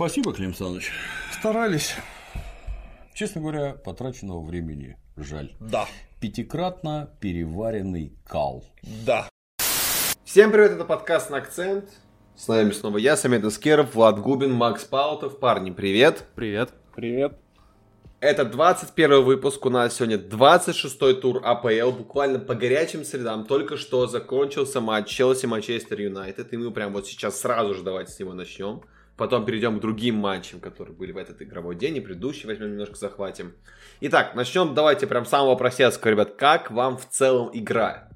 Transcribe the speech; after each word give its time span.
Спасибо, 0.00 0.32
Клим 0.32 0.54
Саныч. 0.54 0.90
Старались. 1.30 1.94
Честно 3.12 3.42
говоря, 3.42 3.74
потраченного 3.74 4.42
времени 4.42 4.96
жаль. 5.18 5.52
Да. 5.60 5.86
Пятикратно 6.22 7.10
переваренный 7.20 8.16
кал. 8.26 8.64
Да. 9.04 9.28
Всем 10.24 10.52
привет, 10.52 10.70
это 10.70 10.86
подкаст 10.86 11.28
на 11.28 11.36
акцент. 11.36 11.90
С 12.34 12.48
нами 12.48 12.70
снова 12.70 12.96
я, 12.96 13.14
Самет 13.14 13.44
Искеров, 13.44 13.94
Влад 13.94 14.18
Губин, 14.20 14.52
Макс 14.52 14.84
Паутов. 14.84 15.38
Парни, 15.38 15.70
привет. 15.70 16.24
Привет. 16.34 16.70
Привет. 16.96 17.38
Это 18.20 18.46
21 18.46 19.22
выпуск, 19.22 19.66
у 19.66 19.68
нас 19.68 19.96
сегодня 19.96 20.16
26-й 20.16 21.20
тур 21.20 21.42
АПЛ, 21.44 21.90
буквально 21.90 22.38
по 22.38 22.54
горячим 22.54 23.04
средам. 23.04 23.44
Только 23.44 23.76
что 23.76 24.06
закончился 24.06 24.80
матч 24.80 25.20
Челси-Манчестер 25.20 26.00
Юнайтед, 26.00 26.54
и 26.54 26.56
мы 26.56 26.70
прямо 26.70 26.94
вот 26.94 27.06
сейчас 27.06 27.38
сразу 27.38 27.74
же 27.74 27.82
давайте 27.82 28.12
с 28.12 28.18
него 28.18 28.32
начнем. 28.32 28.80
Потом 29.20 29.44
перейдем 29.44 29.76
к 29.76 29.82
другим 29.82 30.14
матчам, 30.14 30.60
которые 30.60 30.96
были 30.96 31.12
в 31.12 31.18
этот 31.18 31.42
игровой 31.42 31.76
день, 31.76 31.94
и 31.94 32.00
предыдущий 32.00 32.46
возьмем 32.46 32.70
немножко 32.70 32.96
захватим. 32.96 33.52
Итак, 34.00 34.34
начнем 34.34 34.72
давайте 34.72 35.06
прям 35.06 35.26
с 35.26 35.28
самого 35.28 35.56
простецкого, 35.56 36.12
ребят. 36.12 36.36
Как 36.36 36.70
вам 36.70 36.96
в 36.96 37.06
целом 37.06 37.50
игра? 37.52 38.08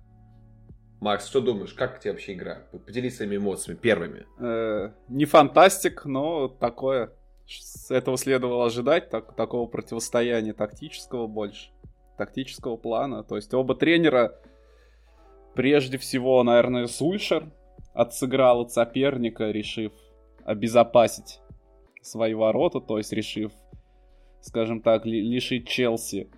Макс, 1.03 1.27
что 1.27 1.43
думаешь, 1.43 1.75
как 1.75 2.01
тебе 2.01 2.13
вообще 2.13 2.33
игра? 2.33 2.63
Поделись 2.87 3.19
своими 3.19 3.37
эмоциями 3.37 3.77
первыми. 3.77 4.27
Э, 4.41 4.93
не 5.09 5.27
фантастик, 5.27 6.07
но 6.07 6.49
такое 6.49 7.13
с 7.47 7.91
этого 7.91 8.17
следовало 8.17 8.65
ожидать, 8.65 9.11
так, 9.11 9.37
такого 9.37 9.69
противостояния 9.69 10.55
тактического 10.55 11.27
больше, 11.27 11.69
тактического 12.17 12.79
плана. 12.79 13.25
То 13.25 13.37
есть 13.37 13.53
оба 13.53 13.75
тренера, 13.75 14.41
прежде 15.55 15.99
всего, 15.99 16.43
наверное, 16.43 16.87
Сульшер 16.87 17.53
отсыграл 17.93 18.63
от 18.63 18.73
соперника, 18.73 19.51
решив 19.51 19.93
обезопасить 20.45 21.41
свои 22.03 22.35
ворота, 22.35 22.81
то 22.81 22.99
есть 22.99 23.13
решив, 23.13 23.53
скажем 24.41 24.81
так, 24.81 25.07
лишить 25.07 25.69
Челси 25.69 26.31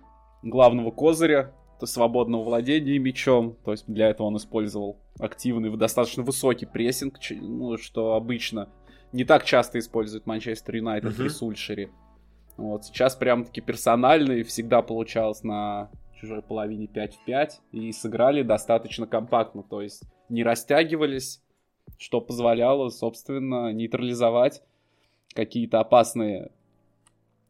главного 0.43 0.91
козыря, 0.91 1.53
то 1.79 1.85
свободного 1.85 2.43
владения 2.43 2.97
мячом, 2.97 3.55
то 3.63 3.71
есть 3.71 3.85
для 3.87 4.09
этого 4.09 4.27
он 4.27 4.37
использовал 4.37 4.97
активный, 5.19 5.75
достаточно 5.77 6.23
высокий 6.23 6.65
прессинг, 6.65 7.19
ну, 7.31 7.77
что 7.77 8.13
обычно 8.13 8.69
не 9.11 9.25
так 9.25 9.45
часто 9.45 9.79
использует 9.79 10.25
Манчестер 10.25 10.75
Юнайтед 10.77 11.15
при 11.15 11.27
Сульшере. 11.27 11.91
Вот, 12.55 12.85
сейчас 12.85 13.15
прям-таки 13.15 13.61
персональный 13.61 14.43
всегда 14.43 14.81
получалось 14.81 15.43
на 15.43 15.91
чужой 16.19 16.41
половине 16.41 16.87
5 16.87 17.15
в 17.15 17.25
5 17.25 17.61
и 17.71 17.91
сыграли 17.91 18.41
достаточно 18.41 19.05
компактно, 19.05 19.61
то 19.61 19.81
есть 19.81 20.03
не 20.29 20.43
растягивались, 20.43 21.43
что 21.97 22.21
позволяло, 22.21 22.89
собственно, 22.89 23.71
нейтрализовать 23.73 24.63
какие-то 25.33 25.79
опасные 25.79 26.51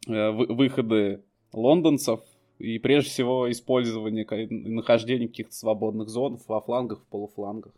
э, 0.07 0.31
выходы 0.31 1.23
лондонцев 1.53 2.21
и 2.59 2.79
прежде 2.79 3.09
всего 3.11 3.51
использование 3.51 4.25
нахождение 4.49 5.27
каких-то 5.27 5.53
свободных 5.53 6.09
зон 6.09 6.39
во 6.47 6.61
флангах, 6.61 7.01
в 7.01 7.05
полуфлангах. 7.05 7.73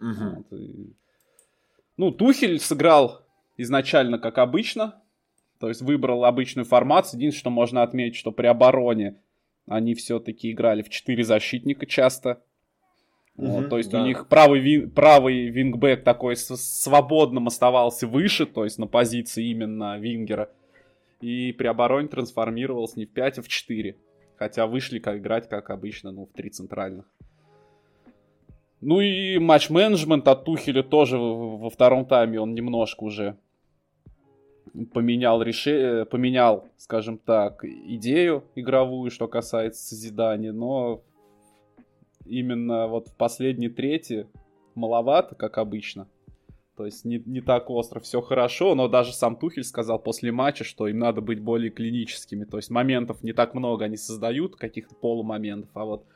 Угу. 0.00 0.36
Вот, 0.36 0.58
и 0.58 0.92
ну, 1.96 2.10
Тухель 2.10 2.58
сыграл 2.58 3.22
изначально 3.56 4.18
как 4.18 4.38
обычно, 4.38 5.02
то 5.60 5.68
есть 5.68 5.82
выбрал 5.82 6.24
обычную 6.24 6.64
формацию. 6.64 7.20
Единственное, 7.20 7.40
что 7.40 7.50
можно 7.50 7.82
отметить, 7.82 8.16
что 8.16 8.32
при 8.32 8.46
обороне 8.46 9.20
они 9.66 9.94
все-таки 9.94 10.50
играли 10.50 10.82
в 10.82 10.88
4 10.88 11.22
защитника 11.22 11.86
часто. 11.86 12.42
Угу, 13.36 13.46
вот, 13.46 13.68
то 13.70 13.78
есть 13.78 13.90
да. 13.90 14.02
у 14.02 14.06
них 14.06 14.28
правый, 14.28 14.60
вин, 14.60 14.90
правый 14.90 15.48
вингбэк 15.48 16.04
такой 16.04 16.36
свободным 16.36 17.46
оставался 17.46 18.06
выше, 18.06 18.46
то 18.46 18.64
есть 18.64 18.78
на 18.78 18.86
позиции 18.86 19.48
именно 19.48 19.98
вингера. 19.98 20.50
И 21.20 21.52
при 21.52 21.66
обороне 21.66 22.08
трансформировался 22.08 22.98
не 22.98 23.06
в 23.06 23.12
5, 23.12 23.38
а 23.38 23.42
в 23.42 23.48
4. 23.48 23.96
Хотя 24.36 24.66
вышли 24.66 24.98
как 24.98 25.18
играть, 25.18 25.48
как 25.48 25.70
обычно, 25.70 26.10
ну, 26.10 26.26
в 26.26 26.32
3 26.32 26.50
центральных. 26.50 27.06
Ну 28.80 29.00
и 29.00 29.38
матч-менеджмент 29.38 30.26
от 30.26 30.44
Тухеля 30.44 30.82
тоже 30.82 31.16
во 31.16 31.70
втором 31.70 32.04
тайме 32.04 32.40
он 32.40 32.52
немножко 32.52 33.04
уже 33.04 33.36
поменял 34.92 35.40
решение, 35.40 36.04
поменял, 36.04 36.66
скажем 36.76 37.18
так, 37.18 37.64
идею 37.64 38.42
игровую, 38.56 39.12
что 39.12 39.28
касается 39.28 39.86
созидания, 39.86 40.52
но 40.52 41.02
именно 42.24 42.86
вот 42.86 43.08
в 43.08 43.16
последней 43.16 43.68
трети 43.68 44.26
маловато, 44.74 45.34
как 45.34 45.58
обычно. 45.58 46.08
То 46.76 46.86
есть 46.86 47.04
не, 47.04 47.22
не 47.26 47.42
так 47.42 47.68
остро, 47.68 48.00
все 48.00 48.20
хорошо, 48.22 48.74
но 48.74 48.88
даже 48.88 49.12
сам 49.12 49.36
Тухель 49.36 49.64
сказал 49.64 49.98
после 49.98 50.32
матча, 50.32 50.64
что 50.64 50.88
им 50.88 50.98
надо 50.98 51.20
быть 51.20 51.40
более 51.40 51.70
клиническими. 51.70 52.44
То 52.44 52.56
есть 52.56 52.70
моментов 52.70 53.22
не 53.22 53.32
так 53.32 53.54
много 53.54 53.84
они 53.84 53.96
создают, 53.96 54.56
каких-то 54.56 54.94
полумоментов, 54.94 55.70
а 55.74 55.84
вот 55.84 56.06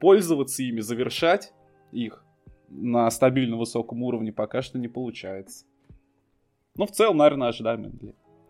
пользоваться 0.00 0.62
ими, 0.62 0.80
завершать 0.80 1.52
их 1.92 2.24
на 2.70 3.10
стабильно 3.10 3.56
высоком 3.56 4.02
уровне 4.02 4.32
пока 4.32 4.62
что 4.62 4.78
не 4.78 4.88
получается. 4.88 5.66
Ну, 6.76 6.86
в 6.86 6.90
целом, 6.90 7.18
наверное, 7.18 7.48
ожидаемо. 7.48 7.92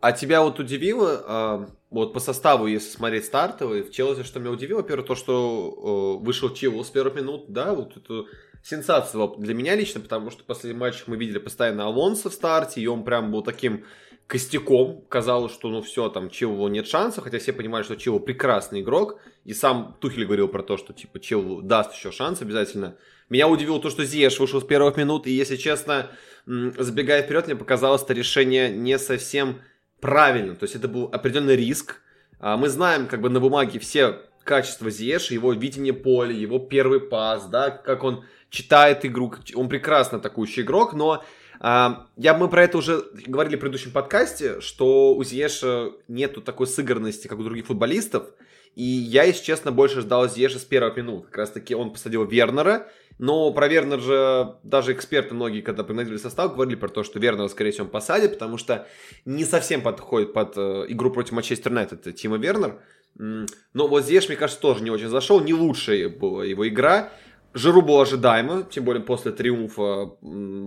А 0.04 0.12
тебя 0.12 0.42
вот 0.42 0.58
удивило, 0.58 1.24
э, 1.26 1.66
вот 1.88 2.12
по 2.12 2.20
составу, 2.20 2.66
если 2.66 2.90
смотреть 2.90 3.24
стартовый, 3.24 3.82
в 3.82 3.90
Челси, 3.90 4.22
что 4.22 4.38
меня 4.38 4.50
удивило, 4.50 4.82
первое, 4.82 5.06
то, 5.06 5.14
что 5.14 6.18
вышел 6.20 6.50
Чилл 6.50 6.84
с 6.84 6.90
первых 6.90 7.14
минут, 7.14 7.46
да, 7.48 7.72
вот 7.72 7.96
это 7.96 8.26
сенсация 8.62 9.26
для 9.38 9.54
меня 9.54 9.74
лично, 9.74 10.02
потому 10.02 10.30
что 10.30 10.42
в 10.42 10.44
последних 10.44 10.78
матчах 10.78 11.08
мы 11.08 11.16
видели 11.16 11.38
постоянно 11.38 11.86
Алонсо 11.86 12.28
в 12.28 12.34
старте, 12.34 12.82
и 12.82 12.86
он 12.86 13.02
прям 13.02 13.32
был 13.32 13.40
таким 13.40 13.86
костяком. 14.26 15.06
Казалось, 15.08 15.54
что 15.54 15.70
ну 15.70 15.80
все, 15.80 16.10
там 16.10 16.28
Чилу 16.28 16.68
нет 16.68 16.86
шанса, 16.86 17.22
хотя 17.22 17.38
все 17.38 17.54
понимали, 17.54 17.82
что 17.82 17.96
Чилу 17.96 18.20
прекрасный 18.20 18.82
игрок. 18.82 19.18
И 19.44 19.54
сам 19.54 19.96
Тухель 20.02 20.26
говорил 20.26 20.48
про 20.48 20.62
то, 20.62 20.76
что 20.76 20.92
типа 20.92 21.18
Чилу 21.18 21.62
даст 21.62 21.94
еще 21.94 22.12
шанс 22.12 22.42
обязательно. 22.42 22.98
Меня 23.30 23.48
удивило 23.48 23.80
то, 23.80 23.88
что 23.88 24.04
Зиеш 24.04 24.38
вышел 24.38 24.60
с 24.60 24.64
первых 24.64 24.98
минут, 24.98 25.26
и, 25.26 25.32
если 25.32 25.56
честно, 25.56 26.10
забегая 26.44 27.22
вперед, 27.22 27.46
мне 27.46 27.56
показалось 27.56 28.02
это 28.02 28.12
решение 28.12 28.68
не 28.68 28.98
совсем 28.98 29.62
правильным. 30.04 30.54
То 30.56 30.64
есть 30.64 30.76
это 30.76 30.86
был 30.86 31.08
определенный 31.10 31.56
риск. 31.56 32.02
А, 32.38 32.58
мы 32.58 32.68
знаем 32.68 33.06
как 33.06 33.22
бы 33.22 33.30
на 33.30 33.40
бумаге 33.40 33.78
все 33.78 34.20
качества 34.42 34.90
Зиеша, 34.90 35.32
его 35.32 35.54
видение 35.54 35.94
поля, 35.94 36.34
его 36.34 36.58
первый 36.58 37.00
пас, 37.00 37.46
да, 37.46 37.70
как 37.70 38.04
он 38.04 38.22
читает 38.50 39.06
игру, 39.06 39.32
он 39.54 39.70
прекрасно 39.70 40.18
атакующий 40.18 40.62
игрок, 40.62 40.92
но 40.92 41.24
а, 41.58 42.06
я, 42.18 42.34
мы 42.34 42.50
про 42.50 42.64
это 42.64 42.76
уже 42.76 43.02
говорили 43.26 43.56
в 43.56 43.60
предыдущем 43.60 43.92
подкасте, 43.92 44.60
что 44.60 45.14
у 45.14 45.24
Зиеша 45.24 45.92
нету 46.06 46.42
такой 46.42 46.66
сыгранности, 46.66 47.26
как 47.26 47.38
у 47.38 47.42
других 47.42 47.64
футболистов, 47.64 48.26
и 48.74 48.84
я, 48.84 49.22
если 49.22 49.42
честно, 49.42 49.72
больше 49.72 50.02
ждал 50.02 50.28
Зиеша 50.28 50.58
с 50.58 50.64
первых 50.64 50.98
минут. 50.98 51.28
Как 51.28 51.38
раз 51.38 51.50
таки 51.50 51.74
он 51.74 51.94
посадил 51.94 52.26
Вернера, 52.26 52.88
но 53.18 53.52
про 53.52 53.68
Вернер 53.68 54.00
же 54.00 54.56
даже 54.62 54.92
эксперты 54.92 55.34
многие, 55.34 55.60
когда 55.60 55.84
приносили 55.84 56.16
состав, 56.16 56.54
говорили 56.54 56.74
про 56.74 56.88
то, 56.88 57.04
что 57.04 57.18
Вернера, 57.18 57.48
скорее 57.48 57.70
всего, 57.70 57.86
посадят, 57.86 58.32
потому 58.32 58.58
что 58.58 58.86
не 59.24 59.44
совсем 59.44 59.82
подходит 59.82 60.32
под 60.32 60.56
э, 60.56 60.86
игру 60.88 61.10
против 61.10 61.32
Манчестер 61.32 61.70
Юнайтед 61.70 62.14
Тима 62.16 62.38
Вернер. 62.38 62.80
Но 63.16 63.86
вот 63.86 64.04
здесь, 64.04 64.28
мне 64.28 64.36
кажется, 64.36 64.60
тоже 64.60 64.82
не 64.82 64.90
очень 64.90 65.08
зашел. 65.08 65.40
Не 65.40 65.54
лучшая 65.54 66.08
была 66.08 66.44
его 66.44 66.66
игра. 66.66 67.12
Жиру 67.52 67.82
было 67.82 68.02
ожидаемо, 68.02 68.64
тем 68.64 68.84
более 68.84 69.04
после 69.04 69.30
триумфа 69.30 70.06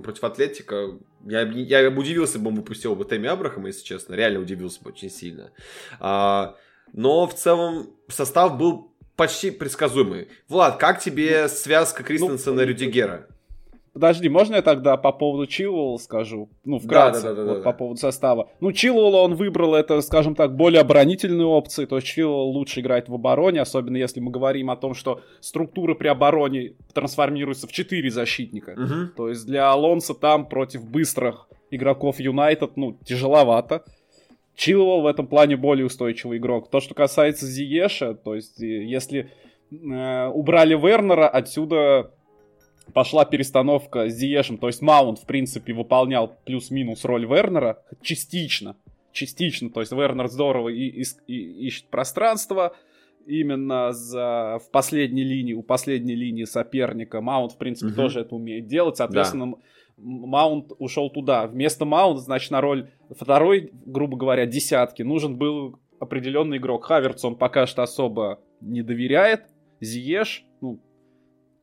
против 0.04 0.24
Атлетика. 0.24 0.98
Я, 1.26 1.42
я 1.42 1.90
удивился, 1.90 2.40
бы 2.40 2.48
он 2.48 2.56
выпустил 2.56 2.96
бы 2.96 3.04
Тэмми 3.04 3.28
Абрахама, 3.28 3.68
если 3.68 3.84
честно. 3.84 4.14
Реально 4.14 4.40
удивился 4.40 4.82
бы 4.82 4.92
очень 4.92 5.10
сильно. 5.10 5.52
А, 6.00 6.56
но 6.94 7.28
в 7.28 7.34
целом 7.34 7.90
состав 8.08 8.58
был 8.58 8.94
почти 9.18 9.52
предсказуемый. 9.52 10.30
Влад, 10.48 10.78
как 10.78 11.02
тебе 11.02 11.44
ну, 11.44 11.50
связка 11.50 12.04
Кристенсена 12.04 12.56
ну, 12.56 12.62
и 12.62 12.66
Рюдигера? 12.66 13.28
Подожди, 13.92 14.30
можно 14.30 14.58
я 14.58 14.62
тогда 14.62 14.96
по 14.96 15.12
поводу 15.12 15.48
Чилуэлла 15.48 15.98
скажу? 15.98 16.52
Ну, 16.64 16.78
вкратце, 16.78 17.24
да, 17.24 17.34
да, 17.34 17.44
да, 17.44 17.50
вот, 17.50 17.58
да, 17.58 17.64
по 17.64 17.74
поводу 17.74 18.00
состава. 18.00 18.48
Ну, 18.60 18.72
Чилуэлла 18.72 19.24
он 19.24 19.34
выбрал, 19.34 19.74
это, 19.74 20.02
скажем 20.02 20.36
так, 20.36 20.56
более 20.56 20.82
оборонительные 20.82 21.48
опции, 21.48 21.86
то 21.86 21.96
есть 21.96 22.08
Чилуэлл 22.08 22.52
лучше 22.52 22.82
играет 22.82 23.10
в 23.10 23.16
обороне, 23.16 23.60
особенно 23.60 23.98
если 23.98 24.20
мы 24.20 24.30
говорим 24.30 24.70
о 24.70 24.76
том, 24.76 24.94
что 24.94 25.22
структура 25.40 25.96
при 25.96 26.10
обороне 26.10 26.74
трансформируется 26.94 27.66
в 27.66 27.72
4 27.72 28.12
защитника. 28.12 28.76
Угу. 28.78 29.14
То 29.16 29.30
есть 29.30 29.48
для 29.48 29.72
Алонса 29.72 30.14
там 30.14 30.48
против 30.48 30.88
быстрых 30.88 31.48
игроков 31.72 32.20
Юнайтед, 32.20 32.78
ну, 32.78 33.00
тяжеловато. 33.04 33.84
Чилуэлл 34.58 35.04
в 35.04 35.06
этом 35.06 35.28
плане 35.28 35.56
более 35.56 35.86
устойчивый 35.86 36.40
игрок. 36.40 36.70
То, 36.70 36.80
что 36.80 36.96
касается 36.96 37.46
Зиеша, 37.46 38.16
то 38.16 38.34
есть 38.34 38.60
э, 38.62 38.84
если 38.84 39.32
э, 39.72 40.28
убрали 40.28 40.74
Вернера, 40.76 41.30
отсюда 41.30 42.12
пошла 42.94 43.24
перестановка 43.24 44.10
с 44.10 44.14
Зиешем. 44.14 44.58
То 44.58 44.68
есть 44.68 44.82
Маунт, 44.82 45.20
в 45.20 45.26
принципе, 45.28 45.74
выполнял 45.74 46.40
плюс-минус 46.44 47.06
роль 47.06 47.28
Вернера 47.28 47.84
частично. 48.02 48.76
Частично. 49.12 49.70
То 49.70 49.82
есть 49.82 49.92
Вернер 49.92 50.28
здорово 50.28 50.70
и, 50.70 50.88
и, 50.88 51.04
и 51.28 51.68
ищет 51.68 51.86
пространство 51.90 52.76
именно 53.28 53.92
за, 53.92 54.58
в 54.66 54.72
последней 54.72 55.24
линии, 55.24 55.54
у 55.54 55.62
последней 55.62 56.16
линии 56.16 56.46
соперника. 56.46 57.22
Маунт, 57.22 57.52
в 57.52 57.58
принципе, 57.58 57.92
угу. 57.92 57.96
тоже 57.96 58.22
это 58.22 58.34
умеет 58.34 58.66
делать. 58.66 58.98
Соответственно, 58.98 59.52
да 59.52 59.58
Маунт 59.98 60.72
ушел 60.78 61.10
туда. 61.10 61.48
Вместо 61.48 61.86
Маунта, 61.86 62.22
значит, 62.22 62.52
на 62.52 62.62
роль 62.62 62.90
второй, 63.10 63.72
грубо 63.86 64.16
говоря, 64.18 64.46
десятки 64.46 65.02
нужен 65.02 65.38
был 65.38 65.80
определенный 66.00 66.58
игрок. 66.58 66.86
Хаверц 66.86 67.26
он 67.26 67.36
пока 67.36 67.66
что 67.66 67.84
особо 67.84 68.40
не 68.62 68.84
доверяет. 68.84 69.50
Зиеш, 69.82 70.46
ну, 70.62 70.80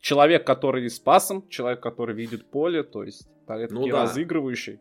человек, 0.01 0.47
который 0.47 0.89
с 0.89 0.99
пасом, 0.99 1.49
человек, 1.49 1.81
который 1.81 2.15
видит 2.15 2.51
поле, 2.51 2.83
то 2.83 3.03
есть 3.05 3.29
ну, 3.49 3.89
да. 3.89 4.03
разыгрывающий. 4.03 4.81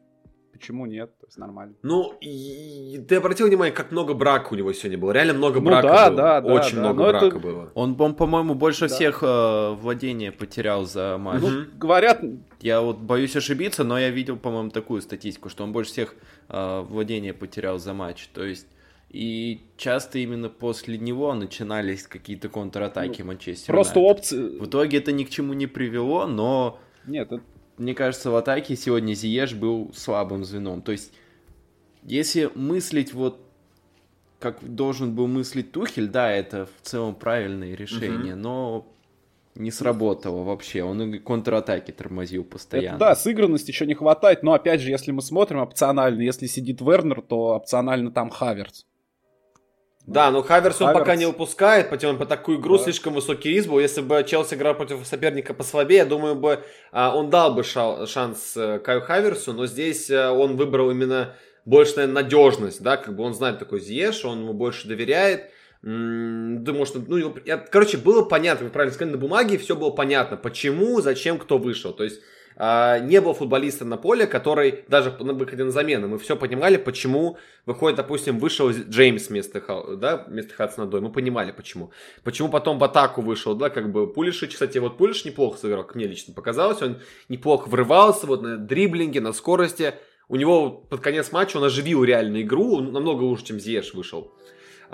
Почему 0.63 0.85
нет? 0.85 1.11
То 1.19 1.25
есть 1.25 1.37
нормально. 1.37 1.75
Ну, 1.83 2.13
и, 2.21 2.97
ты 3.09 3.15
обратил 3.15 3.47
внимание, 3.47 3.75
как 3.75 3.91
много 3.91 4.13
брака 4.13 4.53
у 4.53 4.55
него 4.55 4.71
сегодня 4.71 4.97
было? 4.97 5.11
Реально 5.11 5.33
много 5.33 5.59
ну, 5.59 5.65
брака 5.65 5.87
да, 5.89 6.09
было. 6.09 6.17
Да, 6.17 6.41
да, 6.41 6.53
Очень 6.53 6.75
да, 6.75 6.79
много 6.79 7.09
брака 7.09 7.25
это... 7.25 7.39
было. 7.39 7.71
Он, 7.75 7.97
он 7.99 8.15
по-моему, 8.15 8.55
больше 8.55 8.87
да. 8.87 8.95
всех 8.95 9.23
э, 9.23 9.71
владения 9.73 10.31
потерял 10.31 10.85
за 10.85 11.17
матч. 11.19 11.41
Ну, 11.41 11.65
говорят... 11.77 12.21
Я 12.61 12.79
вот 12.79 12.99
боюсь 12.99 13.35
ошибиться, 13.35 13.83
но 13.83 13.99
я 13.99 14.09
видел, 14.09 14.37
по-моему, 14.37 14.69
такую 14.69 15.01
статистику, 15.01 15.49
что 15.49 15.65
он 15.65 15.73
больше 15.73 15.91
всех 15.91 16.15
э, 16.47 16.81
владения 16.87 17.33
потерял 17.33 17.77
за 17.77 17.93
матч. 17.93 18.29
То 18.33 18.45
есть 18.45 18.67
и 19.09 19.59
часто 19.75 20.19
именно 20.19 20.47
после 20.47 20.97
него 20.97 21.33
начинались 21.33 22.03
какие-то 22.03 22.47
контратаки 22.47 23.21
ну, 23.21 23.27
Манчестера. 23.27 23.75
Просто 23.75 23.99
опции... 23.99 24.59
В 24.59 24.67
итоге 24.67 24.99
это 24.99 25.11
ни 25.11 25.25
к 25.25 25.29
чему 25.29 25.51
не 25.51 25.67
привело, 25.67 26.25
но... 26.25 26.79
Нет, 27.05 27.33
это 27.33 27.43
мне 27.77 27.93
кажется, 27.93 28.31
в 28.31 28.35
атаке 28.35 28.75
сегодня 28.75 29.13
Зиеш 29.13 29.53
был 29.53 29.91
слабым 29.93 30.43
звеном. 30.43 30.81
То 30.81 30.91
есть, 30.91 31.11
если 32.03 32.49
мыслить 32.55 33.13
вот 33.13 33.39
как 34.39 34.57
должен 34.61 35.15
был 35.15 35.27
мыслить 35.27 35.71
Тухель, 35.71 36.09
да, 36.09 36.29
это 36.29 36.65
в 36.65 36.85
целом 36.85 37.15
правильное 37.15 37.75
решение, 37.75 38.33
угу. 38.33 38.41
но 38.41 38.87
не 39.55 39.71
сработало 39.71 40.43
вообще. 40.43 40.83
Он 40.83 41.13
и 41.13 41.19
контратаки 41.19 41.91
тормозил 41.91 42.43
постоянно. 42.43 42.95
Это, 42.95 43.05
да, 43.05 43.15
сыгранности 43.15 43.71
еще 43.71 43.85
не 43.85 43.93
хватает, 43.93 44.43
но 44.43 44.53
опять 44.53 44.81
же, 44.81 44.89
если 44.89 45.11
мы 45.11 45.21
смотрим 45.21 45.59
опционально, 45.59 46.21
если 46.21 46.47
сидит 46.47 46.81
Вернер, 46.81 47.21
то 47.21 47.53
опционально 47.55 48.11
там 48.11 48.29
Хаверс. 48.29 48.85
Да, 50.05 50.31
но 50.31 50.43
Хаверс 50.43 50.81
он 50.81 50.93
пока 50.93 51.15
не 51.15 51.25
выпускает, 51.25 51.89
потом 51.89 52.17
по 52.17 52.25
такую 52.25 52.59
игру 52.59 52.77
да. 52.77 52.83
слишком 52.83 53.13
высокий 53.13 53.49
риск 53.49 53.69
был. 53.69 53.79
Если 53.79 54.01
бы 54.01 54.21
Челси 54.27 54.55
играл 54.55 54.75
против 54.75 55.05
соперника 55.07 55.53
послабее, 55.53 55.99
я 55.99 56.05
думаю, 56.05 56.35
бы 56.35 56.63
а, 56.91 57.15
он 57.15 57.29
дал 57.29 57.53
бы 57.53 57.63
шанс 57.63 58.57
э, 58.57 58.79
Каю 58.79 59.01
Хаверсу, 59.01 59.53
но 59.53 59.65
здесь 59.65 60.09
э, 60.09 60.29
он 60.29 60.57
выбрал 60.57 60.91
именно 60.91 61.35
больше, 61.63 61.95
наверное, 61.95 62.23
надежность, 62.23 62.83
да, 62.83 62.97
как 62.97 63.15
бы 63.15 63.23
он 63.23 63.33
знает 63.33 63.59
такой 63.59 63.79
Зиеш, 63.79 64.25
он 64.25 64.41
ему 64.41 64.53
больше 64.53 64.89
доверяет. 64.89 65.51
Думаю, 65.81 66.85
что, 66.85 66.99
ну, 66.99 67.35
я, 67.45 67.57
короче, 67.57 67.97
было 67.97 68.23
понятно, 68.23 68.65
вы 68.65 68.71
правильно 68.71 68.93
сказали, 68.93 69.15
на 69.15 69.19
бумаге 69.19 69.57
все 69.57 69.75
было 69.75 69.89
понятно, 69.89 70.37
почему, 70.37 71.01
зачем, 71.01 71.37
кто 71.37 71.57
вышел. 71.57 71.93
То 71.93 72.03
есть 72.03 72.21
а, 72.55 72.99
не 72.99 73.21
было 73.21 73.33
футболиста 73.33 73.85
на 73.85 73.97
поле, 73.97 74.27
который 74.27 74.85
даже 74.87 75.15
на 75.19 75.33
выходе 75.33 75.63
на 75.63 75.71
замену, 75.71 76.07
мы 76.07 76.17
все 76.17 76.35
понимали, 76.35 76.77
почему 76.77 77.37
выходит, 77.65 77.97
допустим, 77.97 78.39
вышел 78.39 78.69
Джеймс 78.69 79.29
вместо, 79.29 79.61
да, 79.97 80.25
вместо 80.27 80.53
Хадсона 80.53 80.87
Дой, 80.87 81.01
мы 81.01 81.11
понимали, 81.11 81.51
почему. 81.51 81.91
Почему 82.23 82.49
потом 82.49 82.79
в 82.79 82.83
атаку 82.83 83.21
вышел, 83.21 83.55
да, 83.55 83.69
как 83.69 83.91
бы 83.91 84.11
Пулишич, 84.11 84.53
кстати, 84.53 84.77
вот 84.77 84.97
Пулиш 84.97 85.25
неплохо 85.25 85.57
сыграл, 85.57 85.89
мне 85.93 86.05
лично 86.05 86.33
показалось, 86.33 86.81
он 86.81 86.99
неплохо 87.29 87.67
врывался, 87.69 88.27
вот 88.27 88.41
на 88.41 88.57
дриблинге, 88.57 89.21
на 89.21 89.33
скорости, 89.33 89.93
у 90.29 90.35
него 90.35 90.69
под 90.69 91.01
конец 91.01 91.31
матча 91.31 91.57
он 91.57 91.65
оживил 91.65 92.03
реально 92.03 92.41
игру, 92.41 92.79
намного 92.79 93.23
лучше, 93.23 93.45
чем 93.45 93.59
Зиеш 93.59 93.93
вышел. 93.93 94.33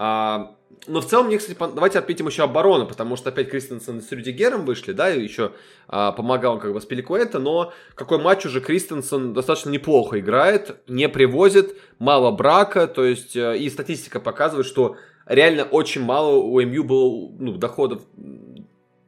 А, 0.01 0.55
но 0.87 1.01
в 1.01 1.05
целом, 1.05 1.27
мне, 1.27 1.37
кстати, 1.37 1.57
давайте 1.59 1.99
отметим 1.99 2.27
еще 2.27 2.43
оборону, 2.43 2.87
потому 2.87 3.17
что 3.17 3.31
опять 3.31 3.49
Кристенсен 3.49 4.01
с 4.01 4.09
Рюдигером 4.13 4.63
вышли, 4.63 4.93
да, 4.93 5.13
и 5.13 5.21
еще 5.21 5.51
а, 5.89 6.13
помогал 6.13 6.57
как 6.57 6.71
бы 6.71 6.79
с 6.79 6.85
Пеликуэта, 6.85 7.39
но 7.39 7.73
какой 7.95 8.17
матч 8.17 8.45
уже 8.45 8.61
Кристенсен 8.61 9.33
достаточно 9.33 9.71
неплохо 9.71 10.21
играет, 10.21 10.77
не 10.87 11.09
привозит, 11.09 11.75
мало 11.99 12.31
брака, 12.31 12.87
то 12.87 13.03
есть 13.03 13.35
э, 13.35 13.57
и 13.57 13.69
статистика 13.69 14.21
показывает, 14.21 14.65
что 14.65 14.95
реально 15.25 15.65
очень 15.65 16.01
мало 16.01 16.35
у 16.37 16.61
МЮ 16.61 16.85
было 16.85 17.29
ну, 17.37 17.57
доходов, 17.57 18.01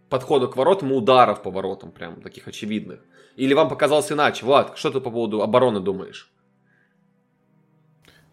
подхода 0.10 0.48
к 0.48 0.58
воротам 0.58 0.92
и 0.92 0.96
ударов 0.96 1.42
по 1.42 1.52
воротам, 1.52 1.94
прям 1.94 2.20
таких 2.20 2.50
очевидных. 2.50 3.00
Или 3.38 3.54
вам 3.54 3.70
показалось 3.70 4.12
иначе? 4.12 4.46
Влад, 4.46 4.78
что 4.78 4.92
ты 4.92 5.00
по 5.00 5.10
поводу 5.10 5.42
обороны 5.42 5.80
думаешь? 5.80 6.30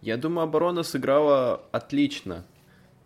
Я 0.01 0.17
думаю, 0.17 0.45
оборона 0.45 0.83
сыграла 0.83 1.63
отлично. 1.73 2.45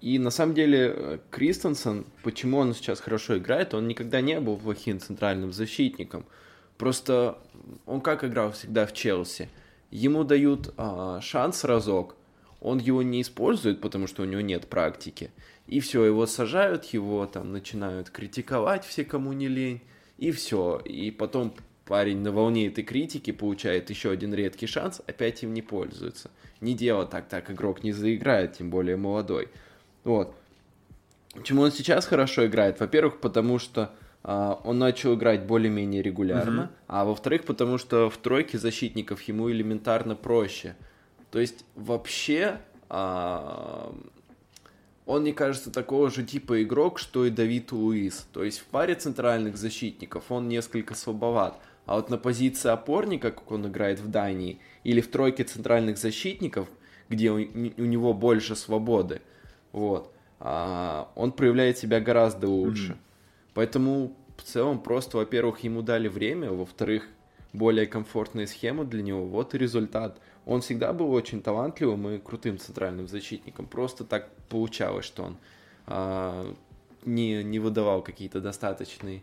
И 0.00 0.18
на 0.18 0.30
самом 0.30 0.54
деле 0.54 0.92
э, 0.94 1.18
Кристенсен, 1.30 2.04
почему 2.22 2.58
он 2.58 2.74
сейчас 2.74 3.00
хорошо 3.00 3.38
играет, 3.38 3.72
он 3.72 3.86
никогда 3.86 4.20
не 4.20 4.40
был 4.40 4.56
плохим 4.56 4.98
центральным 4.98 5.52
защитником. 5.52 6.26
Просто 6.76 7.38
он 7.86 8.00
как 8.00 8.24
играл 8.24 8.50
всегда 8.52 8.86
в 8.86 8.92
Челси. 8.92 9.48
Ему 9.92 10.24
дают 10.24 10.74
а, 10.76 11.20
шанс 11.20 11.64
разок, 11.64 12.16
он 12.60 12.78
его 12.78 13.02
не 13.02 13.22
использует, 13.22 13.80
потому 13.80 14.06
что 14.06 14.22
у 14.22 14.24
него 14.24 14.40
нет 14.40 14.66
практики. 14.68 15.30
И 15.66 15.80
все, 15.80 16.04
его 16.04 16.26
сажают, 16.26 16.86
его 16.86 17.26
там 17.26 17.52
начинают 17.52 18.10
критиковать 18.10 18.84
все, 18.84 19.04
кому 19.04 19.32
не 19.32 19.48
лень. 19.48 19.82
И 20.18 20.30
все. 20.30 20.78
И 20.84 21.10
потом 21.10 21.54
парень 21.84 22.18
на 22.18 22.32
волне 22.32 22.68
этой 22.68 22.84
критики 22.84 23.30
получает 23.32 23.90
еще 23.90 24.10
один 24.10 24.34
редкий 24.34 24.66
шанс, 24.66 25.00
опять 25.06 25.42
им 25.42 25.52
не 25.54 25.62
пользуется. 25.62 26.30
Не 26.60 26.74
дело 26.74 27.06
так, 27.06 27.28
так 27.28 27.50
игрок 27.50 27.82
не 27.82 27.92
заиграет, 27.92 28.54
тем 28.54 28.70
более 28.70 28.96
молодой. 28.96 29.48
Вот. 30.04 30.34
Почему 31.34 31.62
он 31.62 31.72
сейчас 31.72 32.06
хорошо 32.06 32.46
играет? 32.46 32.80
Во-первых, 32.80 33.20
потому 33.20 33.58
что 33.58 33.94
Uh, 34.24 34.60
он 34.62 34.78
начал 34.78 35.16
играть 35.16 35.46
более-менее 35.46 36.00
регулярно, 36.00 36.60
mm-hmm. 36.60 36.84
а 36.86 37.04
во-вторых, 37.04 37.44
потому 37.44 37.76
что 37.76 38.08
в 38.08 38.16
тройке 38.18 38.56
защитников 38.56 39.20
ему 39.22 39.50
элементарно 39.50 40.14
проще. 40.14 40.76
То 41.32 41.40
есть 41.40 41.64
вообще 41.74 42.60
uh, 42.88 43.92
он, 45.06 45.22
мне 45.22 45.32
кажется, 45.32 45.72
такого 45.72 46.08
же 46.08 46.22
типа 46.22 46.62
игрок, 46.62 47.00
что 47.00 47.26
и 47.26 47.30
Давид 47.30 47.72
Луис. 47.72 48.28
То 48.32 48.44
есть 48.44 48.60
в 48.60 48.64
паре 48.66 48.94
центральных 48.94 49.56
защитников 49.56 50.30
он 50.30 50.48
несколько 50.48 50.94
слабоват. 50.94 51.58
А 51.86 51.96
вот 51.96 52.10
на 52.10 52.18
позиции 52.18 52.70
опорника, 52.70 53.30
как 53.30 53.50
он 53.50 53.66
играет 53.66 54.00
в 54.00 54.08
Дании, 54.08 54.60
или 54.84 55.00
в 55.00 55.10
тройке 55.10 55.44
центральных 55.44 55.98
защитников, 55.98 56.68
где 57.08 57.30
у, 57.30 57.36
у 57.36 57.38
него 57.84 58.14
больше 58.14 58.56
свободы, 58.56 59.20
вот. 59.72 60.12
А 60.38 61.10
он 61.14 61.32
проявляет 61.32 61.78
себя 61.78 62.00
гораздо 62.00 62.48
лучше. 62.48 62.92
Mm-hmm. 62.92 63.52
Поэтому 63.54 64.16
в 64.36 64.42
целом 64.42 64.80
просто, 64.80 65.18
во-первых, 65.18 65.60
ему 65.60 65.82
дали 65.82 66.08
время, 66.08 66.50
во-вторых, 66.50 67.06
более 67.52 67.86
комфортная 67.86 68.46
схема 68.46 68.84
для 68.84 69.02
него. 69.02 69.24
Вот 69.24 69.54
и 69.54 69.58
результат. 69.58 70.18
Он 70.46 70.60
всегда 70.60 70.92
был 70.92 71.12
очень 71.12 71.42
талантливым 71.42 72.08
и 72.08 72.18
крутым 72.18 72.58
центральным 72.58 73.06
защитником. 73.06 73.66
Просто 73.66 74.04
так 74.04 74.30
получалось, 74.48 75.04
что 75.04 75.24
он 75.24 75.36
а, 75.86 76.54
не, 77.04 77.44
не 77.44 77.58
выдавал 77.58 78.02
какие-то 78.02 78.40
достаточные 78.40 79.22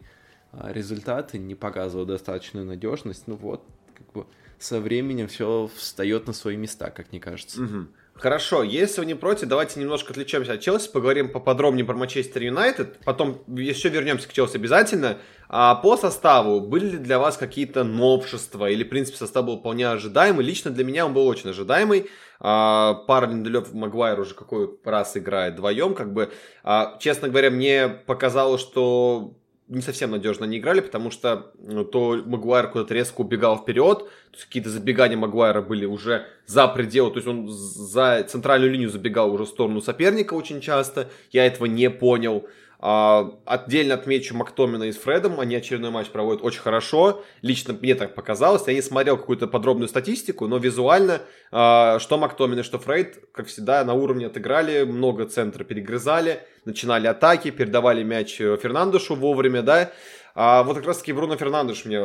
результаты, 0.53 1.37
не 1.37 1.55
показывал 1.55 2.05
достаточную 2.05 2.65
надежность. 2.65 3.23
Ну 3.27 3.35
вот, 3.35 3.63
как 3.95 4.11
бы 4.13 4.25
со 4.57 4.79
временем 4.79 5.27
все 5.27 5.69
встает 5.75 6.27
на 6.27 6.33
свои 6.33 6.57
места, 6.57 6.89
как 6.89 7.11
мне 7.11 7.21
кажется. 7.21 7.61
Угу. 7.61 7.87
Хорошо, 8.15 8.63
если 8.63 8.99
вы 8.99 9.05
не 9.05 9.13
против, 9.13 9.47
давайте 9.47 9.79
немножко 9.79 10.11
отвлечемся 10.11 10.53
от 10.53 10.59
Челси, 10.59 10.91
поговорим 10.91 11.31
поподробнее 11.31 11.85
про 11.85 11.95
Манчестер 11.95 12.43
Юнайтед, 12.43 12.99
потом 13.05 13.41
еще 13.47 13.87
вернемся 13.87 14.27
к 14.27 14.33
Челси 14.33 14.57
обязательно. 14.57 15.19
А 15.47 15.75
по 15.75 15.95
составу 15.95 16.59
были 16.59 16.89
ли 16.89 16.97
для 16.97 17.17
вас 17.17 17.37
какие-то 17.37 17.85
новшества 17.85 18.69
или, 18.69 18.83
в 18.83 18.89
принципе, 18.89 19.17
состав 19.17 19.45
был 19.45 19.59
вполне 19.59 19.87
ожидаемый? 19.87 20.43
Лично 20.43 20.69
для 20.69 20.83
меня 20.83 21.05
он 21.05 21.13
был 21.13 21.25
очень 21.27 21.49
ожидаемый. 21.51 22.09
А, 22.41 22.95
пара 23.07 23.27
Линделев 23.27 23.73
Магуайр 23.73 24.19
уже 24.19 24.35
какой 24.35 24.69
раз 24.83 25.15
играет 25.15 25.53
вдвоем, 25.53 25.95
как 25.95 26.11
бы, 26.11 26.29
а, 26.63 26.97
честно 26.99 27.29
говоря, 27.29 27.51
мне 27.51 27.87
показалось, 27.87 28.61
что 28.61 29.33
не 29.69 29.81
совсем 29.81 30.11
надежно 30.11 30.45
они 30.45 30.57
играли, 30.57 30.81
потому 30.81 31.11
что 31.11 31.51
ну, 31.59 31.85
то 31.85 32.21
Магуайр 32.25 32.69
куда-то 32.69 32.93
резко 32.93 33.21
убегал 33.21 33.57
вперед, 33.57 33.99
то 33.99 34.33
есть 34.33 34.45
какие-то 34.45 34.69
забегания 34.69 35.15
Магуайра 35.15 35.61
были 35.61 35.85
уже 35.85 36.25
за 36.47 36.67
пределы, 36.67 37.11
то 37.11 37.17
есть 37.17 37.27
он 37.27 37.47
за 37.47 38.25
центральную 38.27 38.71
линию 38.71 38.89
забегал 38.89 39.31
уже 39.31 39.45
в 39.45 39.49
сторону 39.49 39.79
соперника 39.79 40.33
очень 40.33 40.59
часто, 40.59 41.09
я 41.31 41.45
этого 41.45 41.67
не 41.67 41.89
понял. 41.89 42.47
А, 42.81 43.37
отдельно 43.45 43.95
отмечу 43.95 44.35
Мактомина 44.37 44.83
и 44.85 44.93
с 44.93 44.97
Фредом, 44.97 45.41
они 45.41 45.53
очередной 45.53 45.91
матч 45.91 46.07
проводят 46.07 46.41
очень 46.45 46.61
хорошо, 46.61 47.23
лично 47.41 47.73
мне 47.73 47.93
так 47.93 48.15
показалось, 48.15 48.63
я 48.67 48.73
не 48.73 48.81
смотрел 48.81 49.17
какую-то 49.17 49.47
подробную 49.47 49.89
статистику, 49.89 50.47
но 50.47 50.57
визуально, 50.57 51.21
а, 51.51 51.99
что 51.99 52.17
Мактомин 52.17 52.59
и 52.59 52.63
что 52.63 52.79
Фрейд, 52.79 53.19
как 53.33 53.47
всегда, 53.47 53.83
на 53.83 53.95
уровне 53.95 54.27
отыграли, 54.27 54.83
много 54.83 55.25
центра 55.25 55.65
перегрызали, 55.65 56.39
начинали 56.63 57.07
атаки, 57.07 57.51
передавали 57.51 58.01
мяч 58.03 58.39
э, 58.39 58.55
Фернандешу 58.55 59.15
вовремя, 59.15 59.61
да, 59.61 59.91
а 60.33 60.63
вот 60.63 60.77
как 60.77 60.85
раз 60.85 60.99
таки 60.99 61.11
Бруно 61.11 61.35
Фернандеш 61.35 61.83
мне 61.83 61.99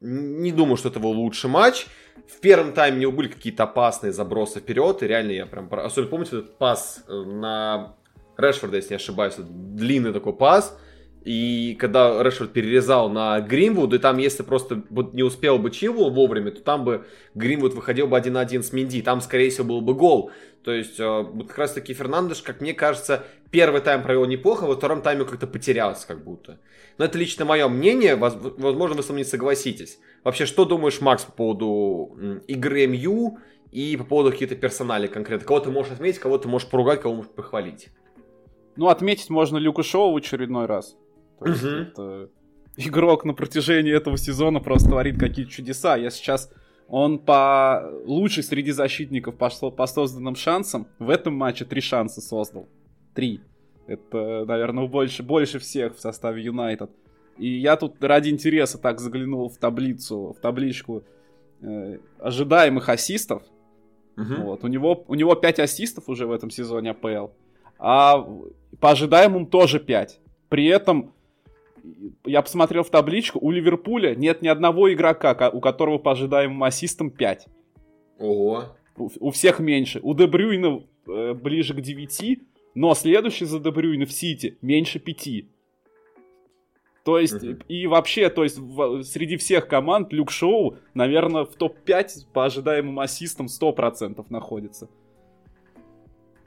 не 0.00 0.52
думаю, 0.52 0.76
что 0.76 0.88
это 0.88 0.98
его 0.98 1.10
лучший 1.10 1.50
матч. 1.50 1.86
В 2.26 2.40
первом 2.40 2.72
тайме 2.72 2.96
у 2.96 3.00
него 3.00 3.12
были 3.12 3.28
какие-то 3.28 3.64
опасные 3.64 4.12
забросы 4.12 4.60
вперед, 4.60 5.02
и 5.02 5.06
реально 5.06 5.32
я 5.32 5.46
прям... 5.46 5.68
Особенно 5.70 6.10
помните 6.10 6.38
этот 6.38 6.58
пас 6.58 7.04
э, 7.06 7.12
на 7.12 7.94
Решфорда, 8.42 8.76
если 8.76 8.90
не 8.90 8.96
ошибаюсь, 8.96 9.34
длинный 9.38 10.12
такой 10.12 10.34
пас. 10.34 10.76
И 11.24 11.76
когда 11.78 12.20
Решфорд 12.22 12.52
перерезал 12.52 13.08
на 13.08 13.40
Гринвуд, 13.40 13.94
и 13.94 13.98
там, 13.98 14.18
если 14.18 14.42
просто 14.42 14.82
вот 14.90 15.14
не 15.14 15.22
успел 15.22 15.58
бы 15.58 15.70
Чилвелл 15.70 16.10
вовремя, 16.10 16.50
то 16.50 16.60
там 16.62 16.84
бы 16.84 17.06
Гринвуд 17.34 17.74
выходил 17.74 18.08
бы 18.08 18.16
один 18.16 18.32
на 18.32 18.40
один 18.40 18.64
с 18.64 18.72
Минди, 18.72 19.02
там, 19.02 19.20
скорее 19.20 19.50
всего, 19.50 19.68
был 19.68 19.80
бы 19.82 19.94
гол. 19.94 20.32
То 20.64 20.72
есть, 20.72 20.98
э, 20.98 21.04
вот 21.06 21.48
как 21.48 21.58
раз-таки 21.58 21.94
Фернандеш, 21.94 22.42
как 22.42 22.60
мне 22.60 22.74
кажется, 22.74 23.24
первый 23.50 23.80
тайм 23.80 24.02
провел 24.02 24.24
неплохо, 24.24 24.64
во 24.64 24.74
втором 24.74 25.00
тайме 25.00 25.24
как-то 25.24 25.46
потерялся 25.46 26.06
как 26.08 26.24
будто. 26.24 26.58
Но 26.98 27.04
это 27.04 27.18
лично 27.18 27.44
мое 27.44 27.68
мнение, 27.68 28.16
возможно, 28.16 28.96
вы 28.96 29.02
со 29.02 29.12
мной 29.12 29.24
не 29.24 29.28
согласитесь. 29.28 29.98
Вообще, 30.24 30.44
что 30.44 30.64
думаешь, 30.64 31.00
Макс, 31.00 31.24
по 31.24 31.32
поводу 31.32 32.16
игры 32.48 32.86
МЮ 32.86 33.38
и 33.70 33.96
по 33.96 34.04
поводу 34.04 34.32
каких-то 34.32 34.56
персоналей 34.56 35.08
конкретно? 35.08 35.46
Кого 35.46 35.60
ты 35.60 35.70
можешь 35.70 35.92
отметить, 35.92 36.18
кого 36.18 36.38
ты 36.38 36.48
можешь 36.48 36.68
поругать, 36.68 37.00
кого 37.00 37.14
можешь 37.14 37.30
похвалить? 37.30 37.88
Ну, 38.76 38.88
отметить 38.88 39.30
можно 39.30 39.58
Люка 39.58 39.82
Шоу 39.82 40.12
в 40.12 40.16
очередной 40.16 40.66
раз. 40.66 40.96
То 41.38 41.46
есть 41.46 41.62
угу. 41.64 41.72
это 41.72 42.30
игрок 42.76 43.24
на 43.24 43.34
протяжении 43.34 43.94
этого 43.94 44.16
сезона 44.16 44.60
просто 44.60 44.88
творит 44.88 45.18
какие-то 45.18 45.50
чудеса. 45.50 45.96
Я 45.96 46.10
сейчас... 46.10 46.50
Он 46.88 47.18
по 47.18 47.90
лучший 48.04 48.42
среди 48.42 48.70
защитников 48.70 49.36
по, 49.36 49.48
по 49.70 49.86
созданным 49.86 50.34
шансам. 50.34 50.88
В 50.98 51.08
этом 51.08 51.34
матче 51.34 51.64
три 51.64 51.80
шанса 51.80 52.20
создал. 52.20 52.68
Три. 53.14 53.40
Это, 53.86 54.44
наверное, 54.46 54.86
больше, 54.86 55.22
больше 55.22 55.58
всех 55.58 55.96
в 55.96 56.00
составе 56.00 56.42
Юнайтед. 56.44 56.90
И 57.38 57.48
я 57.48 57.76
тут 57.76 58.02
ради 58.04 58.28
интереса 58.28 58.76
так 58.78 59.00
заглянул 59.00 59.48
в 59.48 59.56
таблицу, 59.56 60.34
в 60.36 60.40
табличку 60.40 61.02
э, 61.62 61.98
ожидаемых 62.18 62.90
ассистов. 62.90 63.42
Угу. 64.18 64.42
Вот. 64.42 64.64
У, 64.64 64.66
него, 64.66 65.04
у 65.08 65.14
него 65.14 65.34
5 65.34 65.60
ассистов 65.60 66.08
уже 66.08 66.26
в 66.26 66.32
этом 66.32 66.50
сезоне 66.50 66.90
АПЛ. 66.90 67.32
А 67.78 68.18
по 68.82 68.90
ожидаемым 68.90 69.46
тоже 69.46 69.78
5. 69.78 70.18
При 70.48 70.66
этом 70.66 71.14
я 72.24 72.42
посмотрел 72.42 72.82
в 72.82 72.90
табличку, 72.90 73.38
у 73.40 73.52
Ливерпуля 73.52 74.16
нет 74.16 74.42
ни 74.42 74.48
одного 74.48 74.92
игрока, 74.92 75.50
у 75.50 75.60
которого 75.60 75.98
по 75.98 76.10
ожидаемым 76.10 76.64
ассистам 76.64 77.12
5. 77.12 77.46
Ого. 78.18 78.64
У, 78.96 79.08
у 79.20 79.30
всех 79.30 79.60
меньше. 79.60 80.00
У 80.02 80.14
Дебрюйна 80.14 80.82
э, 81.06 81.32
ближе 81.32 81.74
к 81.74 81.80
9, 81.80 82.40
но 82.74 82.94
следующий 82.94 83.44
за 83.44 83.60
Дебрюйна 83.60 84.04
в 84.04 84.12
Сити 84.12 84.58
меньше 84.62 84.98
5. 84.98 85.44
То 87.04 87.20
есть, 87.20 87.34
uh-huh. 87.34 87.64
и 87.68 87.86
вообще, 87.86 88.30
то 88.30 88.42
есть, 88.42 88.58
в, 88.58 89.04
среди 89.04 89.36
всех 89.36 89.68
команд 89.68 90.12
Люк 90.12 90.32
Шоу, 90.32 90.76
наверное, 90.94 91.44
в 91.44 91.54
топ-5 91.54 92.26
по 92.32 92.46
ожидаемым 92.46 92.98
ассистам 92.98 93.46
100% 93.46 94.26
находится 94.28 94.88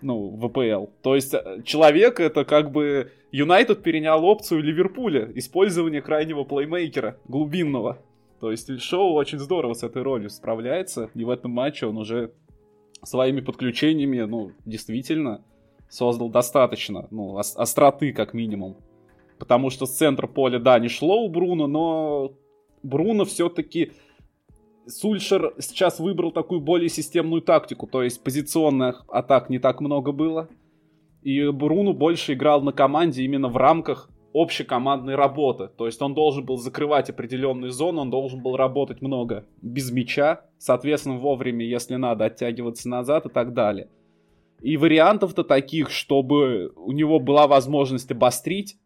ну, 0.02 0.38
ВПЛ. 0.38 0.92
То 1.02 1.16
есть 1.16 1.34
э, 1.34 1.62
человек 1.64 2.20
это 2.20 2.46
как 2.46 2.72
бы... 2.72 3.12
Юнайтед 3.32 3.84
перенял 3.84 4.24
опцию 4.24 4.64
Ливерпуля, 4.64 5.30
использование 5.36 6.02
крайнего 6.02 6.46
плеймейкера, 6.46 7.18
глубинного. 7.28 7.98
То 8.40 8.52
есть 8.52 8.80
Шоу 8.80 9.14
очень 9.14 9.40
здорово 9.40 9.74
с 9.74 9.84
этой 9.84 10.04
ролью 10.04 10.30
справляется, 10.30 11.10
и 11.14 11.24
в 11.25 11.30
этом 11.30 11.52
матче 11.52 11.86
он 11.86 11.98
уже 11.98 12.32
своими 13.04 13.42
подключениями, 13.42 14.22
ну, 14.22 14.52
действительно 14.66 15.44
создал 15.90 16.30
достаточно, 16.30 17.08
ну, 17.12 17.38
остроты 17.38 18.14
как 18.14 18.34
минимум. 18.34 18.78
Потому 19.38 19.70
что 19.70 19.86
с 19.86 19.98
центра 19.98 20.28
поля, 20.28 20.60
да, 20.60 20.80
не 20.80 20.88
шло 20.88 21.22
у 21.22 21.30
Бруно, 21.30 21.68
но 21.68 22.34
Бруно 22.84 23.25
все-таки 23.25 23.92
Сульшер 24.88 25.54
сейчас 25.60 26.00
выбрал 26.00 26.32
такую 26.32 26.62
более 26.62 26.89
системную 26.89 27.42
тактику, 27.42 27.88
то 27.88 28.04
есть 28.04 28.24
позиционных 28.24 29.04
атак 29.08 29.50
не 29.50 29.60
так 29.60 29.82
много 29.82 30.12
было. 30.12 30.48
И 31.22 31.50
Бруну 31.50 31.94
больше 31.94 32.34
играл 32.34 32.62
на 32.62 32.72
команде 32.72 33.24
именно 33.24 33.48
в 33.48 33.58
рамках 33.58 34.10
общекомандной 34.34 35.15
работы. 35.15 35.70
То 35.70 35.86
есть 35.86 36.01
он 36.01 36.13
должен 36.13 36.46
был 36.46 36.58
закрывать 36.58 37.10
определенные 37.10 37.72
зоны, 37.72 38.01
он 38.01 38.10
должен 38.10 38.44
был 38.44 38.58
работать 38.58 39.01
много 39.01 39.46
без 39.62 39.92
мяча, 39.92 40.42
соответственно, 40.58 41.18
вовремя, 41.18 41.65
если 41.65 41.96
надо, 41.96 42.25
оттягиваться 42.25 42.89
назад 42.89 43.25
и 43.25 43.30
так 43.30 43.54
далее. 43.54 43.89
И 44.62 44.77
вариантов-то 44.77 45.44
таких, 45.44 45.89
чтобы 45.89 46.74
у 46.75 46.92
него 46.92 47.20
была 47.20 47.48
возможность 47.48 48.12
обострить, 48.12 48.77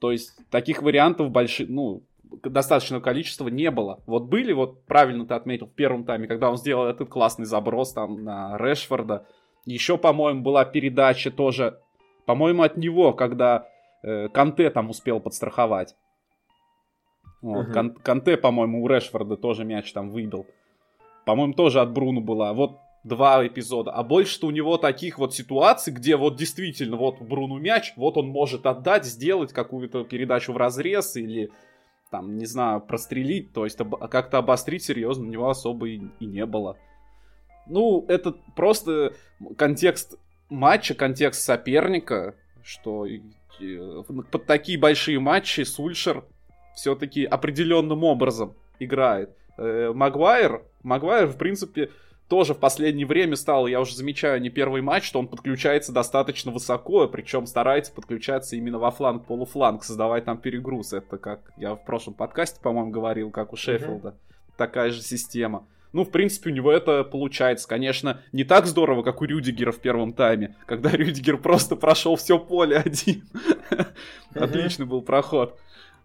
то 0.00 0.10
есть 0.10 0.36
таких 0.50 0.82
вариантов 0.82 1.30
больших, 1.30 1.68
ну, 1.68 2.02
достаточного 2.42 3.00
количества 3.00 3.48
не 3.48 3.70
было. 3.70 4.00
Вот 4.06 4.24
были, 4.24 4.52
вот 4.52 4.84
правильно 4.84 5.26
ты 5.26 5.34
отметил, 5.34 5.66
в 5.66 5.72
первом 5.72 6.04
тайме, 6.04 6.26
когда 6.26 6.50
он 6.50 6.56
сделал 6.56 6.86
этот 6.86 7.08
классный 7.08 7.46
заброс 7.46 7.92
там 7.92 8.24
на 8.24 8.56
Решфорда. 8.58 9.26
Еще, 9.64 9.96
по-моему, 9.98 10.42
была 10.42 10.64
передача 10.64 11.30
тоже, 11.30 11.78
по-моему, 12.26 12.62
от 12.62 12.76
него, 12.76 13.12
когда 13.12 13.66
э, 14.02 14.28
Канте 14.28 14.70
там 14.70 14.90
успел 14.90 15.20
подстраховать. 15.20 15.96
Вот, 17.40 17.66
угу. 17.66 17.72
Кан- 17.72 17.94
Канте, 17.94 18.36
по-моему, 18.36 18.82
у 18.82 18.88
Решфорда 18.88 19.36
тоже 19.36 19.64
мяч 19.64 19.92
там 19.92 20.10
выбил. 20.10 20.46
По-моему, 21.24 21.54
тоже 21.54 21.80
от 21.80 21.92
Бруну 21.92 22.20
была. 22.20 22.52
Вот 22.52 22.78
два 23.04 23.46
эпизода. 23.46 23.92
А 23.92 24.02
больше-то 24.02 24.46
у 24.46 24.50
него 24.50 24.78
таких 24.78 25.18
вот 25.18 25.34
ситуаций, 25.34 25.92
где 25.92 26.16
вот 26.16 26.36
действительно 26.36 26.96
вот 26.96 27.20
Бруну 27.20 27.58
мяч, 27.58 27.92
вот 27.96 28.16
он 28.16 28.28
может 28.28 28.66
отдать, 28.66 29.04
сделать 29.04 29.52
какую-то 29.52 30.04
передачу 30.04 30.52
в 30.52 30.56
разрез 30.56 31.14
или 31.16 31.50
там, 32.14 32.36
не 32.36 32.46
знаю, 32.46 32.80
прострелить, 32.80 33.52
то 33.52 33.64
есть 33.64 33.80
об- 33.80 33.96
как-то 34.08 34.38
обострить 34.38 34.84
серьезно 34.84 35.24
у 35.24 35.30
него 35.30 35.48
особо 35.48 35.88
и, 35.88 36.00
и 36.20 36.26
не 36.26 36.46
было. 36.46 36.76
Ну, 37.66 38.04
это 38.06 38.36
просто 38.54 39.14
контекст 39.56 40.16
матча, 40.48 40.94
контекст 40.94 41.42
соперника, 41.42 42.36
что 42.62 43.04
под 44.30 44.46
такие 44.46 44.78
большие 44.78 45.18
матчи 45.18 45.62
Сульшер 45.62 46.24
все-таки 46.76 47.24
определенным 47.24 48.04
образом 48.04 48.54
играет. 48.78 49.36
Э, 49.58 49.90
Магуайр, 49.92 50.62
Магуайр, 50.84 51.26
в 51.26 51.36
принципе, 51.36 51.90
тоже 52.34 52.52
в 52.52 52.58
последнее 52.58 53.06
время 53.06 53.36
стал, 53.36 53.68
я 53.68 53.80
уже 53.80 53.94
замечаю, 53.94 54.42
не 54.42 54.50
первый 54.50 54.82
матч, 54.82 55.04
что 55.04 55.20
он 55.20 55.28
подключается 55.28 55.92
достаточно 55.92 56.50
высоко, 56.50 57.06
причем 57.06 57.46
старается 57.46 57.92
подключаться 57.92 58.56
именно 58.56 58.80
во 58.80 58.90
фланг, 58.90 59.24
полуфланг, 59.24 59.84
создавать 59.84 60.24
там 60.24 60.38
перегруз. 60.38 60.92
Это 60.92 61.16
как 61.16 61.52
я 61.56 61.76
в 61.76 61.84
прошлом 61.84 62.14
подкасте, 62.14 62.60
по-моему, 62.60 62.90
говорил, 62.90 63.30
как 63.30 63.52
у 63.52 63.56
Шеффилда. 63.56 64.08
Uh-huh. 64.08 64.54
Такая 64.56 64.90
же 64.90 65.00
система. 65.00 65.64
Ну, 65.92 66.04
в 66.04 66.10
принципе, 66.10 66.50
у 66.50 66.52
него 66.52 66.72
это 66.72 67.04
получается. 67.04 67.68
Конечно, 67.68 68.20
не 68.32 68.42
так 68.42 68.66
здорово, 68.66 69.04
как 69.04 69.22
у 69.22 69.26
Рюдигера 69.26 69.70
в 69.70 69.78
первом 69.78 70.12
тайме, 70.12 70.56
когда 70.66 70.90
Рюдигер 70.92 71.38
просто 71.38 71.76
прошел 71.76 72.16
все 72.16 72.36
поле 72.40 72.78
один. 72.78 73.22
Отличный 74.34 74.86
был 74.86 75.02
проход. 75.02 75.56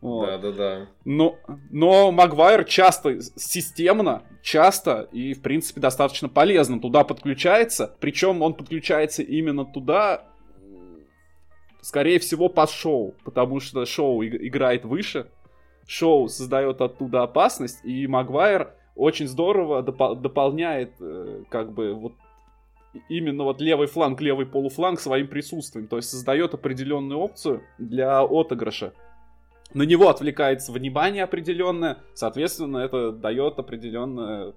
Вот. 0.01 0.27
Да, 0.27 0.37
да, 0.37 0.51
да. 0.51 0.87
Но, 1.03 1.37
но 1.69 2.11
Магуайр 2.11 2.63
часто, 2.63 3.21
системно, 3.21 4.23
часто 4.41 5.09
и, 5.11 5.33
в 5.33 5.41
принципе, 5.41 5.81
достаточно 5.81 6.29
полезно 6.29 6.79
туда 6.79 7.03
подключается. 7.03 7.95
Причем 7.99 8.41
он 8.41 8.53
подключается 8.53 9.23
именно 9.23 9.65
туда, 9.65 10.23
скорее 11.81 12.19
всего, 12.19 12.47
под 12.47 12.69
шоу. 12.69 13.15
Потому 13.25 13.59
что 13.59 13.85
шоу 13.85 14.23
играет 14.23 14.85
выше, 14.85 15.27
шоу 15.85 16.29
создает 16.29 16.79
оттуда 16.81 17.23
опасность, 17.23 17.83
и 17.83 18.07
Магуайр 18.07 18.71
очень 18.95 19.27
здорово 19.27 19.81
допол- 19.81 20.15
дополняет, 20.15 20.93
э, 20.99 21.43
как 21.49 21.73
бы, 21.73 21.93
вот 21.93 22.13
именно 23.09 23.43
вот 23.43 23.61
левый 23.61 23.87
фланг, 23.87 24.21
левый 24.21 24.45
полуфланг 24.45 24.99
своим 24.99 25.27
присутствием. 25.27 25.87
То 25.87 25.97
есть 25.97 26.09
создает 26.09 26.53
определенную 26.53 27.19
опцию 27.19 27.63
для 27.77 28.21
отыгрыша 28.21 28.93
на 29.73 29.83
него 29.83 30.09
отвлекается 30.09 30.71
внимание 30.71 31.23
определенное, 31.23 31.99
соответственно, 32.13 32.77
это 32.77 33.11
дает 33.11 33.59
определенную 33.59 34.55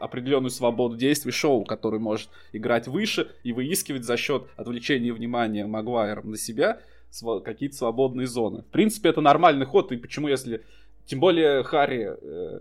определенную 0.00 0.50
свободу 0.50 0.96
действий 0.96 1.30
шоу, 1.30 1.64
который 1.64 2.00
может 2.00 2.28
играть 2.52 2.88
выше 2.88 3.30
и 3.44 3.52
выискивать 3.52 4.04
за 4.04 4.16
счет 4.16 4.46
отвлечения 4.56 5.12
внимания 5.12 5.66
Магуайром 5.66 6.30
на 6.30 6.36
себя 6.36 6.80
какие-то 7.44 7.76
свободные 7.76 8.26
зоны. 8.26 8.62
В 8.62 8.66
принципе, 8.66 9.10
это 9.10 9.20
нормальный 9.20 9.66
ход, 9.66 9.92
и 9.92 9.96
почему, 9.96 10.28
если... 10.28 10.64
Тем 11.06 11.20
более 11.20 11.62
Харри 11.62 12.10
э, 12.10 12.60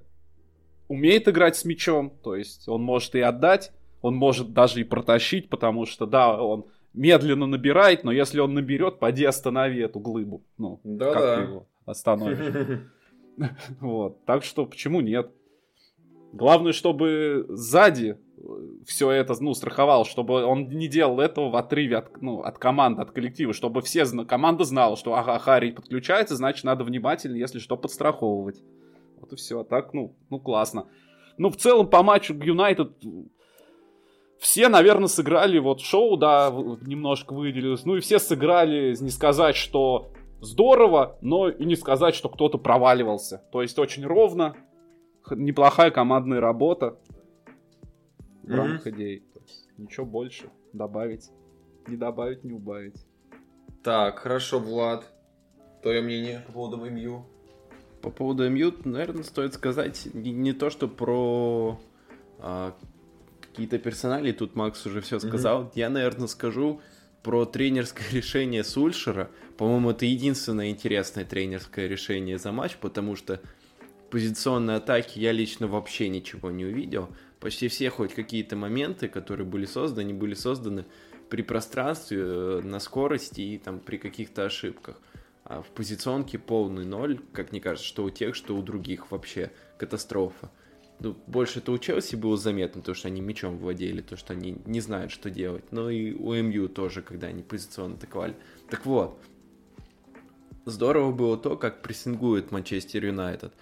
умеет 0.89 1.29
играть 1.29 1.55
с 1.55 1.63
мячом, 1.63 2.11
то 2.21 2.35
есть 2.35 2.67
он 2.67 2.83
может 2.83 3.15
и 3.15 3.21
отдать, 3.21 3.71
он 4.01 4.15
может 4.15 4.53
даже 4.53 4.81
и 4.81 4.83
протащить, 4.83 5.49
потому 5.49 5.85
что, 5.85 6.05
да, 6.05 6.39
он 6.39 6.65
медленно 6.93 7.47
набирает, 7.47 8.03
но 8.03 8.11
если 8.11 8.41
он 8.41 8.53
наберет, 8.53 8.99
поди 8.99 9.23
останови 9.23 9.79
эту 9.79 9.99
глыбу. 10.01 10.43
Ну, 10.57 10.81
да, 10.83 11.13
как 11.13 11.21
да. 11.21 11.41
его 11.41 11.67
остановишь. 11.85 12.79
Вот. 13.79 14.23
Так 14.25 14.43
что 14.43 14.63
почему 14.67 15.01
нет? 15.01 15.31
Главное, 16.33 16.71
чтобы 16.71 17.47
сзади 17.49 18.19
все 18.85 19.09
это, 19.09 19.33
ну, 19.39 19.53
страховал, 19.53 20.05
чтобы 20.05 20.43
он 20.43 20.69
не 20.69 20.87
делал 20.87 21.19
этого 21.19 21.49
в 21.49 21.55
отрыве 21.55 21.97
от, 21.97 22.21
ну, 22.21 22.41
от 22.41 22.57
команды, 22.57 23.01
от 23.01 23.11
коллектива, 23.11 23.53
чтобы 23.53 23.81
все, 23.81 24.05
команда 24.25 24.65
знала, 24.65 24.97
что, 24.97 25.15
ага, 25.15 25.39
Харри 25.39 25.71
подключается, 25.71 26.35
значит, 26.35 26.63
надо 26.63 26.83
внимательно, 26.83 27.37
если 27.37 27.59
что, 27.59 27.77
подстраховывать. 27.77 28.61
Вот 29.19 29.31
и 29.31 29.35
все. 29.35 29.63
Так, 29.63 29.93
ну, 29.93 30.15
ну, 30.29 30.39
классно. 30.39 30.87
Ну, 31.37 31.49
в 31.49 31.55
целом, 31.55 31.87
по 31.87 32.03
матчу 32.03 32.33
Юнайтед 32.33 32.91
все, 34.39 34.67
наверное, 34.67 35.07
сыграли, 35.07 35.57
вот 35.59 35.79
шоу, 35.79 36.17
да, 36.17 36.51
немножко 36.81 37.33
выделилось, 37.33 37.85
ну 37.85 37.95
и 37.95 38.01
все 38.01 38.19
сыграли, 38.19 38.93
не 38.99 39.09
сказать, 39.09 39.55
что 39.55 40.11
здорово, 40.43 41.17
но 41.21 41.49
и 41.49 41.65
не 41.65 41.75
сказать, 41.75 42.15
что 42.15 42.29
кто-то 42.29 42.57
проваливался. 42.57 43.43
То 43.51 43.61
есть 43.61 43.77
очень 43.79 44.05
ровно, 44.05 44.55
неплохая 45.31 45.91
командная 45.91 46.39
работа 46.39 46.97
в 48.43 48.47
Мгм. 48.47 48.55
рамках 48.55 48.87
идей. 48.87 49.19
То 49.33 49.39
есть 49.41 49.69
ничего 49.77 50.05
больше 50.05 50.49
добавить. 50.73 51.29
Не 51.87 51.97
добавить, 51.97 52.43
не 52.43 52.53
убавить. 52.53 53.05
Так, 53.83 54.19
хорошо, 54.19 54.59
Влад. 54.59 55.05
Твое 55.81 56.01
мнение 56.01 56.43
по 56.47 56.53
поводу 56.53 56.77
МЮ? 56.89 57.25
По 58.01 58.09
поводу 58.09 58.49
МЮ, 58.49 58.73
наверное, 58.85 59.23
стоит 59.23 59.53
сказать 59.53 60.07
не, 60.13 60.31
не 60.31 60.53
то, 60.53 60.69
что 60.69 60.87
про 60.87 61.77
а, 62.39 62.73
какие-то 63.41 63.77
персонали, 63.79 64.31
тут 64.31 64.55
Макс 64.55 64.85
уже 64.85 65.01
все 65.01 65.19
сказал. 65.19 65.71
Я, 65.75 65.89
наверное, 65.89 66.27
скажу 66.27 66.81
про 67.21 67.45
тренерское 67.45 68.05
решение 68.11 68.63
Сульшера. 68.63 69.29
По-моему, 69.57 69.91
это 69.91 70.05
единственное 70.05 70.69
интересное 70.69 71.25
тренерское 71.25 71.87
решение 71.87 72.37
за 72.37 72.51
матч, 72.51 72.77
потому 72.77 73.15
что 73.15 73.39
позиционной 74.09 74.75
атаки 74.75 75.19
я 75.19 75.31
лично 75.31 75.67
вообще 75.67 76.09
ничего 76.09 76.51
не 76.51 76.65
увидел. 76.65 77.09
Почти 77.39 77.67
все 77.67 77.89
хоть 77.89 78.13
какие-то 78.13 78.55
моменты, 78.55 79.07
которые 79.07 79.45
были 79.45 79.65
созданы, 79.65 80.13
были 80.13 80.33
созданы 80.33 80.85
при 81.29 81.41
пространстве, 81.41 82.19
э, 82.21 82.61
на 82.63 82.79
скорости 82.79 83.41
и 83.41 83.57
там 83.57 83.79
при 83.79 83.97
каких-то 83.97 84.45
ошибках. 84.45 84.99
А 85.43 85.61
в 85.61 85.67
позиционке 85.67 86.39
полный 86.39 86.85
ноль, 86.85 87.19
как 87.33 87.51
мне 87.51 87.59
кажется, 87.59 87.87
что 87.87 88.03
у 88.03 88.09
тех, 88.09 88.35
что 88.35 88.55
у 88.55 88.61
других 88.61 89.11
вообще 89.11 89.51
катастрофа. 89.77 90.51
Ну, 90.99 91.17
больше 91.27 91.59
это 91.59 91.71
у 91.71 91.77
Челси 91.77 92.15
было 92.15 92.37
заметно, 92.37 92.81
то, 92.81 92.93
что 92.93 93.09
они 93.09 93.19
мячом 93.19 93.57
владели, 93.57 94.01
то, 94.01 94.15
что 94.15 94.33
они 94.33 94.57
не 94.65 94.79
знают, 94.79 95.11
что 95.11 95.29
делать. 95.29 95.65
Но 95.71 95.89
и 95.89 96.13
у 96.13 96.33
МЮ 96.33 96.69
тоже, 96.69 97.01
когда 97.01 97.27
они 97.27 97.43
позиционно 97.43 97.95
атаковали. 97.95 98.35
Так 98.69 98.85
вот, 98.85 99.19
здорово 100.65 101.11
было 101.11 101.37
то, 101.37 101.57
как 101.57 101.81
прессингует 101.81 102.51
Манчестер 102.51 103.05
Юнайтед. 103.05 103.53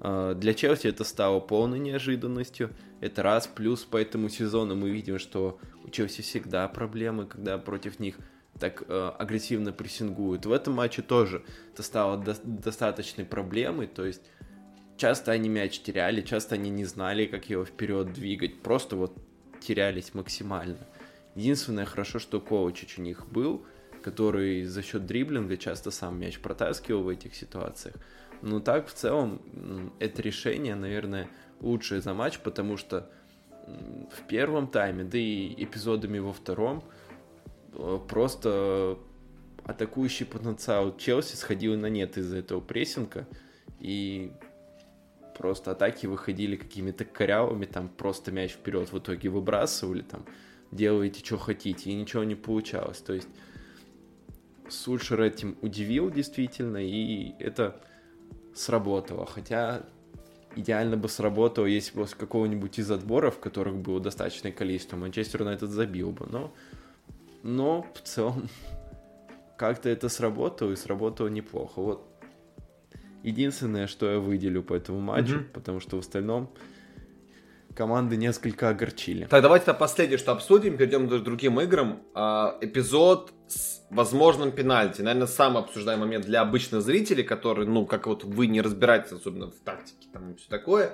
А, 0.00 0.34
Для 0.34 0.54
Челси 0.54 0.88
это 0.88 1.04
стало 1.04 1.40
полной 1.40 1.78
неожиданностью. 1.78 2.70
Это 3.00 3.22
раз. 3.22 3.46
Плюс 3.46 3.84
по 3.84 3.96
этому 3.96 4.28
сезону 4.28 4.74
мы 4.74 4.90
видим, 4.90 5.18
что 5.18 5.58
у 5.84 5.90
Челси 5.90 6.22
всегда 6.22 6.66
проблемы, 6.68 7.26
когда 7.26 7.58
против 7.58 7.98
них 7.98 8.16
так 8.58 8.84
э, 8.86 9.12
агрессивно 9.18 9.72
прессингуют. 9.72 10.44
В 10.44 10.52
этом 10.52 10.74
матче 10.74 11.00
тоже 11.02 11.42
это 11.72 11.82
стало 11.82 12.18
до- 12.18 12.36
достаточной 12.44 13.24
проблемой. 13.24 13.86
То 13.86 14.04
есть 14.04 14.22
часто 14.96 15.32
они 15.32 15.48
мяч 15.48 15.80
теряли, 15.80 16.20
часто 16.20 16.56
они 16.56 16.68
не 16.68 16.84
знали, 16.84 17.26
как 17.26 17.48
его 17.48 17.64
вперед 17.64 18.12
двигать. 18.12 18.60
Просто 18.60 18.96
вот 18.96 19.16
терялись 19.60 20.14
максимально. 20.14 20.78
Единственное 21.34 21.86
хорошо, 21.86 22.18
что 22.18 22.40
Ковачич 22.40 22.98
у 22.98 23.02
них 23.02 23.28
был, 23.28 23.64
который 24.02 24.64
за 24.64 24.82
счет 24.82 25.06
дриблинга 25.06 25.56
часто 25.56 25.90
сам 25.90 26.18
мяч 26.18 26.38
протаскивал 26.38 27.02
в 27.02 27.08
этих 27.08 27.34
ситуациях. 27.34 27.94
Но 28.42 28.60
так, 28.60 28.88
в 28.88 28.92
целом, 28.92 29.42
это 29.98 30.22
решение, 30.22 30.74
наверное, 30.74 31.28
лучшее 31.60 32.00
за 32.00 32.14
матч, 32.14 32.38
потому 32.38 32.76
что 32.76 33.10
в 33.66 34.26
первом 34.26 34.66
тайме, 34.66 35.04
да 35.04 35.18
и 35.18 35.54
эпизодами 35.62 36.18
во 36.18 36.32
втором, 36.32 36.82
э, 37.74 37.98
просто 38.08 38.98
атакующий 39.64 40.26
потенциал 40.26 40.96
Челси 40.96 41.36
сходил 41.36 41.76
на 41.76 41.86
нет 41.86 42.16
из-за 42.16 42.38
этого 42.38 42.60
прессинга, 42.60 43.26
и 43.78 44.32
просто 45.38 45.70
атаки 45.70 46.06
выходили 46.06 46.56
какими-то 46.56 47.04
корявыми, 47.04 47.66
там 47.66 47.88
просто 47.88 48.32
мяч 48.32 48.52
вперед 48.52 48.92
в 48.92 48.98
итоге 48.98 49.28
выбрасывали, 49.28 50.02
там 50.02 50.24
делаете, 50.70 51.24
что 51.24 51.38
хотите, 51.38 51.90
и 51.90 51.94
ничего 51.94 52.24
не 52.24 52.34
получалось. 52.34 52.98
То 52.98 53.12
есть 53.14 53.28
Сульшер 54.70 55.20
этим 55.22 55.56
удивил 55.62 56.10
действительно, 56.10 56.78
и 56.78 57.32
это 57.38 57.80
сработало. 58.54 59.26
Хотя 59.26 59.82
идеально 60.56 60.96
бы 60.96 61.08
сработало, 61.08 61.66
если 61.66 61.98
бы 61.98 62.06
с 62.06 62.14
какого-нибудь 62.14 62.78
из 62.78 62.90
отборов, 62.90 63.38
которых 63.38 63.76
было 63.76 64.00
достаточное 64.00 64.52
количество, 64.52 64.96
Манчестер 64.96 65.42
Юнайтед 65.42 65.70
забил 65.70 66.10
бы. 66.10 66.26
Но, 66.30 66.52
но 67.42 67.86
в 67.94 68.00
целом 68.02 68.48
как-то 69.56 69.88
это 69.88 70.08
сработало, 70.08 70.72
и 70.72 70.76
сработало 70.76 71.28
неплохо. 71.28 71.80
Вот 71.80 72.06
единственное, 73.22 73.86
что 73.86 74.10
я 74.10 74.18
выделю 74.18 74.62
по 74.62 74.74
этому 74.74 75.00
матчу, 75.00 75.36
Мгм. 75.36 75.44
потому 75.52 75.80
что 75.80 75.96
в 75.96 76.00
остальном 76.00 76.50
команды 77.74 78.16
несколько 78.16 78.68
огорчили. 78.68 79.24
Так, 79.24 79.42
давайте 79.42 79.66
тогда 79.66 79.78
последнее, 79.78 80.18
что 80.18 80.32
обсудим, 80.32 80.76
перейдем 80.76 81.08
к 81.08 81.22
другим 81.22 81.60
играм. 81.60 82.02
А, 82.14 82.56
эпизод 82.60 83.32
с 83.48 83.82
возможным 83.90 84.52
пенальти. 84.52 85.02
Наверное, 85.02 85.26
самый 85.26 85.62
обсуждаемый 85.62 86.06
момент 86.06 86.26
для 86.26 86.40
обычных 86.40 86.82
зрителей, 86.82 87.24
которые, 87.24 87.68
ну, 87.68 87.86
как 87.86 88.06
вот 88.06 88.24
вы 88.24 88.46
не 88.46 88.60
разбираетесь, 88.60 89.12
особенно 89.12 89.50
в 89.50 89.58
тактике 89.60 90.08
там 90.12 90.32
и 90.32 90.36
все 90.36 90.48
такое. 90.48 90.92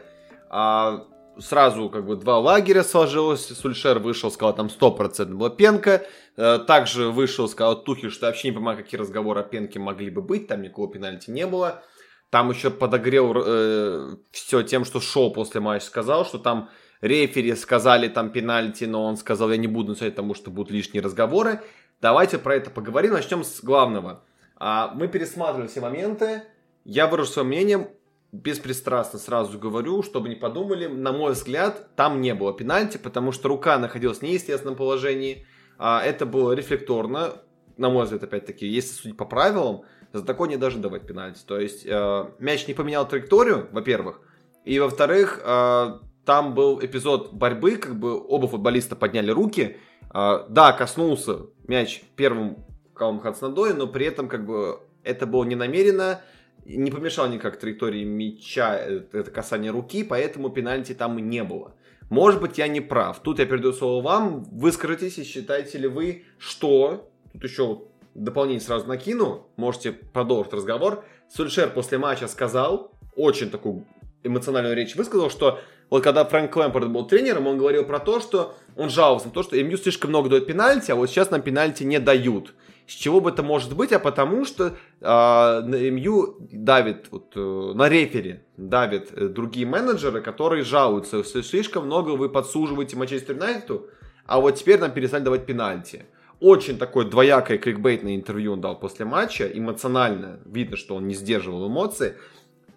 А, 0.49 1.07
сразу 1.39 1.89
как 1.91 2.07
бы 2.07 2.17
два 2.17 2.39
лагеря 2.39 2.83
сложилось. 2.83 3.47
Сульшер 3.47 3.99
вышел, 3.99 4.31
сказал, 4.31 4.55
там 4.55 4.67
100% 4.69 5.27
была 5.27 5.51
пенка. 5.51 6.07
Э, 6.37 6.59
Также 6.59 7.11
вышел, 7.11 7.49
сказал 7.49 7.83
Тухель, 7.83 8.11
что 8.11 8.27
вообще 8.27 8.49
не 8.49 8.55
понимаю, 8.55 8.79
какие 8.79 9.01
разговоры 9.01 9.41
о 9.41 9.45
пенке 9.45 9.79
могли 9.79 10.11
бы 10.11 10.23
быть. 10.23 10.49
Там 10.49 10.62
никакого 10.62 10.91
пенальти 10.91 11.31
не 11.31 11.47
было. 11.47 11.83
Там 12.31 12.51
еще 12.51 12.71
подогрел 12.71 14.19
все 14.31 14.62
тем, 14.62 14.85
что 14.85 15.01
Шоу 15.01 15.33
после 15.33 15.61
матча 15.61 15.87
сказал, 15.87 16.25
что 16.25 16.39
там 16.39 16.71
рефери 17.01 17.55
сказали 17.55 18.09
там 18.09 18.31
пенальти, 18.31 18.85
но 18.85 19.05
он 19.05 19.17
сказал, 19.17 19.51
я 19.51 19.57
не 19.57 19.69
буду 19.69 19.91
написать, 19.91 20.15
потому 20.15 20.35
что 20.35 20.51
будут 20.51 20.73
лишние 20.73 21.03
разговоры. 21.03 21.61
Давайте 22.01 22.39
про 22.39 22.57
это 22.57 22.71
поговорим. 22.71 23.12
Начнем 23.12 23.45
с 23.45 23.62
главного. 23.62 24.25
А, 24.57 24.93
мы 24.95 25.09
пересматривали 25.09 25.69
все 25.69 25.81
моменты. 25.81 26.43
Я 26.85 27.07
выражу 27.07 27.31
свое 27.31 27.49
мнение, 27.49 27.91
беспристрастно 28.33 29.19
сразу 29.19 29.59
говорю, 29.59 30.03
чтобы 30.03 30.29
не 30.29 30.37
подумали. 30.37 30.87
На 30.87 31.12
мой 31.12 31.33
взгляд, 31.33 31.95
там 31.97 32.21
не 32.21 32.35
было 32.35 32.53
пенальти, 32.53 32.97
потому 32.97 33.33
что 33.33 33.49
рука 33.49 33.79
находилась 33.79 34.19
в 34.19 34.23
неестественном 34.23 34.77
положении. 34.77 35.47
А, 35.79 36.03
это 36.03 36.27
было 36.27 36.53
рефлекторно, 36.53 37.43
на 37.77 37.91
мой 37.91 38.05
взгляд, 38.05 38.25
опять-таки, 38.25 38.67
если 38.67 38.95
судить 38.95 39.17
по 39.17 39.25
правилам, 39.27 39.83
за 40.12 40.25
такое 40.25 40.49
не 40.49 40.57
должны 40.57 40.81
давать 40.81 41.07
пенальти. 41.07 41.40
То 41.47 41.59
есть 41.59 41.85
э, 41.87 42.27
мяч 42.38 42.66
не 42.66 42.75
поменял 42.75 43.07
траекторию, 43.07 43.69
во-первых, 43.73 44.21
и 44.64 44.79
во-вторых, 44.79 45.40
э, 45.45 45.99
там 46.25 46.55
был 46.55 46.81
эпизод 46.83 47.33
борьбы, 47.33 47.77
как 47.77 47.99
бы 47.99 48.21
оба 48.21 48.49
футболиста 48.49 48.97
подняли 48.97 49.31
руки. 49.31 49.77
Э, 50.12 50.45
да, 50.49 50.73
коснулся 50.73 51.47
мяч 51.69 52.03
первым 52.16 52.64
Калм 52.95 53.21
Хацнадой, 53.21 53.75
но 53.75 53.87
при 53.87 54.07
этом 54.07 54.29
как 54.29 54.45
бы 54.45 54.81
это 55.05 55.27
было 55.27 55.45
не 55.45 55.55
намеренно, 55.55 56.21
не 56.64 56.90
помешал 56.90 57.29
никак 57.29 57.59
траектории 57.59 58.05
мяча 58.05 58.77
это, 58.77 59.19
это 59.19 59.31
касание 59.31 59.71
руки, 59.71 60.03
поэтому 60.03 60.51
пенальти 60.51 60.95
там 60.95 61.19
и 61.19 61.23
не 61.23 61.45
было. 61.45 61.75
Может 62.09 62.40
быть, 62.40 62.59
я 62.59 62.69
не 62.69 62.81
прав. 62.81 63.21
Тут 63.21 63.38
я 63.38 63.47
передаю 63.47 63.73
слово 63.73 64.03
вам. 64.03 64.45
Выскажитесь 64.45 65.19
и 65.19 65.25
считаете 65.25 65.79
ли 65.79 65.88
вы, 65.88 66.25
что... 66.38 67.11
Тут 67.33 67.45
еще 67.45 67.83
дополнение 68.17 68.61
сразу 68.61 68.87
накину. 68.87 69.47
Можете 69.57 69.93
продолжить 69.93 70.53
разговор. 70.53 71.05
Сульшер 71.35 71.71
после 71.71 71.99
матча 71.99 72.29
сказал, 72.29 72.93
очень 73.15 73.51
такую 73.51 73.85
эмоциональную 74.23 74.75
речь 74.75 74.97
высказал, 74.97 75.31
что 75.31 75.61
вот 75.91 76.03
когда 76.03 76.25
Фрэнк 76.25 76.55
Лэмпорт 76.55 76.91
был 76.91 77.07
тренером, 77.07 77.47
он 77.47 77.59
говорил 77.59 77.85
про 77.85 78.01
то, 78.01 78.21
что 78.21 78.57
он 78.77 78.91
жаловался 78.91 79.29
на 79.29 79.33
то, 79.33 79.43
что 79.43 79.57
МЮ 79.63 79.77
слишком 79.77 80.11
много 80.11 80.29
дает 80.29 80.47
пенальти, 80.47 80.91
а 80.91 80.97
вот 80.97 81.09
сейчас 81.09 81.31
нам 81.31 81.43
пенальти 81.43 81.85
не 81.85 82.01
дают. 82.01 82.55
С 82.89 82.93
чего 82.93 83.21
бы 83.21 83.31
это 83.31 83.43
может 83.43 83.75
быть? 83.75 83.93
А 83.93 83.99
потому 83.99 84.45
что 84.45 84.77
э, 85.01 85.91
МЮ 85.91 86.37
давит, 86.41 87.07
вот, 87.11 87.33
э, 87.35 87.73
на 87.75 87.89
рефери 87.89 88.41
давит 88.57 89.11
э, 89.13 89.29
другие 89.29 89.67
менеджеры, 89.67 90.21
которые 90.21 90.63
жалуются, 90.63 91.25
что 91.25 91.43
слишком 91.43 91.87
много 91.87 92.11
вы 92.11 92.29
подсуживаете 92.29 92.97
Манчестер 92.97 93.35
Юнайтеду, 93.35 93.89
а 94.25 94.41
вот 94.41 94.57
теперь 94.57 94.81
нам 94.81 94.93
перестали 94.93 95.23
давать 95.23 95.47
пенальти. 95.47 96.07
Очень 96.40 96.77
такое 96.77 97.07
двоякое 97.07 97.57
кликбейтное 97.57 98.14
интервью 98.14 98.53
он 98.53 98.61
дал 98.61 98.79
после 98.79 99.07
матча, 99.07 99.46
эмоционально, 99.46 100.40
видно, 100.44 100.77
что 100.77 100.94
он 100.96 101.09
не 101.09 101.14
сдерживал 101.14 101.68
эмоции. 101.68 102.14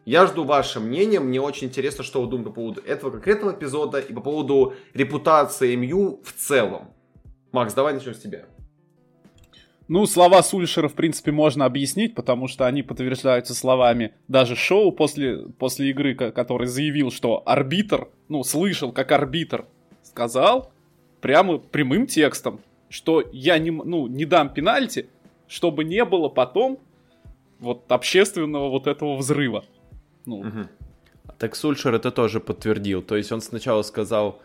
Я 0.06 0.26
жду 0.28 0.46
ваше 0.46 0.80
мнение, 0.80 1.20
мне 1.20 1.42
очень 1.42 1.68
интересно, 1.68 2.04
что 2.04 2.22
вы 2.22 2.30
думаете 2.30 2.50
по 2.50 2.56
поводу 2.56 2.82
этого 2.82 3.12
конкретного 3.12 3.54
эпизода 3.54 4.00
и 4.00 4.14
по 4.14 4.22
поводу 4.22 4.74
репутации 4.94 5.76
МЮ 5.76 6.22
в 6.24 6.32
целом. 6.34 6.92
Макс, 7.52 7.74
давай 7.74 7.94
начнем 7.94 8.14
с 8.14 8.20
тебя. 8.20 8.46
Ну, 9.90 10.06
слова 10.06 10.44
Сульшера, 10.44 10.88
в 10.88 10.94
принципе, 10.94 11.32
можно 11.32 11.66
объяснить, 11.66 12.14
потому 12.14 12.48
что 12.48 12.68
они 12.68 12.84
подтверждаются 12.84 13.56
словами 13.56 14.14
даже 14.28 14.56
Шоу 14.56 14.92
после, 14.92 15.48
после 15.58 15.90
игры, 15.90 16.14
ко- 16.14 16.32
который 16.32 16.68
заявил, 16.68 17.12
что 17.12 17.42
арбитр, 17.46 18.08
ну, 18.30 18.44
слышал, 18.44 18.92
как 18.92 19.12
арбитр 19.12 19.66
сказал, 20.04 20.72
прямо 21.22 21.58
прямым 21.58 22.06
текстом, 22.06 22.62
что 22.90 23.24
я 23.32 23.58
не, 23.60 23.72
ну, 23.72 24.08
не 24.08 24.26
дам 24.26 24.54
пенальти, 24.54 25.08
чтобы 25.48 25.84
не 25.84 26.04
было 26.06 26.28
потом 26.30 26.80
вот 27.60 27.92
общественного 27.92 28.70
вот 28.70 28.88
этого 28.88 29.16
взрыва. 29.16 29.64
Ну, 30.26 30.46
Так 31.38 31.56
Сульшер 31.56 31.96
это 31.96 32.12
тоже 32.12 32.40
подтвердил. 32.40 33.02
То 33.02 33.16
есть 33.16 33.32
он 33.32 33.42
сначала 33.42 33.82
сказал 33.84 34.42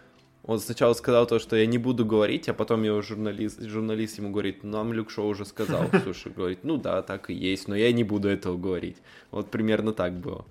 Он 0.46 0.58
сначала 0.58 0.92
сказал 0.92 1.26
то, 1.26 1.38
что 1.38 1.56
я 1.56 1.66
не 1.66 1.78
буду 1.78 2.04
говорить, 2.04 2.48
а 2.48 2.54
потом 2.54 2.82
его 2.82 3.00
журналист, 3.00 3.62
журналист 3.62 4.18
ему 4.18 4.30
говорит, 4.30 4.62
нам 4.62 4.92
Люк 4.92 5.10
Шоу 5.10 5.28
уже 5.28 5.46
сказал. 5.46 5.84
Слушай, 6.02 6.32
говорит, 6.32 6.64
ну 6.64 6.76
да, 6.76 7.02
так 7.02 7.30
и 7.30 7.34
есть, 7.34 7.68
но 7.68 7.74
я 7.74 7.92
не 7.92 8.04
буду 8.04 8.28
этого 8.28 8.58
говорить. 8.58 8.98
Вот 9.30 9.50
примерно 9.50 9.92
так 9.92 10.12
было. 10.12 10.44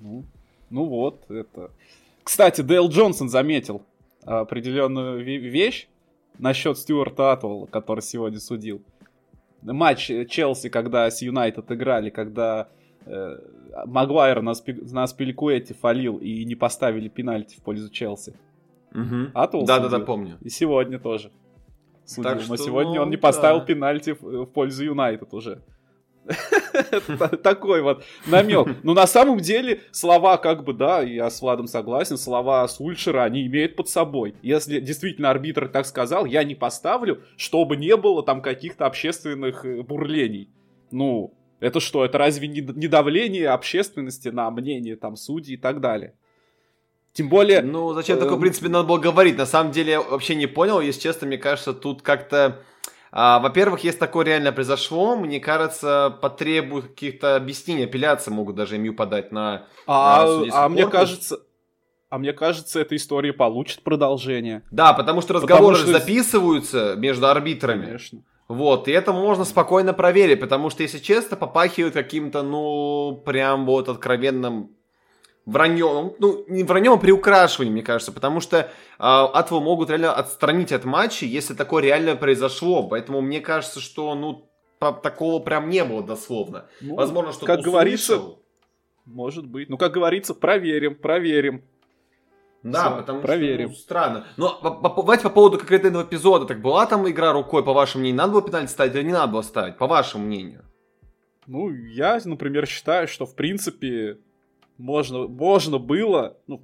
Ну, 0.00 0.24
ну 0.68 0.84
вот, 0.84 1.30
это... 1.30 1.70
Кстати, 2.24 2.60
Дейл 2.60 2.88
Джонсон 2.88 3.28
заметил 3.28 3.82
определенную 4.24 5.24
вещь 5.24 5.88
насчет 6.38 6.78
Стюарта 6.78 7.32
Атвелла, 7.32 7.66
который 7.66 8.00
сегодня 8.00 8.38
судил. 8.40 8.82
Матч 9.62 10.10
Челси, 10.28 10.68
когда 10.68 11.10
с 11.10 11.22
Юнайтед 11.22 11.70
играли, 11.70 12.10
когда 12.10 12.68
э, 13.06 13.38
Магуайр 13.86 14.42
на, 14.42 14.54
спи- 14.54 14.92
на 14.92 15.06
Спилькуэте 15.06 15.74
фалил 15.74 16.18
и 16.18 16.44
не 16.44 16.54
поставили 16.54 17.08
пенальти 17.08 17.56
в 17.56 17.62
пользу 17.62 17.90
Челси. 17.90 18.34
Угу. 18.92 19.30
Атвелл 19.34 19.64
Да, 19.64 19.78
да, 19.78 19.88
да, 19.88 20.00
помню. 20.00 20.38
И 20.40 20.48
сегодня 20.48 20.98
тоже. 20.98 21.30
Судил. 22.04 22.30
Так 22.30 22.48
Но 22.48 22.56
что, 22.56 22.64
сегодня 22.64 22.96
ну, 22.96 23.02
он 23.02 23.10
не 23.10 23.16
поставил 23.16 23.60
да. 23.60 23.66
пенальти 23.66 24.10
в, 24.10 24.44
в 24.44 24.46
пользу 24.46 24.84
Юнайтед 24.84 25.32
уже. 25.32 25.62
Такой 27.42 27.82
вот 27.82 28.04
намек. 28.26 28.76
Но 28.82 28.94
на 28.94 29.06
самом 29.06 29.38
деле 29.38 29.82
слова 29.90 30.36
как 30.36 30.64
бы, 30.64 30.72
да, 30.72 31.00
я 31.00 31.28
с 31.30 31.40
Владом 31.40 31.66
согласен, 31.66 32.16
слова 32.16 32.66
Сульшера, 32.68 33.24
они 33.24 33.46
имеют 33.46 33.76
под 33.76 33.88
собой. 33.88 34.34
Если 34.42 34.80
действительно 34.80 35.30
арбитр 35.30 35.68
так 35.68 35.86
сказал, 35.86 36.24
я 36.24 36.44
не 36.44 36.54
поставлю, 36.54 37.22
чтобы 37.36 37.76
не 37.76 37.96
было 37.96 38.22
там 38.22 38.40
каких-то 38.42 38.86
общественных 38.86 39.64
э, 39.64 39.82
бурлений. 39.82 40.50
Ну, 40.90 41.34
это 41.60 41.80
что, 41.80 42.04
это 42.04 42.18
разве 42.18 42.48
не 42.48 42.88
давление 42.88 43.48
общественности 43.50 44.28
на 44.28 44.50
мнение 44.50 44.96
там 44.96 45.16
судей 45.16 45.54
и 45.54 45.56
так 45.56 45.80
далее? 45.80 46.14
Тем 47.12 47.28
более... 47.28 47.60
Ну, 47.60 47.92
зачем 47.92 48.18
такое, 48.18 48.36
в 48.36 48.40
принципе, 48.40 48.68
надо 48.68 48.88
было 48.88 48.98
говорить? 48.98 49.36
На 49.36 49.44
самом 49.44 49.70
деле, 49.70 49.98
вообще 49.98 50.34
не 50.34 50.46
понял, 50.46 50.80
если 50.80 51.00
честно, 51.00 51.26
мне 51.26 51.38
кажется, 51.38 51.74
тут 51.74 52.02
как-то... 52.02 52.62
а, 53.12 53.40
во-первых, 53.40 53.84
если 53.84 53.98
такое 53.98 54.24
реально 54.24 54.52
произошло, 54.52 55.16
мне 55.16 55.38
кажется, 55.38 56.16
потребуют 56.22 56.86
каких-то 56.86 57.36
объяснений, 57.36 57.84
апелляции 57.84 58.30
могут 58.30 58.56
даже 58.56 58.76
ему 58.76 58.94
подать 58.94 59.30
на... 59.30 59.66
А, 59.86 60.22
а, 60.22 60.26
судейский 60.26 60.58
а 60.58 60.68
мне 60.70 60.86
кажется, 60.88 61.38
а 62.08 62.18
мне 62.18 62.32
кажется, 62.32 62.80
эта 62.80 62.96
история 62.96 63.34
получит 63.34 63.82
продолжение. 63.82 64.62
Да, 64.70 64.94
потому 64.94 65.20
что 65.20 65.34
разговоры 65.34 65.76
Потому 65.76 65.92
что- 65.92 66.00
записываются 66.00 66.94
между 66.96 67.28
арбитрами. 67.28 67.84
Конечно. 67.84 68.22
Вот, 68.48 68.88
и 68.88 68.92
это 68.92 69.12
можно 69.12 69.44
спокойно 69.44 69.92
проверить, 69.92 70.40
потому 70.40 70.70
что, 70.70 70.82
если 70.82 70.98
честно, 70.98 71.36
попахивает 71.36 71.94
каким-то, 71.94 72.42
ну, 72.42 73.22
прям 73.24 73.66
вот 73.66 73.88
откровенным 73.88 74.72
враньем, 75.46 76.14
ну, 76.18 76.44
не 76.48 76.64
враньем, 76.64 76.92
а 76.92 76.96
приукрашиванием, 76.96 77.74
мне 77.74 77.82
кажется, 77.82 78.12
потому 78.12 78.40
что 78.40 78.70
а, 78.98 79.26
Атву 79.26 79.60
могут 79.60 79.90
реально 79.90 80.12
отстранить 80.12 80.72
от 80.72 80.84
матча, 80.84 81.26
если 81.26 81.54
такое 81.54 81.82
реально 81.82 82.16
произошло, 82.16 82.86
поэтому 82.86 83.20
мне 83.20 83.40
кажется, 83.40 83.80
что, 83.80 84.14
ну, 84.14 84.48
такого 84.78 85.40
прям 85.40 85.68
не 85.68 85.84
было 85.84 86.02
дословно. 86.02 86.66
Ну, 86.80 86.96
Возможно, 86.96 87.32
что 87.32 87.46
как 87.46 87.60
говорится, 87.60 88.20
может 89.04 89.46
быть. 89.46 89.68
Ну, 89.68 89.78
как 89.78 89.92
говорится, 89.92 90.34
проверим, 90.34 90.94
проверим. 90.96 91.64
Да, 92.62 92.86
Всё, 92.86 92.96
потому 92.98 93.20
проверим. 93.22 93.70
что 93.70 93.76
ну, 93.76 93.80
странно. 93.80 94.26
Но 94.36 94.80
давайте 94.96 95.24
по 95.24 95.30
поводу 95.30 95.58
конкретно 95.58 95.88
этого 95.88 96.04
эпизода. 96.04 96.46
Так 96.46 96.60
была 96.60 96.86
там 96.86 97.08
игра 97.08 97.32
рукой, 97.32 97.64
по 97.64 97.72
вашему 97.72 98.02
мнению? 98.02 98.18
Надо 98.18 98.32
было 98.32 98.42
пенальти 98.42 98.70
ставить 98.70 98.94
или 98.94 99.02
не 99.02 99.12
надо 99.12 99.32
было 99.32 99.42
ставить, 99.42 99.78
по 99.78 99.88
вашему 99.88 100.26
мнению? 100.26 100.64
Ну, 101.46 101.70
я, 101.70 102.20
например, 102.24 102.66
считаю, 102.66 103.08
что, 103.08 103.26
в 103.26 103.34
принципе, 103.34 104.18
можно, 104.78 105.26
можно 105.28 105.78
было, 105.78 106.36
ну, 106.46 106.62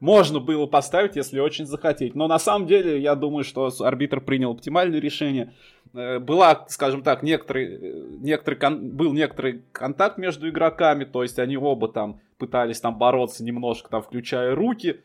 можно 0.00 0.40
было 0.40 0.66
поставить, 0.66 1.16
если 1.16 1.38
очень 1.40 1.66
захотеть. 1.66 2.14
Но 2.14 2.26
на 2.26 2.38
самом 2.38 2.66
деле, 2.66 3.00
я 3.00 3.14
думаю, 3.14 3.44
что 3.44 3.70
арбитр 3.80 4.20
принял 4.20 4.52
оптимальное 4.52 4.98
решение. 4.98 5.52
Э, 5.92 6.18
Была, 6.18 6.64
скажем 6.68 7.02
так, 7.02 7.22
некоторый, 7.22 7.66
э, 7.66 8.06
некоторый 8.20 8.78
был 8.78 9.12
некоторый 9.12 9.62
контакт 9.72 10.16
между 10.16 10.48
игроками, 10.48 11.04
то 11.04 11.22
есть 11.22 11.38
они 11.38 11.56
оба 11.56 11.88
там 11.88 12.20
пытались 12.38 12.80
там 12.80 12.98
бороться 12.98 13.44
немножко, 13.44 13.90
там, 13.90 14.02
включая 14.02 14.54
руки. 14.54 15.00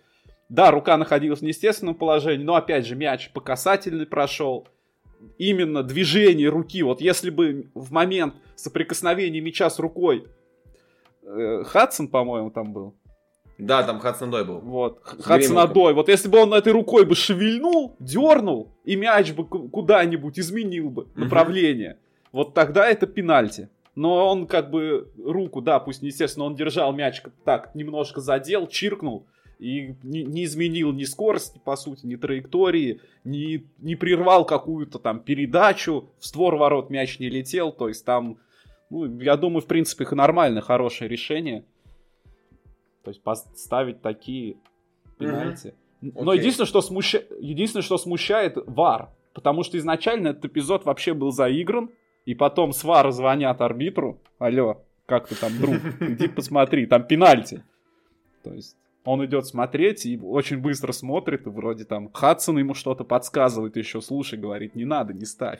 Да, 0.47 0.71
рука 0.71 0.95
находилась 0.95 1.39
в 1.39 1.43
неестественном 1.43 1.95
положении, 1.95 2.43
но, 2.43 2.55
опять 2.55 2.85
же, 2.85 2.95
мяч 2.95 3.31
по 3.31 3.41
касательной 3.41 4.05
прошел. 4.05 4.67
Именно 5.37 5.81
движение 5.81 6.49
руки, 6.49 6.83
вот 6.83 7.01
если 7.01 7.31
бы 7.31 7.69
в 7.73 7.91
момент 7.91 8.35
соприкосновения 8.55 9.41
мяча 9.41 9.69
с 9.69 9.79
рукой 9.79 10.27
Хадсон, 11.65 12.07
по-моему, 12.07 12.51
там 12.51 12.71
был, 12.73 12.95
Да, 13.57 13.83
там 13.83 13.99
Хадсон 13.99 14.31
Дой 14.31 14.43
был. 14.45 14.59
вот, 14.59 14.99
С 15.03 15.23
Хадсон 15.23 15.37
гримелком. 15.37 15.71
Адой, 15.71 15.93
вот 15.93 16.09
если 16.09 16.27
бы 16.29 16.39
он 16.39 16.53
этой 16.53 16.73
рукой 16.73 17.05
бы 17.05 17.15
шевельнул, 17.15 17.95
дернул, 17.99 18.71
и 18.83 18.95
мяч 18.95 19.33
бы 19.33 19.45
ку- 19.45 19.69
куда-нибудь 19.69 20.37
изменил 20.39 20.89
бы 20.89 21.07
направление, 21.15 21.97
вот 22.31 22.53
тогда 22.53 22.87
это 22.87 23.07
пенальти. 23.07 23.69
Но 23.95 24.27
он 24.29 24.45
как 24.45 24.71
бы 24.71 25.09
руку, 25.17 25.61
да, 25.61 25.79
пусть 25.79 26.01
не 26.01 26.09
естественно, 26.09 26.45
он 26.45 26.55
держал 26.55 26.91
мяч 26.91 27.21
так, 27.45 27.73
немножко 27.75 28.19
задел, 28.19 28.67
чиркнул, 28.67 29.25
и 29.57 29.95
не, 30.03 30.23
не 30.23 30.43
изменил 30.43 30.91
ни 30.91 31.05
скорости, 31.05 31.61
по 31.63 31.77
сути, 31.77 32.05
ни 32.05 32.17
траектории, 32.17 32.99
не, 33.23 33.63
не 33.79 33.95
прервал 33.95 34.43
какую-то 34.43 34.99
там 34.99 35.21
передачу, 35.21 36.09
в 36.19 36.25
створ 36.25 36.57
ворот 36.57 36.89
мяч 36.89 37.19
не 37.19 37.29
летел, 37.29 37.71
то 37.71 37.87
есть 37.87 38.03
там, 38.03 38.37
ну, 38.89 39.19
я 39.19 39.37
думаю, 39.37 39.61
в 39.61 39.67
принципе, 39.67 40.03
их 40.03 40.11
нормальное, 40.11 40.61
хорошее 40.61 41.09
решение. 41.09 41.65
То 43.03 43.11
есть 43.11 43.21
поставить 43.21 44.01
такие 44.01 44.57
пенальти. 45.17 45.73
Но 46.01 46.31
Окей. 46.31 46.39
единственное, 46.39 46.67
что 46.67 46.81
смуща... 46.81 47.21
единственное, 47.39 47.83
что 47.83 47.97
смущает 47.97 48.57
ВАР. 48.67 49.09
Потому 49.33 49.63
что 49.63 49.77
изначально 49.77 50.29
этот 50.29 50.45
эпизод 50.45 50.85
вообще 50.85 51.13
был 51.13 51.31
заигран, 51.31 51.89
и 52.25 52.33
потом 52.33 52.73
с 52.73 52.83
ВАРа 52.83 53.11
звонят 53.11 53.61
арбитру. 53.61 54.19
Алло, 54.39 54.83
как 55.05 55.27
ты 55.27 55.35
там, 55.35 55.57
друг? 55.59 55.75
Иди 55.99 56.27
посмотри, 56.27 56.85
там 56.85 57.05
пенальти. 57.05 57.63
То 58.43 58.53
есть 58.53 58.77
он 59.03 59.23
идет 59.25 59.45
смотреть 59.45 60.05
и 60.05 60.17
очень 60.17 60.57
быстро 60.57 60.91
смотрит, 60.91 61.45
и 61.45 61.49
вроде 61.49 61.85
там 61.85 62.11
Хадсон 62.11 62.57
ему 62.57 62.73
что-то 62.73 63.03
подсказывает 63.03 63.77
еще, 63.77 64.01
слушай, 64.01 64.37
говорит, 64.39 64.75
не 64.75 64.85
надо, 64.85 65.13
не 65.13 65.25
ставь. 65.25 65.59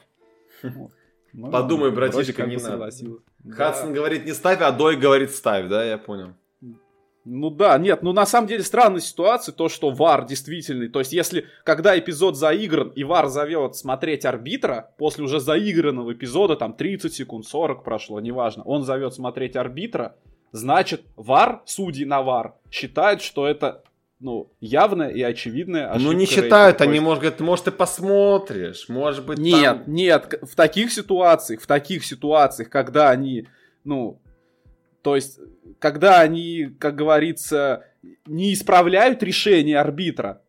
Вот. 0.64 0.92
Ну, 1.38 1.52
Подумай, 1.52 1.92
братишка, 1.92 2.46
не 2.46 2.56
надо. 2.56 2.70
согласился. 2.70 3.24
Да. 3.40 3.56
Хадсон 3.56 3.92
говорит 3.92 4.26
не 4.26 4.34
ставь, 4.34 4.62
а 4.62 4.72
Дой 4.72 4.96
говорит 4.96 5.32
ставь, 5.32 5.68
да, 5.68 5.84
я 5.84 5.98
понял. 5.98 6.34
Ну 7.26 7.50
да, 7.50 7.78
нет, 7.80 8.04
ну 8.04 8.14
на 8.14 8.26
самом 8.26 8.48
деле 8.48 8.64
странная 8.64 9.02
ситуация, 9.02 9.52
то, 9.52 9.68
что 9.68 9.90
ВАР 9.90 10.28
действительный, 10.28 10.90
то 10.90 11.00
есть 11.00 11.12
если, 11.12 11.48
когда 11.64 11.98
эпизод 11.98 12.38
заигран, 12.38 12.90
и 12.90 13.04
ВАР 13.04 13.28
зовет 13.30 13.76
смотреть 13.76 14.26
арбитра, 14.26 14.94
после 15.00 15.24
уже 15.24 15.40
заигранного 15.40 16.14
эпизода, 16.14 16.56
там 16.56 16.74
30 16.74 17.12
секунд, 17.12 17.48
40 17.48 17.84
прошло, 17.84 18.20
неважно, 18.20 18.64
он 18.64 18.84
зовет 18.84 19.16
смотреть 19.16 19.56
арбитра, 19.56 20.16
значит, 20.52 21.02
ВАР, 21.16 21.64
судьи 21.66 22.06
на 22.06 22.22
ВАР, 22.22 22.54
считают, 22.70 23.24
что 23.24 23.48
это, 23.48 23.84
ну, 24.26 24.52
явная 24.60 25.10
и 25.10 25.22
очевидная 25.22 25.92
ошибка. 25.92 26.12
ну 26.12 26.18
не 26.18 26.26
считают, 26.26 26.82
они, 26.82 27.00
может, 27.00 27.22
говорят, 27.22 27.40
может, 27.42 27.66
ты 27.66 27.72
посмотришь, 27.72 28.90
может 28.90 29.24
быть, 29.24 29.38
Нет, 29.38 29.62
там- 29.64 29.84
нет, 29.86 30.40
в 30.42 30.56
таких 30.56 30.92
ситуациях, 30.92 31.62
в 31.62 31.68
таких 31.68 32.04
ситуациях, 32.04 32.72
когда 32.72 33.12
они, 33.12 33.48
ну, 33.84 34.20
то 35.04 35.16
есть, 35.16 35.40
когда 35.78 36.22
они, 36.22 36.70
как 36.80 36.96
говорится, 36.96 37.86
не 38.26 38.52
исправляют 38.54 39.22
решение 39.22 39.78
арбитра. 39.80 40.42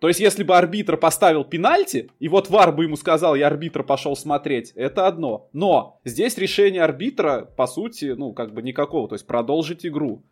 То 0.00 0.08
есть, 0.08 0.20
если 0.20 0.42
бы 0.42 0.56
арбитр 0.56 0.96
поставил 0.96 1.44
пенальти, 1.44 2.10
и 2.20 2.28
вот 2.28 2.48
Вар 2.48 2.72
бы 2.72 2.84
ему 2.84 2.96
сказал, 2.96 3.34
я 3.34 3.48
арбитр 3.48 3.82
пошел 3.84 4.16
смотреть, 4.16 4.72
это 4.74 5.06
одно. 5.06 5.50
Но 5.52 6.00
здесь 6.02 6.38
решение 6.38 6.82
арбитра, 6.82 7.42
по 7.58 7.66
сути, 7.66 8.14
ну, 8.16 8.32
как 8.32 8.54
бы 8.54 8.62
никакого, 8.62 9.06
то 9.06 9.16
есть 9.16 9.26
продолжить 9.26 9.84
игру. 9.84 10.22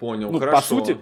Понял, 0.00 0.32
Ну, 0.32 0.40
хорошо. 0.40 0.56
по 0.56 0.62
сути, 0.66 0.96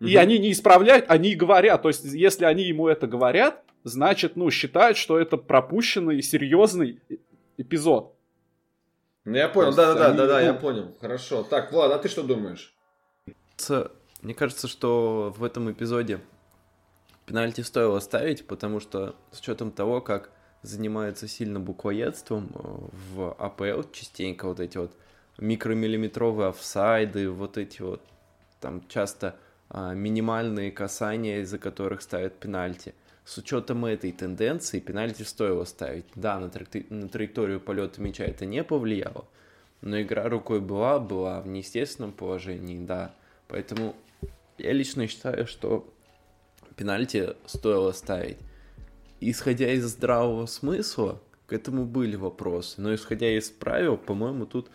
и 0.00 0.16
они 0.16 0.38
не 0.38 0.52
исправляют, 0.52 1.06
они 1.08 1.30
и 1.30 1.34
говорят. 1.34 1.82
То 1.82 1.88
есть, 1.88 2.04
если 2.04 2.44
они 2.44 2.64
ему 2.64 2.88
это 2.88 3.06
говорят, 3.06 3.62
значит, 3.84 4.36
ну, 4.36 4.50
считают, 4.50 4.96
что 4.96 5.18
это 5.18 5.36
пропущенный 5.36 6.22
серьезный 6.22 7.00
эпизод. 7.56 8.14
Ну, 9.24 9.36
я 9.36 9.48
понял, 9.48 9.74
да-да-да, 9.74 10.06
они, 10.08 10.16
да-да, 10.16 10.40
я 10.40 10.54
понял. 10.54 10.96
Хорошо. 11.00 11.42
Так, 11.42 11.72
Влад, 11.72 11.92
а 11.92 11.98
ты 11.98 12.08
что 12.08 12.22
думаешь? 12.22 12.74
Мне 14.22 14.34
кажется, 14.34 14.68
что 14.68 15.34
в 15.36 15.44
этом 15.44 15.70
эпизоде 15.70 16.20
пенальти 17.26 17.60
стоило 17.60 18.00
ставить, 18.00 18.46
потому 18.46 18.80
что 18.80 19.14
с 19.30 19.40
учетом 19.40 19.70
того, 19.70 20.00
как 20.00 20.30
занимается 20.62 21.28
сильно 21.28 21.60
буквоедством 21.60 22.50
э, 22.54 22.58
в 23.14 23.32
АПЛ 23.38 23.88
частенько 23.92 24.48
вот 24.48 24.58
эти 24.60 24.78
вот 24.78 24.92
микромиллиметровые 25.38 26.48
офсайды, 26.48 27.30
вот 27.30 27.58
эти 27.58 27.82
вот 27.82 28.02
там 28.60 28.86
часто 28.88 29.36
минимальные 29.70 30.70
касания, 30.72 31.40
из-за 31.40 31.58
которых 31.58 32.02
ставят 32.02 32.38
пенальти. 32.38 32.94
С 33.24 33.36
учетом 33.36 33.84
этой 33.84 34.12
тенденции 34.12 34.80
пенальти 34.80 35.22
стоило 35.22 35.64
ставить. 35.64 36.06
Да, 36.14 36.38
на, 36.40 36.46
тракти- 36.46 36.86
на 36.88 37.08
траекторию 37.08 37.60
полета 37.60 38.00
мяча 38.00 38.24
это 38.24 38.46
не 38.46 38.64
повлияло, 38.64 39.26
но 39.82 40.00
игра 40.00 40.28
рукой 40.28 40.60
была, 40.60 40.98
была 40.98 41.40
в 41.42 41.46
неестественном 41.46 42.12
положении, 42.12 42.78
да. 42.78 43.14
Поэтому 43.46 43.94
я 44.56 44.72
лично 44.72 45.06
считаю, 45.06 45.46
что 45.46 45.92
пенальти 46.76 47.34
стоило 47.44 47.92
ставить. 47.92 48.38
Исходя 49.20 49.72
из 49.72 49.84
здравого 49.84 50.46
смысла, 50.46 51.20
к 51.46 51.52
этому 51.52 51.84
были 51.84 52.16
вопросы. 52.16 52.80
Но 52.80 52.94
исходя 52.94 53.30
из 53.36 53.50
правил, 53.50 53.96
по-моему, 53.96 54.46
тут 54.46 54.70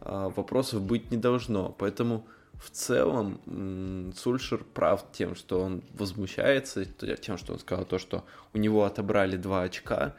а, 0.00 0.30
вопросов 0.30 0.82
быть 0.82 1.10
не 1.10 1.16
должно. 1.16 1.74
Поэтому 1.78 2.26
в 2.64 2.70
целом 2.70 4.12
Сульшер 4.16 4.64
прав 4.72 5.04
тем, 5.12 5.34
что 5.34 5.60
он 5.60 5.82
возмущается, 5.92 6.84
тем, 6.84 7.38
что 7.38 7.52
он 7.52 7.58
сказал 7.58 7.84
то, 7.84 7.98
что 7.98 8.24
у 8.54 8.58
него 8.58 8.84
отобрали 8.84 9.36
два 9.36 9.62
очка. 9.62 10.14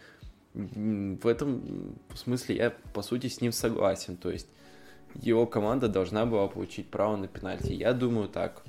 В 0.54 1.28
этом 1.28 1.96
смысле 2.14 2.56
я, 2.56 2.74
по 2.94 3.02
сути, 3.02 3.28
с 3.28 3.42
ним 3.42 3.52
согласен. 3.52 4.16
То 4.16 4.30
есть 4.30 4.48
его 5.16 5.46
команда 5.48 5.88
должна 5.88 6.26
была 6.26 6.48
получить 6.48 6.88
право 6.90 7.16
на 7.18 7.28
пенальти. 7.28 7.74
Я 7.74 7.94
думаю 7.94 8.30
так. 8.30 8.64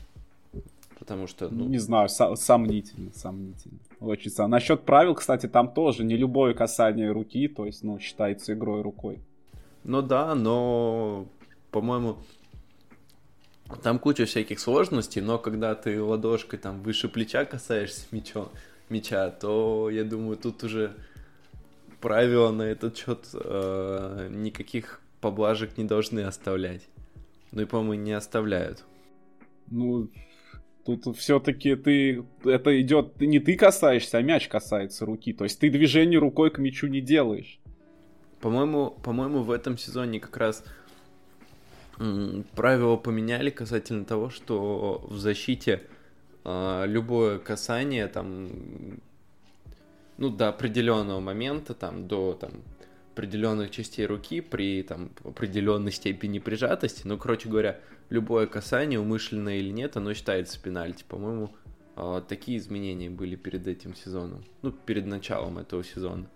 Потому 0.99 1.27
что, 1.27 1.49
ну, 1.51 1.69
Не 1.69 1.79
знаю, 1.79 2.09
со- 2.09 2.35
сомнительно, 2.37 3.12
сомнительно. 3.15 3.79
Очень 4.01 4.31
сомнительно. 4.31 4.49
Насчет 4.49 4.83
правил, 4.83 5.15
кстати, 5.15 5.47
там 5.47 5.73
тоже 5.73 6.05
не 6.05 6.17
любое 6.17 6.55
касание 6.55 7.12
руки, 7.12 7.49
то 7.49 7.67
есть, 7.67 7.85
ну, 7.85 7.99
считается 7.99 8.55
игрой 8.55 8.81
рукой. 8.81 9.21
Ну 9.85 10.01
да, 10.03 10.35
но, 10.35 11.27
по-моему, 11.71 12.17
там 13.83 13.98
куча 13.98 14.26
всяких 14.26 14.61
сложностей, 14.61 15.20
но 15.22 15.38
когда 15.38 15.74
ты 15.74 16.02
ладошкой 16.02 16.59
там 16.59 16.83
выше 16.83 17.09
плеча 17.09 17.44
касаешься 17.44 18.07
мяча, 18.11 18.46
мяча 18.88 19.31
то, 19.31 19.90
я 19.90 20.05
думаю, 20.05 20.37
тут 20.37 20.62
уже 20.64 20.94
правила 22.00 22.52
на 22.52 22.62
этот 22.62 22.96
счет 22.96 23.26
э, 23.33 24.29
никаких 24.31 25.00
поблажек 25.20 25.76
не 25.76 25.85
должны 25.85 26.20
оставлять. 26.20 26.83
Ну 27.52 27.62
и, 27.62 27.64
по-моему, 27.64 27.94
не 27.94 28.12
оставляют. 28.12 28.85
Ну, 29.68 30.09
тут 30.85 31.16
все-таки 31.16 31.74
ты... 31.74 32.24
Это 32.44 32.81
идет... 32.81 33.20
Не 33.20 33.40
ты 33.40 33.57
касаешься, 33.57 34.18
а 34.18 34.22
мяч 34.22 34.48
касается 34.48 35.05
руки. 35.05 35.33
То 35.33 35.44
есть 35.44 35.59
ты 35.59 35.70
движение 35.70 36.18
рукой 36.20 36.50
к 36.50 36.59
мячу 36.59 36.87
не 36.87 37.00
делаешь. 37.00 37.59
По-моему, 38.40 38.90
по-моему, 39.02 39.42
в 39.42 39.50
этом 39.50 39.79
сезоне 39.79 40.20
как 40.20 40.37
раз 40.37 40.64
правила 42.55 42.97
поменяли 42.97 43.51
касательно 43.51 44.05
того, 44.05 44.31
что 44.31 45.07
в 45.09 45.17
защите 45.17 45.83
а, 46.45 46.85
любое 46.85 47.39
касание 47.39 48.07
там, 48.07 48.51
ну, 50.19 50.31
до 50.31 50.49
определенного 50.49 51.21
момента, 51.21 51.75
там, 51.75 52.07
до 52.07 52.35
там 52.35 52.51
определенных 53.13 53.71
частей 53.71 54.05
руки 54.07 54.41
при 54.41 54.83
там 54.83 55.11
определенной 55.25 55.91
степени 55.91 56.39
прижатости, 56.39 57.03
ну, 57.05 57.17
короче 57.17 57.49
говоря, 57.49 57.81
любое 58.11 58.47
касание, 58.47 59.01
умышленное 59.01 59.57
или 59.57 59.71
нет, 59.71 59.97
оно 59.97 60.13
считается 60.13 60.61
пенальти. 60.61 61.05
По-моему, 61.09 61.55
а, 61.97 62.21
такие 62.21 62.59
изменения 62.59 63.09
были 63.09 63.37
перед 63.37 63.67
этим 63.67 63.95
сезоном, 63.95 64.45
ну, 64.63 64.71
перед 64.71 65.07
началом 65.07 65.59
этого 65.59 65.83
сезона. 65.83 66.27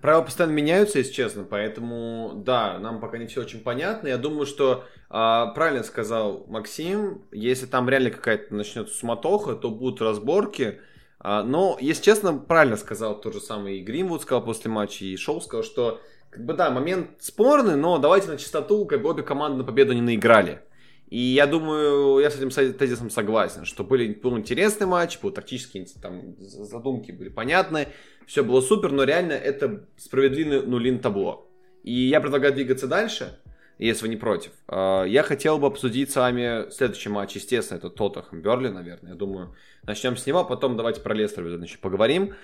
Правила 0.00 0.22
постоянно 0.22 0.52
меняются, 0.52 0.98
если 0.98 1.12
честно, 1.12 1.44
поэтому, 1.44 2.32
да, 2.44 2.78
нам 2.78 3.00
пока 3.00 3.18
не 3.18 3.26
все 3.26 3.40
очень 3.40 3.60
понятно. 3.60 4.08
Я 4.08 4.18
думаю, 4.18 4.44
что 4.44 4.84
а, 5.08 5.46
правильно 5.48 5.82
сказал 5.82 6.44
Максим, 6.48 7.22
если 7.32 7.66
там 7.66 7.88
реально 7.88 8.10
какая-то 8.10 8.54
начнется 8.54 8.94
суматоха, 8.94 9.54
то 9.54 9.70
будут 9.70 10.02
разборки. 10.02 10.80
А, 11.18 11.42
но, 11.42 11.78
если 11.80 12.02
честно, 12.02 12.36
правильно 12.36 12.76
сказал 12.76 13.20
то 13.20 13.32
же 13.32 13.40
самое 13.40 13.78
и 13.78 13.82
Гринвуд 13.82 14.22
сказал 14.22 14.44
после 14.44 14.70
матча, 14.70 15.04
и 15.04 15.16
Шоу 15.16 15.40
сказал, 15.40 15.62
что, 15.62 16.00
как 16.30 16.44
бы, 16.44 16.52
да, 16.52 16.70
момент 16.70 17.10
спорный, 17.20 17.76
но 17.76 17.98
давайте 17.98 18.28
на 18.28 18.36
чистоту, 18.36 18.84
как 18.84 19.02
бы 19.02 19.10
обе 19.10 19.22
команды 19.22 19.58
на 19.58 19.64
победу 19.64 19.92
не 19.92 20.02
наиграли. 20.02 20.60
И 21.08 21.18
я 21.18 21.46
думаю, 21.46 22.18
я 22.20 22.30
с 22.30 22.36
этим 22.36 22.50
тезисом 22.50 23.10
согласен, 23.10 23.64
что 23.64 23.84
были, 23.84 24.12
был 24.14 24.36
интересный 24.36 24.86
матч, 24.86 25.20
был 25.20 25.30
тактические 25.30 25.86
там, 26.02 26.34
задумки 26.38 27.12
были 27.12 27.28
понятны, 27.28 27.88
все 28.26 28.42
было 28.42 28.60
супер, 28.60 28.90
но 28.90 29.04
реально 29.04 29.32
это 29.32 29.86
справедливый 29.96 30.66
нулин 30.66 30.98
табло. 30.98 31.48
И 31.84 31.92
я 31.92 32.20
предлагаю 32.20 32.52
двигаться 32.52 32.88
дальше, 32.88 33.38
если 33.78 34.02
вы 34.02 34.08
не 34.08 34.16
против. 34.16 34.50
А, 34.66 35.04
Я 35.04 35.22
хотел 35.22 35.58
бы 35.58 35.68
обсудить 35.68 36.10
с 36.10 36.16
вами 36.16 36.68
следующий 36.72 37.08
матч, 37.08 37.36
естественно, 37.36 37.78
это 37.78 37.88
Тоттенхэм 37.88 38.42
Берли, 38.42 38.68
наверное. 38.68 39.12
Я 39.12 39.16
думаю, 39.16 39.54
начнем 39.84 40.16
с 40.16 40.26
него, 40.26 40.40
а 40.40 40.44
потом 40.44 40.76
давайте 40.76 41.00
про 41.00 41.14
Лестер 41.14 41.46
еще 41.46 41.78
поговорим. 41.78 42.34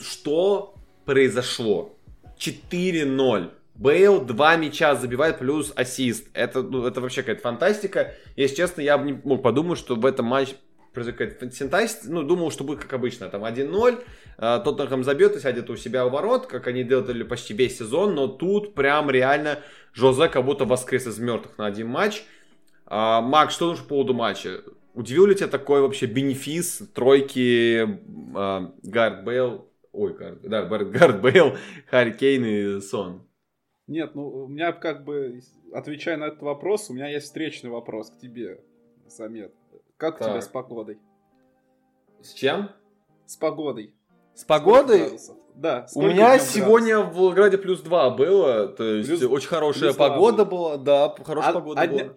Что 0.00 0.74
произошло? 1.04 1.96
4-0. 2.38 3.50
Бейл 3.78 4.20
два 4.24 4.56
мяча 4.56 4.94
забивает 4.94 5.38
плюс 5.38 5.72
ассист. 5.76 6.28
Это, 6.32 6.62
ну, 6.62 6.86
это 6.86 7.00
вообще 7.00 7.22
какая-то 7.22 7.42
фантастика. 7.42 8.14
Если 8.36 8.56
честно, 8.56 8.80
я 8.80 8.96
бы 8.96 9.04
не 9.04 9.20
мог 9.24 9.42
подумать, 9.42 9.78
что 9.78 9.96
в 9.96 10.06
этом 10.06 10.26
матче 10.26 10.56
произойдет 10.94 11.38
какая-то. 11.38 11.98
Ну, 12.04 12.22
думал, 12.22 12.50
что 12.50 12.64
будет 12.64 12.80
как 12.80 12.94
обычно. 12.94 13.28
Там 13.28 13.44
1-0. 13.44 14.02
э, 14.38 14.60
Тоттенхэм 14.64 15.04
забьет 15.04 15.36
и 15.36 15.40
сядет 15.40 15.68
у 15.68 15.76
себя 15.76 16.06
у 16.06 16.10
ворот, 16.10 16.46
как 16.46 16.66
они 16.66 16.84
делали 16.84 17.22
почти 17.22 17.52
весь 17.52 17.78
сезон. 17.78 18.14
Но 18.14 18.28
тут 18.28 18.74
прям 18.74 19.10
реально 19.10 19.58
Жозе 19.92 20.28
как 20.28 20.44
будто 20.44 20.64
воскрес 20.64 21.06
из 21.06 21.18
мертвых 21.18 21.58
на 21.58 21.66
один 21.66 21.88
матч. 21.88 22.24
А, 22.86 23.20
Мак, 23.20 23.50
что 23.50 23.66
думаешь 23.66 23.82
по 23.82 23.88
поводу 23.88 24.14
матча? 24.14 24.62
Удивил 24.94 25.26
ли 25.26 25.34
тебя 25.34 25.48
такой 25.48 25.82
вообще 25.82 26.06
бенефис 26.06 26.82
тройки 26.94 27.82
э, 27.84 28.68
Гард 28.82 29.24
Бейл, 29.24 29.68
ой, 29.92 30.14
Гард, 30.14 30.40
да, 30.42 30.62
Гард 30.62 31.20
Бейл, 31.20 31.56
Харри 31.90 32.12
Кейн 32.12 32.44
и 32.44 32.80
Сон? 32.80 33.26
Нет, 33.86 34.14
ну, 34.14 34.28
у 34.28 34.48
меня 34.48 34.72
как 34.72 35.04
бы, 35.04 35.40
отвечая 35.72 36.16
на 36.16 36.24
этот 36.24 36.42
вопрос, 36.42 36.90
у 36.90 36.94
меня 36.94 37.08
есть 37.08 37.26
встречный 37.26 37.70
вопрос 37.70 38.10
к 38.10 38.18
тебе, 38.18 38.60
Самет. 39.08 39.54
Как 39.96 40.16
у 40.16 40.24
тебя 40.24 40.34
Так. 40.34 40.42
с 40.42 40.48
погодой? 40.48 40.98
С 42.20 42.32
чем? 42.32 42.70
С 43.26 43.36
погодой. 43.36 43.94
С 44.34 44.44
погодой? 44.44 45.18
Да. 45.54 45.86
У 45.94 46.02
меня 46.02 46.38
сегодня 46.38 47.00
в 47.00 47.14
Волгограде 47.14 47.56
плюс 47.58 47.80
2 47.80 48.10
было, 48.10 48.66
то 48.68 48.84
есть 48.84 49.08
Плюс- 49.08 49.22
очень 49.22 49.48
хорошая 49.48 49.94
погода 49.94 50.44
было. 50.44 50.76
была, 50.76 50.76
да, 50.78 51.14
хорошая 51.24 51.50
А- 51.52 51.54
погода 51.54 51.80
а 51.80 51.86
была. 51.86 52.14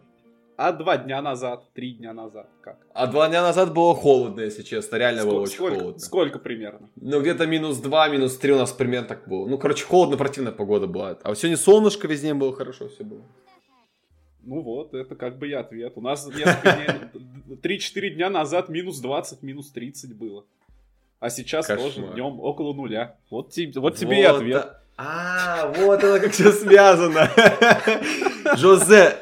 А 0.62 0.74
два 0.74 0.98
дня 0.98 1.22
назад, 1.22 1.64
три 1.74 1.94
дня 1.94 2.12
назад, 2.12 2.50
как? 2.62 2.86
А 2.94 3.08
два 3.08 3.30
дня 3.30 3.42
назад 3.42 3.74
было 3.74 3.96
холодно, 3.96 4.42
если 4.42 4.62
честно, 4.62 4.98
реально 4.98 5.24
было 5.24 5.36
Ско- 5.36 5.42
очень 5.44 5.54
сколько, 5.56 5.80
холодно. 5.80 6.00
сколько 6.02 6.40
примерно? 6.40 6.90
Ну, 6.98 7.22
где-то 7.22 7.48
минус 7.48 7.78
2, 7.78 8.10
минус 8.10 8.38
3 8.38 8.52
у 8.52 8.58
нас 8.58 8.74
примерно 8.74 9.08
так 9.08 9.26
было. 9.26 9.48
Ну, 9.48 9.58
короче, 9.58 9.86
холодно, 9.86 10.18
противная 10.18 10.52
погода 10.52 10.86
была. 10.86 11.18
А 11.24 11.34
сегодня 11.34 11.56
солнышко 11.56 12.10
везде 12.10 12.34
было, 12.34 12.54
хорошо 12.54 12.90
все 12.90 13.06
было. 13.06 13.22
Ну 14.44 14.60
вот, 14.62 14.94
это 14.94 15.16
как 15.16 15.38
бы 15.40 15.48
и 15.48 15.54
ответ. 15.54 15.94
У 15.96 16.02
нас 16.02 16.28
несколько 16.28 16.74
дней, 16.74 17.78
3-4 17.80 18.10
дня 18.16 18.30
назад 18.30 18.68
минус 18.68 19.00
20, 19.00 19.42
минус 19.44 19.72
30 19.72 20.14
было. 20.18 20.44
А 21.22 21.30
сейчас 21.30 21.68
Кошмар. 21.68 21.90
тоже 21.90 22.08
днем 22.16 22.38
около 22.42 22.74
нуля. 22.74 23.16
Вот, 23.30 23.52
те- 23.52 23.72
вот 23.76 23.96
тебе 23.96 24.20
и 24.20 24.24
ответ. 24.24 24.74
А, 24.98 25.72
вот 25.78 26.04
это 26.04 26.20
как 26.20 26.34
все 26.34 26.52
связано. 26.52 27.30
Жозе. 28.58 29.16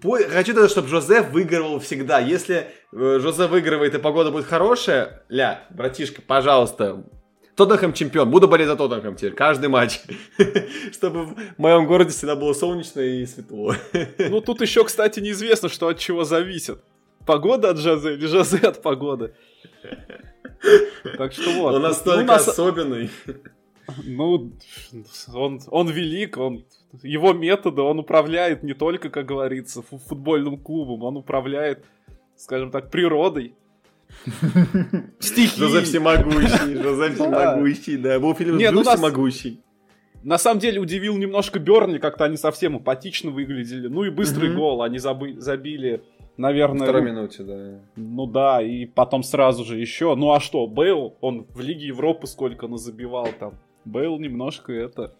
Хочу 0.00 0.54
тогда, 0.54 0.68
чтобы 0.68 0.88
Жозе 0.88 1.22
выигрывал 1.22 1.78
всегда. 1.80 2.18
Если 2.20 2.68
э, 2.92 3.18
Жозе 3.20 3.46
выигрывает 3.46 3.94
и 3.94 3.98
погода 3.98 4.30
будет 4.30 4.46
хорошая, 4.46 5.24
ля, 5.28 5.66
братишка, 5.70 6.22
пожалуйста, 6.22 7.04
Тоттенхэм 7.56 7.92
чемпион. 7.92 8.30
Буду 8.30 8.48
болеть 8.48 8.68
за 8.68 8.76
Тоттенхэм 8.76 9.16
теперь, 9.16 9.34
каждый 9.34 9.68
матч. 9.68 10.00
Чтобы 10.92 11.24
в 11.26 11.36
моем 11.58 11.86
городе 11.86 12.10
всегда 12.10 12.36
было 12.36 12.52
солнечно 12.54 13.00
и 13.00 13.26
светло. 13.26 13.74
Ну 14.18 14.40
тут 14.40 14.60
еще, 14.62 14.84
кстати, 14.84 15.20
неизвестно, 15.20 15.68
что 15.68 15.88
от 15.88 15.98
чего 15.98 16.24
зависит. 16.24 16.78
Погода 17.26 17.70
от 17.70 17.78
Жозе 17.78 18.14
или 18.14 18.26
Жозе 18.26 18.58
от 18.58 18.80
погоды. 18.82 19.34
Так 21.18 21.32
что 21.32 21.50
вот. 21.52 21.74
Он 21.74 21.82
Ну, 21.82 21.88
настолько 21.88 22.24
нас- 22.24 22.48
особенный. 22.48 23.10
Ну, 24.04 24.52
он, 25.34 25.60
он 25.66 25.88
велик, 25.90 26.38
он, 26.38 26.64
его 27.02 27.32
методы, 27.32 27.82
он 27.82 27.98
управляет 27.98 28.62
не 28.62 28.74
только, 28.74 29.08
как 29.10 29.26
говорится, 29.26 29.82
фу- 29.82 29.98
футбольным 29.98 30.58
клубом, 30.58 31.02
он 31.04 31.16
управляет, 31.16 31.84
скажем 32.36 32.70
так, 32.70 32.90
природой. 32.90 33.54
Стихией. 35.18 35.58
Жозе 35.58 35.80
всемогущий, 35.82 36.74
Жозе 36.82 37.10
всемогущий, 37.14 37.96
да. 37.96 38.18
Был 38.20 38.34
фильм 38.34 38.56
Не, 38.58 38.70
ну 38.70 38.78
«Джуз 38.78 38.86
нас- 38.86 38.94
всемогущий». 39.00 39.60
На 40.22 40.38
самом 40.38 40.60
деле 40.60 40.78
удивил 40.80 41.16
немножко 41.16 41.58
Берни, 41.58 41.98
как-то 41.98 42.24
они 42.26 42.36
совсем 42.36 42.76
апатично 42.76 43.32
выглядели. 43.32 43.88
Ну 43.88 44.04
и 44.04 44.10
быстрый 44.10 44.54
гол, 44.54 44.82
они 44.82 44.98
забы- 44.98 45.40
забили, 45.40 46.04
На 46.36 46.48
наверное, 46.48 46.82
второй 46.86 47.02
ну, 47.02 47.08
минуте, 47.08 47.42
да. 47.42 47.80
ну 47.96 48.26
да, 48.26 48.62
и 48.62 48.86
потом 48.86 49.24
сразу 49.24 49.64
же 49.64 49.80
еще. 49.80 50.14
Ну 50.14 50.30
а 50.32 50.38
что, 50.38 50.68
Бейл, 50.68 51.16
он 51.20 51.46
в 51.50 51.60
Лиге 51.60 51.88
Европы 51.88 52.28
сколько 52.28 52.68
назабивал 52.68 53.28
там. 53.40 53.54
Бейл 53.84 54.16
немножко 54.18 54.72
это... 54.72 55.12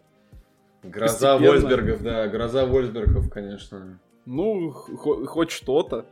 Гроза 0.83 1.37
Постепенно. 1.39 1.51
Вольсбергов, 1.51 2.03
да, 2.03 2.27
гроза 2.29 2.67
Вольсбергов, 2.67 3.31
конечно. 3.31 3.99
Ну, 4.27 4.71
хо- 4.71 5.25
хоть 5.27 5.51
что-то. 5.51 6.07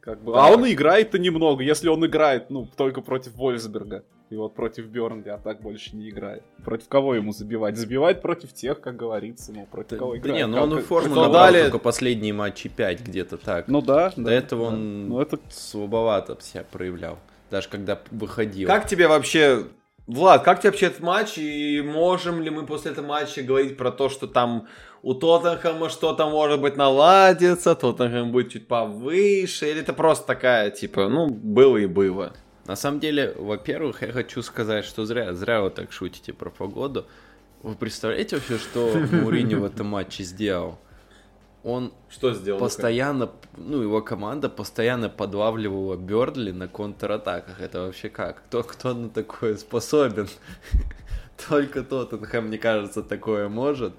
Как 0.00 0.22
бы, 0.22 0.32
а 0.34 0.50
он 0.50 0.70
играет-то 0.70 1.18
немного, 1.18 1.62
если 1.62 1.88
он 1.88 2.04
играет, 2.06 2.48
ну, 2.50 2.66
только 2.76 3.02
против 3.02 3.34
Вольсберга. 3.34 4.02
И 4.30 4.36
вот 4.36 4.54
против 4.54 4.86
Бернли, 4.86 5.28
а 5.28 5.38
так 5.38 5.60
больше 5.60 5.96
не 5.96 6.08
играет. 6.08 6.44
Против 6.64 6.88
кого 6.88 7.16
ему 7.16 7.32
забивать? 7.32 7.76
Забивать 7.76 8.22
против 8.22 8.52
тех, 8.52 8.80
как 8.80 8.96
говорится, 8.96 9.52
ну, 9.52 9.66
против 9.66 9.98
кого 9.98 10.12
Да 10.12 10.18
играет. 10.18 10.36
не, 10.38 10.46
ну 10.46 10.62
он 10.62 10.72
и 10.74 10.76
Как- 10.76 10.84
форму 10.84 11.14
набрал 11.16 11.32
дали- 11.32 11.62
только 11.64 11.78
последние 11.80 12.32
матчи 12.32 12.68
5 12.68 13.00
где-то 13.02 13.38
так. 13.38 13.66
Ну 13.66 13.82
да, 13.82 14.10
До 14.16 14.22
да. 14.22 14.32
этого 14.32 14.62
да. 14.70 14.76
он 14.76 15.08
Ну 15.08 15.20
это 15.20 15.38
слабовато 15.50 16.38
себя 16.40 16.64
проявлял. 16.70 17.18
Даже 17.50 17.68
когда 17.68 18.00
выходил. 18.12 18.68
Как 18.68 18.86
тебе 18.86 19.08
вообще, 19.08 19.64
Влад, 20.10 20.42
как 20.42 20.58
тебе 20.58 20.70
вообще 20.70 20.86
этот 20.86 21.00
матч? 21.00 21.38
И 21.38 21.80
можем 21.82 22.42
ли 22.42 22.50
мы 22.50 22.66
после 22.66 22.90
этого 22.90 23.06
матча 23.06 23.42
говорить 23.42 23.76
про 23.76 23.92
то, 23.92 24.08
что 24.08 24.26
там 24.26 24.66
у 25.02 25.14
Тоттенхэма 25.14 25.88
что-то 25.88 26.28
может 26.28 26.60
быть 26.60 26.76
наладится, 26.76 27.76
Тоттенхэм 27.76 28.32
будет 28.32 28.50
чуть 28.50 28.66
повыше, 28.66 29.70
или 29.70 29.82
это 29.82 29.92
просто 29.92 30.26
такая, 30.26 30.72
типа, 30.72 31.08
ну, 31.08 31.28
было 31.28 31.76
и 31.76 31.86
было? 31.86 32.32
На 32.66 32.74
самом 32.74 32.98
деле, 32.98 33.34
во-первых, 33.38 34.02
я 34.02 34.12
хочу 34.12 34.42
сказать, 34.42 34.84
что 34.84 35.04
зря, 35.04 35.32
зря 35.32 35.62
вы 35.62 35.70
так 35.70 35.92
шутите 35.92 36.32
про 36.32 36.50
погоду. 36.50 37.06
Вы 37.62 37.76
представляете 37.76 38.36
вообще, 38.36 38.58
что 38.58 38.90
Мourinho 38.90 39.60
в 39.60 39.64
этом 39.64 39.86
матче 39.86 40.24
сделал? 40.24 40.78
Он 41.62 41.92
Что 42.08 42.32
сделал? 42.32 42.58
постоянно, 42.58 43.30
ну, 43.56 43.82
его 43.82 44.00
команда 44.00 44.48
постоянно 44.48 45.10
подлавливала 45.10 45.96
Бёрдли 45.96 46.52
на 46.52 46.68
контратаках. 46.68 47.60
Это 47.60 47.82
вообще 47.82 48.08
как? 48.08 48.42
Кто, 48.46 48.62
кто 48.62 48.94
на 48.94 49.10
такое 49.10 49.56
способен? 49.56 50.28
Только 51.48 51.82
Тоттенхэм, 51.82 52.46
мне 52.46 52.58
кажется, 52.58 53.02
такое 53.02 53.48
может 53.48 53.94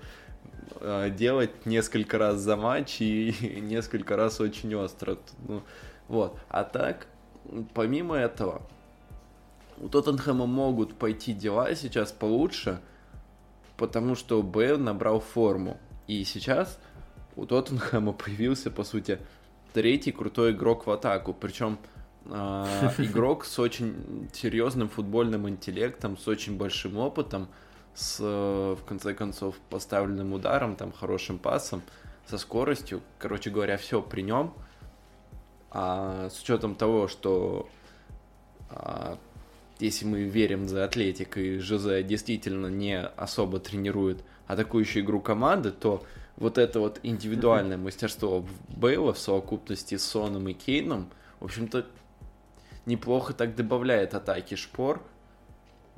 э, 0.80 1.12
делать 1.12 1.66
несколько 1.66 2.18
раз 2.18 2.40
за 2.40 2.56
матч 2.56 3.00
и 3.00 3.36
несколько 3.62 4.16
раз 4.16 4.42
очень 4.42 4.74
остро. 4.74 5.18
Ну, 5.48 5.62
вот. 6.08 6.40
А 6.50 6.64
так, 6.64 7.06
помимо 7.76 8.16
этого, 8.16 8.64
у 9.80 9.88
Тоттенхэма 9.88 10.48
могут 10.48 10.96
пойти 10.96 11.34
дела 11.34 11.76
сейчас 11.76 12.12
получше, 12.12 12.80
потому 13.78 14.16
что 14.16 14.42
Б 14.42 14.78
набрал 14.78 15.20
форму. 15.20 15.80
И 16.08 16.24
сейчас 16.24 16.80
у 17.36 17.46
Тоттенхэма 17.46 18.14
появился, 18.14 18.72
по 18.72 18.84
сути, 18.84 19.20
третий 19.74 20.12
крутой 20.12 20.52
игрок 20.52 20.88
в 20.88 20.92
атаку. 20.92 21.34
Причем 21.34 21.78
а, 22.30 22.92
игрок 22.98 23.46
с 23.46 23.60
очень 23.60 24.30
серьезным 24.34 24.90
футбольным 24.90 25.48
интеллектом, 25.50 26.18
с 26.18 26.28
очень 26.28 26.58
большим 26.58 26.98
опытом, 26.98 27.48
с, 27.94 28.18
э, 28.20 28.76
в 28.80 28.84
конце 28.86 29.14
концов, 29.14 29.56
поставленным 29.70 30.34
ударом, 30.34 30.76
там, 30.76 30.92
хорошим 30.92 31.38
пасом, 31.40 31.82
со 32.26 32.38
скоростью. 32.38 33.02
Короче 33.20 33.50
говоря, 33.50 33.78
все 33.78 34.02
при 34.02 34.22
нем. 34.22 34.54
А 35.72 36.30
с 36.30 36.42
учетом 36.42 36.76
того, 36.76 37.08
что 37.08 37.70
а, 38.70 39.18
если 39.80 40.06
мы 40.06 40.24
верим 40.24 40.68
за 40.68 40.86
Атлетик 40.86 41.38
и 41.38 41.58
Жозе 41.60 42.04
действительно 42.04 42.68
не 42.68 43.02
особо 43.02 43.60
тренирует 43.60 44.24
атакующую 44.48 45.04
игру 45.04 45.22
команды, 45.22 45.72
то 45.72 46.04
вот 46.42 46.58
это 46.58 46.80
вот 46.80 47.00
индивидуальное 47.04 47.78
мастерство 47.78 48.44
Бейла 48.68 49.14
в 49.14 49.20
совокупности 49.20 49.96
с 49.96 50.04
Соном 50.04 50.50
и 50.50 50.54
Кейном, 50.54 51.12
в 51.40 51.46
общем-то, 51.46 51.86
неплохо 52.88 53.34
так 53.34 53.56
добавляет 53.56 54.16
атаки 54.16 54.56
шпор. 54.56 55.04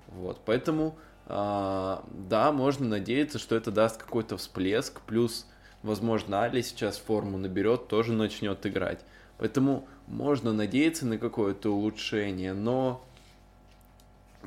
Вот, 0.09 0.41
поэтому, 0.45 0.97
а, 1.27 2.03
да, 2.11 2.51
можно 2.51 2.85
надеяться, 2.85 3.39
что 3.39 3.55
это 3.55 3.71
даст 3.71 3.95
какой-то 3.95 4.35
всплеск, 4.35 4.99
плюс, 5.01 5.47
возможно, 5.81 6.43
Али 6.43 6.61
сейчас 6.61 6.97
форму 6.97 7.37
наберет, 7.37 7.87
тоже 7.87 8.11
начнет 8.11 8.65
играть. 8.65 8.99
Поэтому 9.37 9.87
можно 10.07 10.51
надеяться 10.51 11.05
на 11.05 11.17
какое-то 11.17 11.73
улучшение, 11.73 12.53
но 12.53 13.01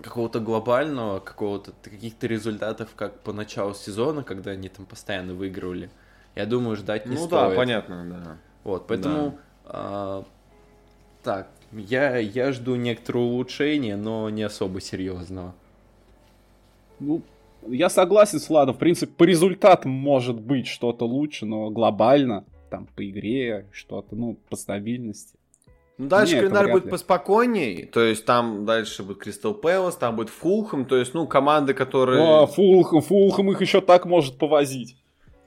какого-то 0.03 0.41
глобального, 0.41 1.21
какого-то 1.21 1.73
каких-то 1.83 2.27
результатов, 2.27 2.91
как 2.97 3.21
по 3.21 3.33
началу 3.33 3.75
сезона, 3.75 4.23
когда 4.23 4.53
они 4.53 4.69
там 4.69 4.87
постоянно 4.87 5.35
выигрывали, 5.35 5.91
я 6.35 6.47
думаю, 6.47 6.77
ждать 6.77 7.07
не 7.07 7.17
Ну 7.17 7.27
да, 7.29 7.45
стоит. 7.47 7.57
понятно, 7.57 8.23
да. 8.25 8.39
Вот, 8.65 8.87
поэтому 8.87 9.39
а, 9.65 10.25
так, 11.23 11.49
я, 11.73 12.19
я 12.19 12.53
жду 12.53 12.77
некоторого 12.77 13.25
улучшения, 13.25 13.97
но 13.97 14.29
не 14.31 14.43
особо 14.43 14.81
серьезного. 14.81 15.55
Ну, 17.01 17.23
я 17.67 17.89
согласен 17.89 18.39
с 18.39 18.49
Владом. 18.49 18.75
В 18.75 18.79
принципе, 18.79 19.13
по 19.13 19.25
результатам 19.25 19.91
может 19.91 20.41
быть 20.41 20.67
что-то 20.67 21.07
лучше, 21.07 21.47
но 21.47 21.71
глобально, 21.71 22.45
там, 22.71 22.87
по 22.95 23.09
игре, 23.09 23.67
что-то, 23.73 24.15
ну, 24.15 24.37
по 24.49 24.57
стабильности. 24.57 25.39
Ну, 25.99 26.09
дальше 26.09 26.35
Не, 26.35 26.41
это 26.41 26.51
календарь 26.51 26.73
будет 26.73 26.91
поспокойней, 26.91 27.87
то 27.87 28.01
есть 28.01 28.27
там 28.27 28.67
дальше 28.67 29.03
будет 29.03 29.19
Кристал 29.19 29.55
Пэлас, 29.55 29.97
там 29.97 30.17
будет 30.17 30.29
Фулхэм, 30.29 30.85
то 30.85 30.97
есть, 30.97 31.15
ну, 31.15 31.27
команды, 31.27 31.73
которые... 31.73 32.19
Ну, 32.19 32.43
а 32.43 32.47
Фулхэм, 32.47 33.01
Фулхэм 33.01 33.53
их 33.53 33.61
еще 33.63 33.81
так 33.81 34.05
может 34.05 34.37
повозить. 34.39 34.97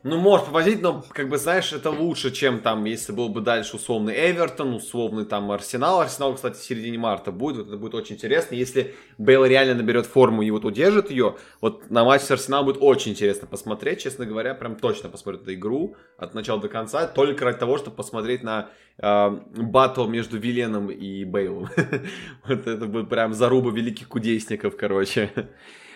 Ну, 0.04 0.18
может 0.18 0.46
повозить, 0.46 0.82
но, 0.82 1.04
как 1.10 1.28
бы, 1.28 1.38
знаешь, 1.38 1.74
это 1.74 1.90
лучше, 1.90 2.32
чем 2.32 2.60
там, 2.60 2.86
если 2.86 3.12
был 3.12 3.28
бы 3.28 3.42
дальше 3.42 3.76
условный 3.76 4.14
Эвертон, 4.14 4.74
условный 4.74 5.26
там 5.26 5.52
Арсенал. 5.52 6.00
Арсенал, 6.00 6.36
кстати, 6.36 6.56
в 6.58 6.64
середине 6.64 6.98
марта 6.98 7.34
будет, 7.34 7.58
вот 7.58 7.68
это 7.68 7.76
будет 7.76 7.96
очень 7.96 8.16
интересно. 8.16 8.56
Если 8.56 8.96
Бейл 9.18 9.44
реально 9.44 9.76
наберет 9.76 10.06
форму 10.06 10.42
и 10.42 10.52
вот 10.52 10.64
удержит 10.64 11.12
ее, 11.12 11.36
вот 11.60 11.90
на 11.92 12.06
матч 12.06 12.22
с 12.22 12.32
Арсеналом 12.32 12.68
будет 12.68 12.78
очень 12.80 13.12
интересно 13.12 13.46
посмотреть, 13.46 14.02
честно 14.02 14.26
говоря, 14.26 14.54
прям 14.54 14.78
точно 14.78 15.10
посмотрю 15.10 15.42
эту 15.42 15.54
игру 15.54 15.98
от 16.18 16.34
начала 16.34 16.62
до 16.62 16.70
конца, 16.70 17.06
только 17.06 17.44
ради 17.44 17.60
того, 17.60 17.78
чтобы 17.78 17.98
посмотреть 17.98 18.42
на 18.42 18.70
э, 19.00 19.30
батл 19.58 20.08
между 20.08 20.38
Виленом 20.38 20.90
и 20.90 21.26
Бейлом. 21.26 21.68
Вот 22.48 22.68
это 22.68 22.86
будет 22.86 23.10
прям 23.10 23.34
заруба 23.34 23.72
великих 23.72 24.08
кудесников, 24.08 24.78
короче. 24.78 25.30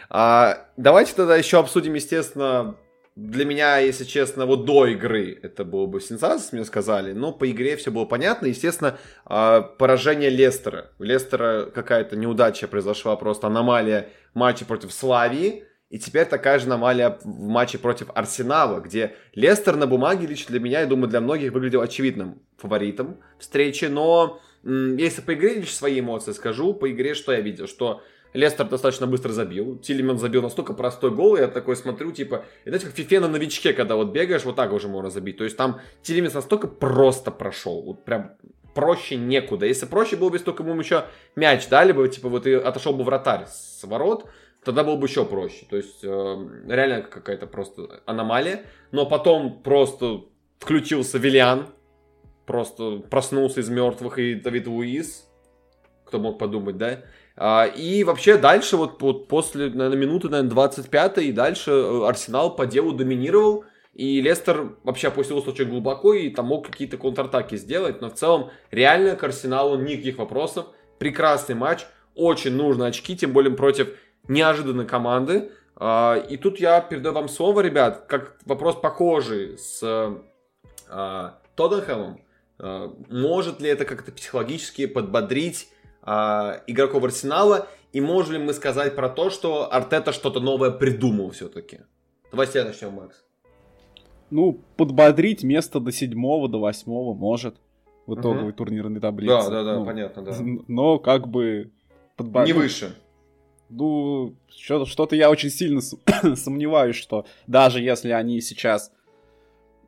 А, 0.09 0.67
давайте 0.75 1.13
тогда 1.15 1.37
еще 1.37 1.59
обсудим, 1.59 1.93
естественно, 1.93 2.75
для 3.15 3.45
меня, 3.45 3.78
если 3.78 4.06
честно, 4.06 4.45
вот 4.47 4.65
до 4.65 4.88
игры 4.88 5.38
это 5.43 5.63
было 5.63 5.86
бы 5.86 6.02
сенсация, 6.02 6.58
мне 6.58 6.65
сказали, 6.65 7.13
но 7.13 7.32
по 7.32 7.49
игре 7.49 7.76
все 7.78 7.91
было 7.91 8.06
понятно. 8.06 8.47
Естественно, 8.47 8.97
а, 9.26 9.62
поражение 9.62 10.32
Лестера. 10.32 10.91
У 10.97 11.04
Лестера 11.04 11.65
какая-то 11.65 12.15
неудача 12.15 12.67
произошла, 12.67 13.15
просто 13.15 13.47
аномалия 13.47 14.10
в 14.34 14.39
матче 14.39 14.65
против 14.65 14.91
Славии. 14.91 15.65
И 15.91 15.99
теперь 15.99 16.26
такая 16.26 16.58
же 16.58 16.65
аномалия 16.65 17.19
в 17.23 17.26
матче 17.26 17.78
против 17.78 18.08
Арсенала, 18.15 18.80
где 18.80 19.15
Лестер 19.36 19.76
на 19.76 19.86
бумаге 19.86 20.26
лично 20.26 20.49
для 20.49 20.60
меня, 20.60 20.80
я 20.80 20.88
думаю, 20.88 21.08
для 21.08 21.21
многих 21.21 21.52
выглядел 21.52 21.82
очевидным 21.82 22.41
фаворитом 22.58 23.19
встречи. 23.38 23.86
Но 23.86 24.39
если 24.63 25.21
по 25.21 25.36
игре 25.36 25.56
лишь 25.56 25.76
свои 25.76 25.99
эмоции 25.99 26.32
скажу, 26.32 26.73
по 26.73 26.89
игре 26.89 27.13
что 27.13 27.32
я 27.32 27.41
видел? 27.41 27.67
Что 27.67 28.02
Лестер 28.34 28.67
достаточно 28.67 29.08
быстро 29.08 29.32
забил. 29.32 29.78
Тилемен 29.78 30.17
забил 30.17 30.41
настолько 30.41 30.74
простой 30.74 31.12
гол, 31.12 31.38
я 31.38 31.48
такой 31.48 31.76
смотрю, 31.76 32.12
типа, 32.12 32.46
и 32.65 32.69
знаете, 32.69 32.88
как 32.88 32.96
фифе 32.96 33.19
на 33.19 33.28
новичке, 33.28 33.74
когда 33.74 33.96
вот 33.96 34.12
бегаешь, 34.12 34.43
вот 34.43 34.56
так 34.56 34.74
уже 34.74 34.88
можно 34.88 35.10
забить. 35.10 35.38
То 35.38 35.43
есть 35.43 35.58
там 35.58 35.80
Тилемен 36.02 36.32
настолько 36.34 36.67
просто 36.67 37.32
прошел, 37.32 37.82
вот 37.84 38.06
прям 38.06 38.32
проще 38.74 39.15
некуда. 39.15 39.65
Если 39.65 39.86
проще 39.86 40.15
было 40.15 40.30
бы, 40.30 40.36
если 40.36 40.46
только 40.46 40.63
ему 40.63 40.80
еще 40.80 41.06
мяч 41.36 41.67
дали 41.67 41.91
бы, 41.91 42.08
типа, 42.10 42.30
вот 42.30 42.48
и 42.48 42.54
отошел 42.54 42.93
бы 42.93 43.04
вратарь 43.04 43.46
с 43.48 43.84
ворот, 43.84 44.26
тогда 44.63 44.84
было 44.84 44.96
бы 44.96 45.08
еще 45.08 45.26
проще. 45.26 45.65
То 45.69 45.78
есть 45.78 46.04
э, 46.04 46.08
реально 46.67 47.02
какая-то 47.04 47.48
просто 47.48 48.02
аномалия. 48.06 48.65
Но 48.91 49.06
потом 49.06 49.62
просто 49.62 50.26
включился 50.60 51.17
Виллиан, 51.17 51.67
просто 52.46 53.04
проснулся 53.10 53.62
из 53.62 53.69
мертвых, 53.69 54.17
и 54.17 54.36
Давид 54.36 54.67
Луис, 54.67 55.30
кто 56.06 56.19
мог 56.19 56.39
подумать, 56.39 56.78
да? 56.78 57.02
А, 57.36 57.65
и 57.65 58.04
вообще 58.04 58.38
дальше, 58.38 58.78
вот, 58.78 59.02
вот 59.02 59.28
после, 59.28 59.69
наверное, 59.69 59.98
минуты, 59.98 60.30
наверное, 60.30 60.52
25 60.52 61.17
и 61.19 61.32
дальше 61.32 61.72
э, 61.72 62.06
Арсенал 62.08 62.56
по 62.56 62.65
делу 62.65 62.93
доминировал. 62.93 63.65
И 63.93 64.22
Лестер 64.22 64.76
вообще 64.84 65.10
опустился 65.10 65.52
очень 65.52 65.69
глубоко 65.69 66.13
и 66.13 66.30
там 66.30 66.48
мог 66.48 66.67
какие-то 66.67 66.98
контратаки 66.98 67.58
сделать. 67.58 68.02
Но 68.02 68.10
в 68.10 68.15
целом 68.15 68.50
реально 68.72 69.15
к 69.15 69.24
Арсеналу 69.24 69.78
никаких 69.78 70.17
вопросов. 70.17 70.67
Прекрасный 71.00 71.56
матч. 71.56 71.86
Очень 72.15 72.56
нужны 72.56 72.86
очки, 72.86 73.15
тем 73.15 73.34
более 73.34 73.56
против 73.56 73.89
неожиданной 74.28 74.86
команды. 74.86 75.52
А, 75.76 76.15
И 76.30 76.38
тут 76.38 76.60
я 76.60 76.82
передаю 76.82 77.13
вам 77.13 77.28
слово, 77.28 77.62
ребят, 77.62 78.06
как 78.08 78.38
вопрос 78.46 78.76
похожий 78.76 79.58
с 79.58 79.82
а, 80.89 81.39
Тоттенхэмом. 81.56 82.22
А, 82.60 82.93
Может 83.10 83.60
ли 83.60 83.69
это 83.69 83.86
как-то 83.86 84.12
психологически 84.12 84.86
подбодрить 84.86 85.69
игроков 86.05 87.03
Арсенала? 87.03 87.67
И 87.91 88.01
можем 88.01 88.33
ли 88.33 88.39
мы 88.39 88.53
сказать 88.53 88.95
про 88.95 89.09
то, 89.09 89.29
что 89.29 89.71
Артета 89.71 90.11
что-то 90.13 90.39
новое 90.39 90.71
придумал 90.71 91.29
все-таки? 91.31 91.81
Давай 92.31 92.47
с 92.47 92.51
тебя 92.51 92.65
начнем, 92.65 92.93
Макс. 92.93 93.23
Ну, 94.31 94.59
подбодрить 94.77 95.43
место 95.43 95.79
до 95.79 95.91
седьмого, 95.91 96.49
до 96.49 96.60
восьмого 96.60 97.13
может 97.13 97.56
в 98.08 98.15
итоговой 98.15 98.45
Мгм. 98.49 98.54
турнирной 98.54 98.99
таблице. 98.99 99.49
Ну, 99.49 99.85
понятно, 99.85 100.25
Но 100.67 100.97
как 100.97 101.27
бы 101.27 101.71
подбодрить... 102.17 102.56
Не 102.56 102.60
выше. 102.60 102.95
Ну, 103.69 104.35
что- 104.49 104.85
что-то 104.85 105.15
я 105.15 105.29
очень 105.29 105.49
сильно 105.49 105.81
сомневаюсь, 106.35 106.95
что 106.95 107.25
даже 107.47 107.79
если 107.81 108.10
они 108.12 108.41
сейчас 108.41 108.91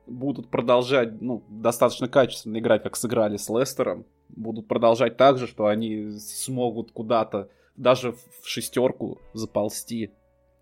будут 0.05 0.49
продолжать, 0.49 1.19
ну, 1.21 1.43
достаточно 1.49 2.07
качественно 2.07 2.57
играть, 2.59 2.83
как 2.83 2.95
сыграли 2.95 3.37
с 3.37 3.49
Лестером, 3.49 4.05
будут 4.29 4.67
продолжать 4.67 5.17
так 5.17 5.37
же, 5.37 5.47
что 5.47 5.67
они 5.67 6.11
смогут 6.19 6.91
куда-то 6.91 7.49
даже 7.75 8.13
в 8.13 8.47
шестерку 8.47 9.19
заползти. 9.33 10.11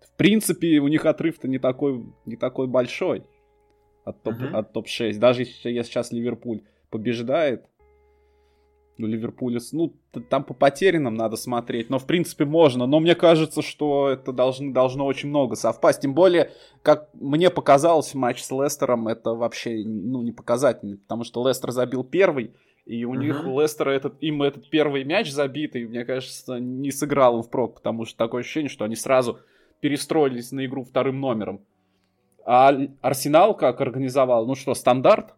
В 0.00 0.16
принципе, 0.16 0.78
у 0.78 0.88
них 0.88 1.06
отрыв-то 1.06 1.48
не 1.48 1.58
такой, 1.58 2.04
не 2.26 2.36
такой 2.36 2.66
большой 2.66 3.24
от 4.04 4.22
топ, 4.22 4.34
Мгм. 4.34 4.54
от 4.56 4.72
топ-6. 4.72 5.18
Даже 5.18 5.42
если 5.42 5.70
я 5.70 5.82
сейчас 5.82 6.12
Ливерпуль 6.12 6.62
побеждает, 6.90 7.64
у 8.96 9.06
Ливерпуля, 9.06 9.58
с- 9.58 9.72
ну, 9.72 9.92
там 10.30 10.44
по 10.44 10.54
потерянным 10.54 11.14
надо 11.14 11.34
смотреть, 11.36 11.90
но 11.90 11.98
в 11.98 12.06
принципе 12.06 12.44
можно. 12.44 12.86
Но 12.86 13.00
мне 13.00 13.16
кажется, 13.16 13.60
что 13.60 14.08
это 14.08 14.32
должно, 14.32 14.72
должно 14.72 15.04
очень 15.04 15.30
много 15.30 15.56
совпасть. 15.56 16.02
Тем 16.02 16.14
более, 16.14 16.52
как 16.82 17.10
мне 17.14 17.50
показалось, 17.50 18.14
матч 18.14 18.40
с 18.44 18.52
Лестером 18.52 19.08
это 19.08 19.30
вообще 19.34 19.82
ну, 19.84 20.22
не 20.22 20.30
показательный, 20.30 20.98
потому 20.98 21.24
что 21.24 21.46
Лестер 21.48 21.72
забил 21.72 22.04
первый, 22.04 22.54
и 22.86 23.04
у 23.04 23.14
них 23.14 23.46
у 23.46 23.60
Лестера 23.60 23.90
этот, 23.90 24.22
им 24.22 24.42
этот 24.42 24.68
первый 24.68 25.04
мяч 25.04 25.30
забитый, 25.30 25.86
мне 25.86 26.04
кажется, 26.04 26.58
не 26.58 26.90
сыграл 26.90 27.38
им 27.38 27.42
впрок, 27.42 27.76
потому 27.76 28.04
что 28.04 28.18
такое 28.18 28.42
ощущение, 28.42 28.68
что 28.68 28.84
они 28.84 28.94
сразу 28.94 29.40
перестроились 29.80 30.52
на 30.52 30.66
игру 30.66 30.84
вторым 30.84 31.18
номером. 31.20 31.64
А 32.44 32.76
Арсенал 33.00 33.56
как 33.56 33.80
организовал? 33.80 34.46
Ну 34.46 34.54
что, 34.54 34.74
стандарт? 34.74 35.34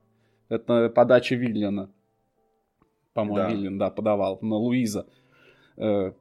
Это 0.49 0.89
подача 0.89 1.37
Виллиана. 1.37 1.91
По-моему, 3.15 3.49
Да. 3.49 3.55
Виллиан, 3.55 3.79
да, 3.79 3.91
подавал 3.91 4.39
на 4.43 4.57
Луиза. 4.57 5.07
Э, 5.77 6.13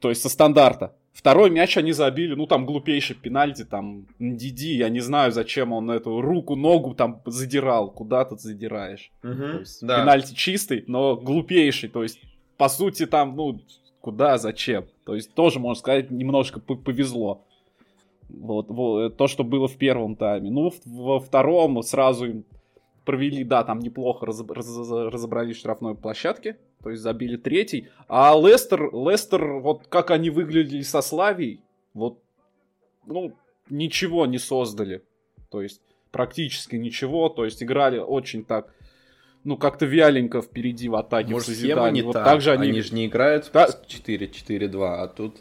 то 0.00 0.08
есть 0.10 0.20
со 0.22 0.28
стандарта. 0.28 0.94
Второй 1.18 1.50
мяч 1.50 1.76
они 1.76 1.90
забили, 1.90 2.34
ну 2.34 2.46
там 2.46 2.64
глупейший 2.64 3.16
пенальти, 3.16 3.64
там 3.64 4.06
Диди, 4.20 4.76
я 4.76 4.88
не 4.88 5.00
знаю, 5.00 5.32
зачем 5.32 5.72
он 5.72 5.90
эту 5.90 6.20
руку, 6.20 6.54
ногу 6.54 6.94
там 6.94 7.20
задирал, 7.26 7.90
куда 7.90 8.24
тут 8.24 8.40
задираешь. 8.40 9.10
Мгм. 9.24 9.58
есть 9.58 9.84
Да. 9.84 9.98
пенальти 10.00 10.32
чистый, 10.34 10.84
но 10.86 11.16
глупейший, 11.16 11.88
то 11.88 12.04
есть 12.04 12.20
по 12.56 12.68
сути 12.68 13.04
там, 13.04 13.34
ну, 13.34 13.60
куда, 14.00 14.38
зачем? 14.38 14.84
То 15.04 15.16
есть 15.16 15.34
тоже, 15.34 15.58
можно 15.58 15.80
сказать, 15.80 16.08
немножко 16.12 16.60
повезло. 16.60 17.44
Вот, 18.28 18.66
во- 18.70 19.10
то, 19.10 19.26
что 19.26 19.42
было 19.42 19.66
в 19.66 19.76
первом 19.76 20.14
тайме. 20.14 20.50
Ну, 20.50 20.72
во 20.84 21.18
втором 21.18 21.82
сразу 21.82 22.26
им 22.26 22.44
провели, 23.08 23.42
да, 23.42 23.64
там 23.64 23.78
неплохо 23.78 24.26
раз- 24.26 24.44
разобрались 24.46 25.56
в 25.56 25.60
штрафной 25.60 25.94
площадке, 25.94 26.58
то 26.82 26.90
есть 26.90 27.02
забили 27.02 27.38
третий. 27.38 27.88
А 28.06 28.34
Лестер, 28.38 28.90
Лестер, 28.92 29.60
вот 29.60 29.86
как 29.88 30.10
они 30.10 30.28
выглядели 30.28 30.82
со 30.82 31.00
Славией, 31.00 31.62
вот, 31.94 32.18
ну, 33.06 33.32
ничего 33.70 34.26
не 34.26 34.38
создали. 34.38 35.00
То 35.50 35.62
есть 35.62 35.80
практически 36.10 36.76
ничего, 36.76 37.30
то 37.30 37.46
есть 37.46 37.62
играли 37.62 37.96
очень 37.98 38.44
так, 38.44 38.74
ну, 39.42 39.56
как-то 39.56 39.86
вяленько 39.86 40.42
впереди 40.42 40.90
в 40.90 40.94
атаке, 40.96 41.32
Может, 41.32 41.48
в 41.48 41.54
схема 41.56 41.90
не 41.90 42.02
вот 42.02 42.12
та. 42.12 42.24
так 42.24 42.42
же 42.42 42.50
они... 42.52 42.68
Они 42.68 42.82
же 42.82 42.94
не 42.94 43.06
играют 43.06 43.50
Да. 43.54 43.68
в 43.68 43.86
4-4-2, 43.86 44.84
а 45.02 45.08
тут 45.08 45.36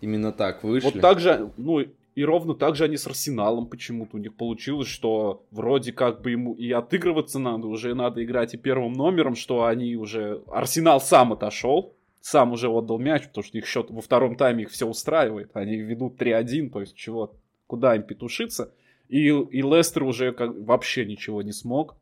именно 0.00 0.32
так 0.32 0.64
вышли. 0.64 0.90
Вот 0.90 1.00
так 1.00 1.20
же, 1.20 1.52
ну, 1.56 1.84
и 2.14 2.24
ровно 2.24 2.54
так 2.54 2.76
же 2.76 2.84
они 2.84 2.96
с 2.96 3.06
Арсеналом 3.06 3.66
почему-то 3.66 4.16
у 4.16 4.20
них 4.20 4.36
получилось, 4.36 4.86
что 4.86 5.44
вроде 5.50 5.92
как 5.92 6.22
бы 6.22 6.30
ему 6.30 6.54
и 6.54 6.70
отыгрываться 6.70 7.40
надо, 7.40 7.66
уже 7.66 7.94
надо 7.94 8.22
играть 8.24 8.54
и 8.54 8.58
первым 8.58 8.92
номером, 8.92 9.34
что 9.34 9.64
они 9.64 9.96
уже... 9.96 10.42
Арсенал 10.46 11.00
сам 11.00 11.32
отошел, 11.32 11.96
сам 12.20 12.52
уже 12.52 12.68
отдал 12.68 12.98
мяч, 12.98 13.26
потому 13.26 13.44
что 13.44 13.58
их 13.58 13.66
счет 13.66 13.90
во 13.90 14.00
втором 14.00 14.36
тайме 14.36 14.62
их 14.62 14.70
все 14.70 14.86
устраивает. 14.86 15.50
Они 15.54 15.76
ведут 15.76 16.20
3-1, 16.20 16.70
то 16.70 16.80
есть 16.80 16.94
чего, 16.94 17.34
куда 17.66 17.96
им 17.96 18.04
петушиться. 18.04 18.72
И, 19.08 19.26
и 19.26 19.62
Лестер 19.62 20.04
уже 20.04 20.32
как, 20.32 20.54
вообще 20.56 21.04
ничего 21.04 21.42
не 21.42 21.52
смог. 21.52 21.96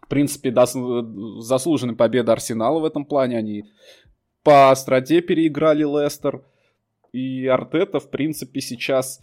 В 0.00 0.08
принципе, 0.08 0.50
дос- 0.50 1.40
заслуженная 1.40 1.94
победа 1.94 2.32
Арсенала 2.32 2.78
в 2.78 2.84
этом 2.84 3.04
плане. 3.04 3.36
Они 3.36 3.64
по 4.42 4.74
страте 4.74 5.20
переиграли 5.20 5.82
Лестер. 5.84 6.42
И 7.12 7.46
Артета, 7.46 8.00
в 8.00 8.10
принципе, 8.10 8.62
сейчас... 8.62 9.20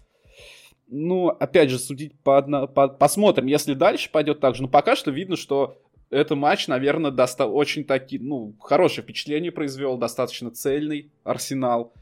Ну, 0.94 1.30
опять 1.30 1.70
же, 1.70 1.80
судить 1.80 2.14
по 2.20 2.38
одно... 2.38 2.68
по- 2.68 2.90
посмотрим, 2.90 3.46
если 3.46 3.74
дальше 3.74 4.12
пойдет 4.12 4.42
так 4.42 4.56
же. 4.56 4.64
Но 4.64 4.68
пока 4.68 4.98
что 4.98 5.10
видно, 5.10 5.38
что 5.38 5.78
этот 6.10 6.38
матч, 6.38 6.68
наверное, 6.68 7.12
доста... 7.12 7.46
очень 7.46 7.86
таки, 7.86 8.20
ну, 8.20 8.54
хорошее 8.60 9.04
впечатление 9.04 9.54
произвел, 9.54 9.98
достаточно 9.98 10.52
цельный 10.52 11.10
Арсенал. 11.24 11.94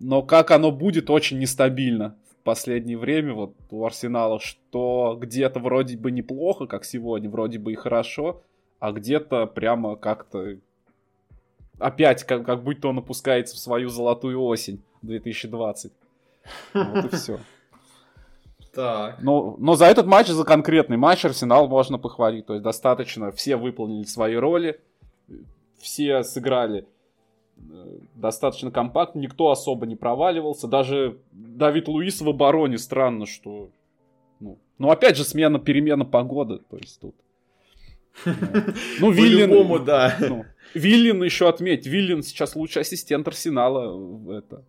Но 0.00 0.22
как 0.22 0.50
оно 0.50 0.72
будет, 0.72 1.08
очень 1.08 1.38
нестабильно 1.38 2.16
в 2.28 2.42
последнее 2.42 2.98
время 2.98 3.32
вот 3.32 3.54
у 3.70 3.86
Арсенала, 3.86 4.40
что 4.40 5.16
где-то 5.20 5.60
вроде 5.60 5.96
бы 5.96 6.10
неплохо, 6.10 6.66
как 6.66 6.84
сегодня, 6.84 7.30
вроде 7.30 7.60
бы 7.60 7.72
и 7.72 7.76
хорошо, 7.76 8.42
а 8.80 8.90
где-то 8.90 9.46
прямо 9.46 9.94
как-то 9.94 10.56
опять 11.78 12.24
как, 12.24 12.44
как 12.44 12.64
будто 12.64 12.88
он 12.88 12.98
опускается 12.98 13.54
в 13.54 13.58
свою 13.58 13.88
золотую 13.88 14.42
осень 14.42 14.82
2020. 15.02 15.92
Вот 16.74 17.04
и 17.04 17.16
все. 17.16 17.38
Так. 18.76 19.22
Но, 19.22 19.56
но 19.58 19.74
за 19.74 19.86
этот 19.86 20.06
матч, 20.06 20.28
за 20.28 20.44
конкретный 20.44 20.98
матч 20.98 21.24
Арсенал 21.24 21.66
можно 21.66 21.98
похвалить. 21.98 22.44
То 22.44 22.52
есть 22.52 22.62
достаточно 22.62 23.32
все 23.32 23.56
выполнили 23.56 24.04
свои 24.04 24.34
роли, 24.34 24.78
все 25.78 26.22
сыграли 26.22 26.84
э, 27.56 27.98
достаточно 28.14 28.70
компактно, 28.70 29.20
никто 29.20 29.50
особо 29.50 29.86
не 29.86 29.96
проваливался. 29.96 30.68
Даже 30.68 31.16
Давид 31.32 31.88
Луис 31.88 32.20
в 32.20 32.28
обороне 32.28 32.76
странно, 32.76 33.24
что... 33.24 33.70
Ну, 34.40 34.58
ну 34.76 34.90
опять 34.90 35.16
же, 35.16 35.24
смена, 35.24 35.58
перемена 35.58 36.04
погоды. 36.04 36.58
То 36.70 36.76
есть 36.76 37.00
тут... 37.00 37.14
Ну, 39.00 39.10
Виллин... 39.10 39.48
По-любому, 39.48 39.78
да. 39.78 40.16
ну, 40.20 40.44
Виллин 40.74 41.22
еще 41.22 41.48
отметь. 41.48 41.86
Виллин 41.86 42.22
сейчас 42.22 42.54
лучший 42.56 42.82
ассистент 42.82 43.26
Арсенала 43.26 44.36
это, 44.36 44.64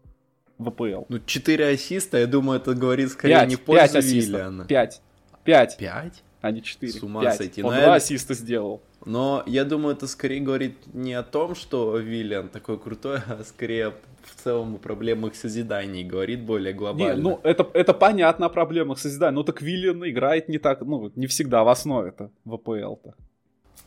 в 0.58 0.68
АПЛ. 0.70 1.04
Ну, 1.10 1.20
4 1.26 1.68
ассиста, 1.70 2.18
я 2.18 2.28
думаю, 2.28 2.60
это 2.60 2.74
говорит 2.74 3.10
скорее 3.12 3.36
Пять, 3.36 3.50
не 3.50 3.56
в 3.56 3.62
пользу 3.62 3.98
ассистов. 4.00 4.34
Виллиана. 4.34 4.66
Пять. 4.66 5.02
Пять, 5.44 5.78
5? 5.78 6.24
а 6.42 6.52
не 6.52 6.62
четыре. 6.64 6.94
С 6.94 7.04
ума 7.04 7.22
Пять. 7.22 7.38
сойти. 7.38 7.62
Он 7.64 7.74
Но 7.74 7.80
два 7.82 7.90
я- 7.90 7.96
ассиста 7.96 8.34
сделал. 8.34 8.82
Но 9.06 9.44
я 9.46 9.64
думаю, 9.64 9.96
это 9.96 10.08
скорее 10.08 10.42
говорит 10.42 10.76
не 10.94 11.14
о 11.14 11.24
том, 11.24 11.56
что 11.56 11.98
Виллиан 11.98 12.50
такой 12.50 12.78
крутой, 12.80 13.20
а 13.28 13.44
скорее 13.46 13.94
в 14.24 14.44
целом 14.44 14.76
о 14.76 14.78
проблемах 14.78 15.36
созиданий. 15.36 16.04
Говорит 16.04 16.42
более 16.44 16.74
Не, 16.74 16.78
глобально. 16.80 17.22
ну, 17.24 17.40
это, 17.44 17.66
это 17.74 17.94
понятно 17.94 18.48
о 18.48 18.50
проблемах 18.50 19.00
созидания. 19.00 19.36
Ну, 19.36 19.44
так 19.44 19.62
Виллиан 19.62 20.04
играет 20.10 20.50
не 20.50 20.58
так, 20.58 20.82
ну, 20.82 21.12
не 21.16 21.28
всегда 21.28 21.64
в 21.64 21.70
основе-то 21.70 22.32
в 22.44 22.56
АПЛ-то. 22.56 23.14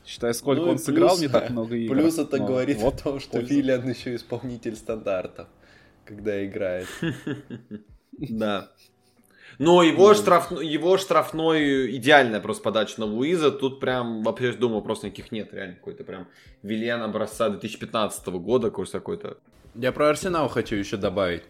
Считай, 0.06 0.32
сколько 0.32 0.62
Ну 0.62 0.70
он 0.70 0.78
сыграл, 0.78 1.10
плюс- 1.10 1.20
не 1.20 1.28
так 1.28 1.50
много 1.50 1.74
игр. 1.76 1.94
Плюс 1.94 2.18
это 2.18 2.38
Но 2.38 2.46
говорит 2.46 2.78
вот 2.78 2.94
о 3.00 3.02
том, 3.04 3.20
что. 3.20 3.38
Виллиан 3.40 3.86
еще 3.88 4.14
исполнитель 4.14 4.76
стандартов, 4.76 5.48
когда 6.10 6.44
играет. 6.44 6.88
Да. 8.18 8.70
Но 9.58 9.82
его, 9.82 10.12
штраф... 10.12 10.50
его 10.50 10.98
штрафной 10.98 11.96
идеальная 11.96 12.40
просто 12.40 12.62
подача 12.62 13.00
на 13.00 13.06
Луиза. 13.06 13.50
Тут 13.50 13.80
прям, 13.80 14.22
вообще 14.22 14.52
думаю, 14.52 14.82
просто 14.82 15.06
никаких 15.06 15.32
нет. 15.32 15.54
Реально 15.54 15.76
какой-то 15.76 16.04
прям 16.04 16.28
Вильян 16.62 17.00
образца 17.00 17.48
2015 17.48 18.26
года. 18.26 18.70
Курс 18.70 18.90
какой-то. 18.90 19.38
Я 19.74 19.92
про 19.92 20.10
Арсенал 20.10 20.48
хочу 20.48 20.76
еще 20.76 20.98
добавить. 20.98 21.44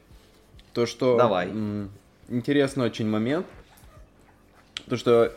То, 0.75 0.87
что... 0.87 1.17
Давай. 1.17 1.49
м, 1.49 1.91
интересный 2.29 2.85
очень 2.85 3.09
момент. 3.09 3.47
То, 4.89 4.97
что 4.97 5.33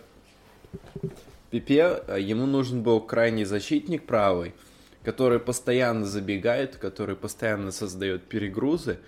Пипе, 1.50 2.04
э, 2.08 2.20
ему 2.20 2.46
нужен 2.46 2.84
был 2.84 3.02
крайний 3.02 3.46
защитник 3.46 4.06
правый, 4.06 4.54
который 5.04 5.40
постоянно 5.40 6.06
забегает, 6.06 6.78
который 6.78 7.16
постоянно 7.16 7.72
создает 7.72 8.24
перегрузы, 8.24 9.00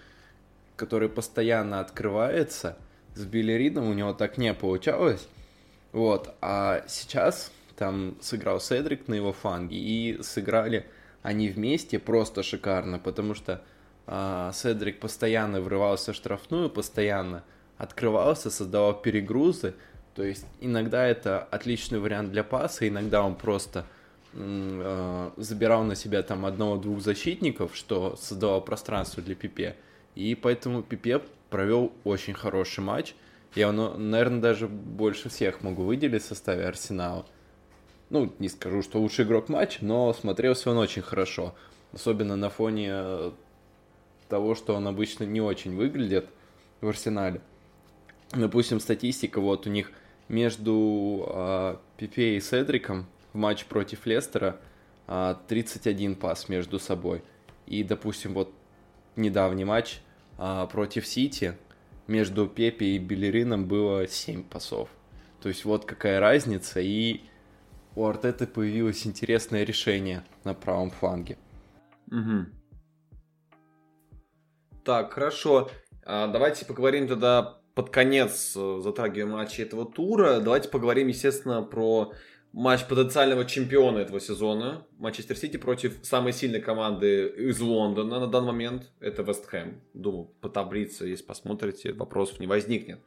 который 0.76 1.10
постоянно 1.10 1.80
открывается. 1.80 2.78
С 3.14 3.24
Белерином 3.26 3.90
у 3.90 3.94
него 3.94 4.14
так 4.14 4.38
не 4.38 4.54
получалось. 4.54 5.28
Вот, 5.94 6.36
а 6.42 6.84
сейчас 6.88 7.52
там 7.78 8.18
сыграл 8.22 8.60
Седрик 8.60 9.08
на 9.08 9.14
его 9.14 9.32
фланге, 9.32 9.78
и 9.78 10.22
сыграли 10.22 10.86
они 11.24 11.50
вместе 11.50 12.00
просто 12.00 12.44
шикарно, 12.44 13.00
потому 13.00 13.34
что 13.34 13.62
а, 14.06 14.52
Седрик 14.54 15.00
постоянно 15.00 15.62
врывался 15.62 16.12
в 16.14 16.16
штрафную, 16.16 16.70
постоянно 16.70 17.44
открывался, 17.78 18.52
создавал 18.52 19.02
перегрузы, 19.02 19.74
то 20.16 20.24
есть 20.24 20.46
иногда 20.62 21.06
это 21.06 21.40
отличный 21.40 22.00
вариант 22.00 22.32
для 22.32 22.44
паса, 22.44 22.88
иногда 22.88 23.24
он 23.24 23.36
просто 23.36 23.80
э, 23.80 23.84
забирал 24.36 25.84
на 25.84 25.96
себя 25.96 26.22
там 26.22 26.46
одного-двух 26.46 27.02
защитников, 27.02 27.76
что 27.76 28.16
создавало 28.18 28.60
пространство 28.60 29.24
для 29.24 29.36
Пипе. 29.36 29.76
И 30.16 30.36
поэтому 30.36 30.84
Пипе 30.84 31.22
провел 31.50 31.94
очень 32.04 32.34
хороший 32.34 32.82
матч. 32.82 33.16
Я, 33.56 33.72
ну, 33.72 33.98
наверное, 33.98 34.42
даже 34.42 34.68
больше 34.68 35.30
всех 35.30 35.62
могу 35.62 35.84
выделить 35.84 36.24
в 36.24 36.28
составе 36.28 36.66
Арсенала. 36.66 37.26
Ну, 38.10 38.34
не 38.40 38.50
скажу, 38.50 38.82
что 38.82 39.00
лучший 39.00 39.24
игрок 39.24 39.48
матча, 39.48 39.80
но 39.82 40.14
смотрелся 40.14 40.70
он 40.70 40.78
очень 40.78 41.02
хорошо. 41.02 41.56
Особенно 41.94 42.36
на 42.36 42.50
фоне 42.50 42.90
э, 42.92 43.32
того, 44.28 44.56
что 44.56 44.76
он 44.76 44.88
обычно 44.88 45.24
не 45.24 45.40
очень 45.40 45.76
выглядит 45.76 46.28
в 46.82 46.90
Арсенале. 46.90 47.40
Допустим, 48.32 48.82
статистика, 48.82 49.40
вот 49.40 49.66
у 49.66 49.70
них 49.70 49.92
между 50.28 51.26
э, 51.28 51.76
Пипе 51.98 52.36
и 52.36 52.42
Седриком 52.42 53.06
в 53.36 53.38
матче 53.38 53.66
против 53.66 54.06
Лестера 54.06 54.60
а, 55.08 55.36
31 55.48 56.16
пас 56.16 56.50
между 56.50 56.80
собой. 56.80 57.22
И, 57.68 57.84
допустим, 57.84 58.34
вот 58.34 58.54
недавний 59.16 59.66
матч 59.66 60.00
а, 60.38 60.66
против 60.68 61.06
Сити 61.06 61.58
между 62.08 62.48
Пепе 62.48 62.86
и 62.86 62.98
Белерином 62.98 63.68
было 63.68 64.08
7 64.08 64.44
пасов. 64.44 64.90
То 65.42 65.50
есть 65.50 65.66
вот 65.66 65.86
какая 65.86 66.20
разница, 66.20 66.80
и 66.80 67.22
у 67.96 68.06
Артеты 68.06 68.48
появилось 68.48 69.06
интересное 69.06 69.64
решение 69.64 70.24
на 70.44 70.54
правом 70.54 70.90
фланге. 70.90 71.38
Угу. 72.08 72.46
Так, 74.86 75.14
хорошо. 75.14 75.70
А, 76.06 76.28
давайте 76.28 76.66
поговорим 76.66 77.08
тогда 77.08 77.60
под 77.74 77.90
конец, 77.90 78.54
э, 78.56 78.80
затрагивая 78.82 79.30
матчи 79.30 79.60
этого 79.60 79.86
тура. 79.86 80.40
Давайте 80.40 80.70
поговорим, 80.70 81.10
естественно, 81.10 81.62
про 81.62 82.14
матч 82.56 82.86
потенциального 82.86 83.44
чемпиона 83.44 84.00
этого 84.00 84.20
сезона. 84.22 84.86
Манчестер 84.98 85.36
Сити 85.36 85.58
против 85.58 85.98
самой 86.04 86.32
сильной 86.32 86.62
команды 86.62 87.28
из 87.28 87.60
Лондона 87.60 88.22
на 88.22 88.28
данный 88.28 88.48
момент. 88.48 88.92
Это 89.02 89.24
Вест 89.24 89.46
Хэм. 89.46 89.82
Думаю, 89.94 90.30
по 90.40 90.48
таблице, 90.48 91.06
если 91.06 91.26
посмотрите, 91.26 91.92
вопросов 91.92 92.40
не 92.40 92.48
возникнет. 92.48 93.00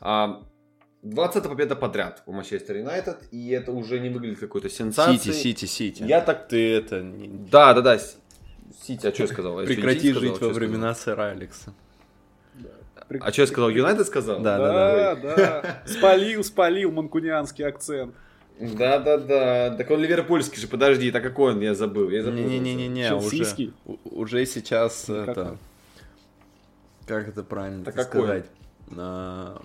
20-я 0.00 1.48
победа 1.48 1.76
подряд 1.76 2.22
у 2.24 2.32
Манчестер 2.32 2.78
Юнайтед, 2.78 3.28
и 3.30 3.50
это 3.50 3.72
уже 3.72 4.00
не 4.00 4.08
выглядит 4.08 4.38
какой-то 4.38 4.70
сенсацией. 4.70 5.18
Сити, 5.18 5.36
Сити, 5.36 5.64
Сити. 5.66 6.02
Я 6.02 6.22
так... 6.22 6.48
Ты 6.48 6.76
это... 6.76 7.02
Да, 7.52 7.74
да, 7.74 7.82
да. 7.82 7.98
Сити, 7.98 9.06
а 9.06 9.12
что 9.12 9.24
я 9.24 9.28
сказал? 9.28 9.58
Прекрати 9.64 10.14
жить 10.14 10.40
во 10.40 10.48
времена 10.48 10.94
сэра 10.94 11.32
Алекса. 11.32 11.74
А 13.20 13.32
что 13.32 13.42
я 13.42 13.46
сказал? 13.46 13.68
Юнайтед 13.68 14.06
сказал? 14.06 14.40
Да, 14.40 14.56
да, 14.56 15.14
да. 15.14 15.36
да. 15.36 15.82
Спалил, 15.86 16.42
спалил 16.42 16.90
манкунианский 16.90 17.66
акцент. 17.66 18.14
Да, 18.60 18.98
да, 18.98 19.18
да. 19.18 19.74
Так 19.76 19.90
он 19.90 20.00
ливерпульский 20.00 20.60
же, 20.60 20.68
подожди, 20.68 21.10
так 21.10 21.22
какой 21.22 21.52
он, 21.54 21.60
я 21.60 21.74
забыл. 21.74 22.08
Не-не-не-не, 22.08 23.14
уже, 23.14 23.72
уже 24.04 24.46
сейчас 24.46 25.08
ну, 25.08 25.16
это... 25.16 25.58
Как 27.06 27.28
это 27.28 27.42
правильно 27.42 27.84
так 27.84 28.00
сказать? 28.00 28.46
А, 28.96 29.60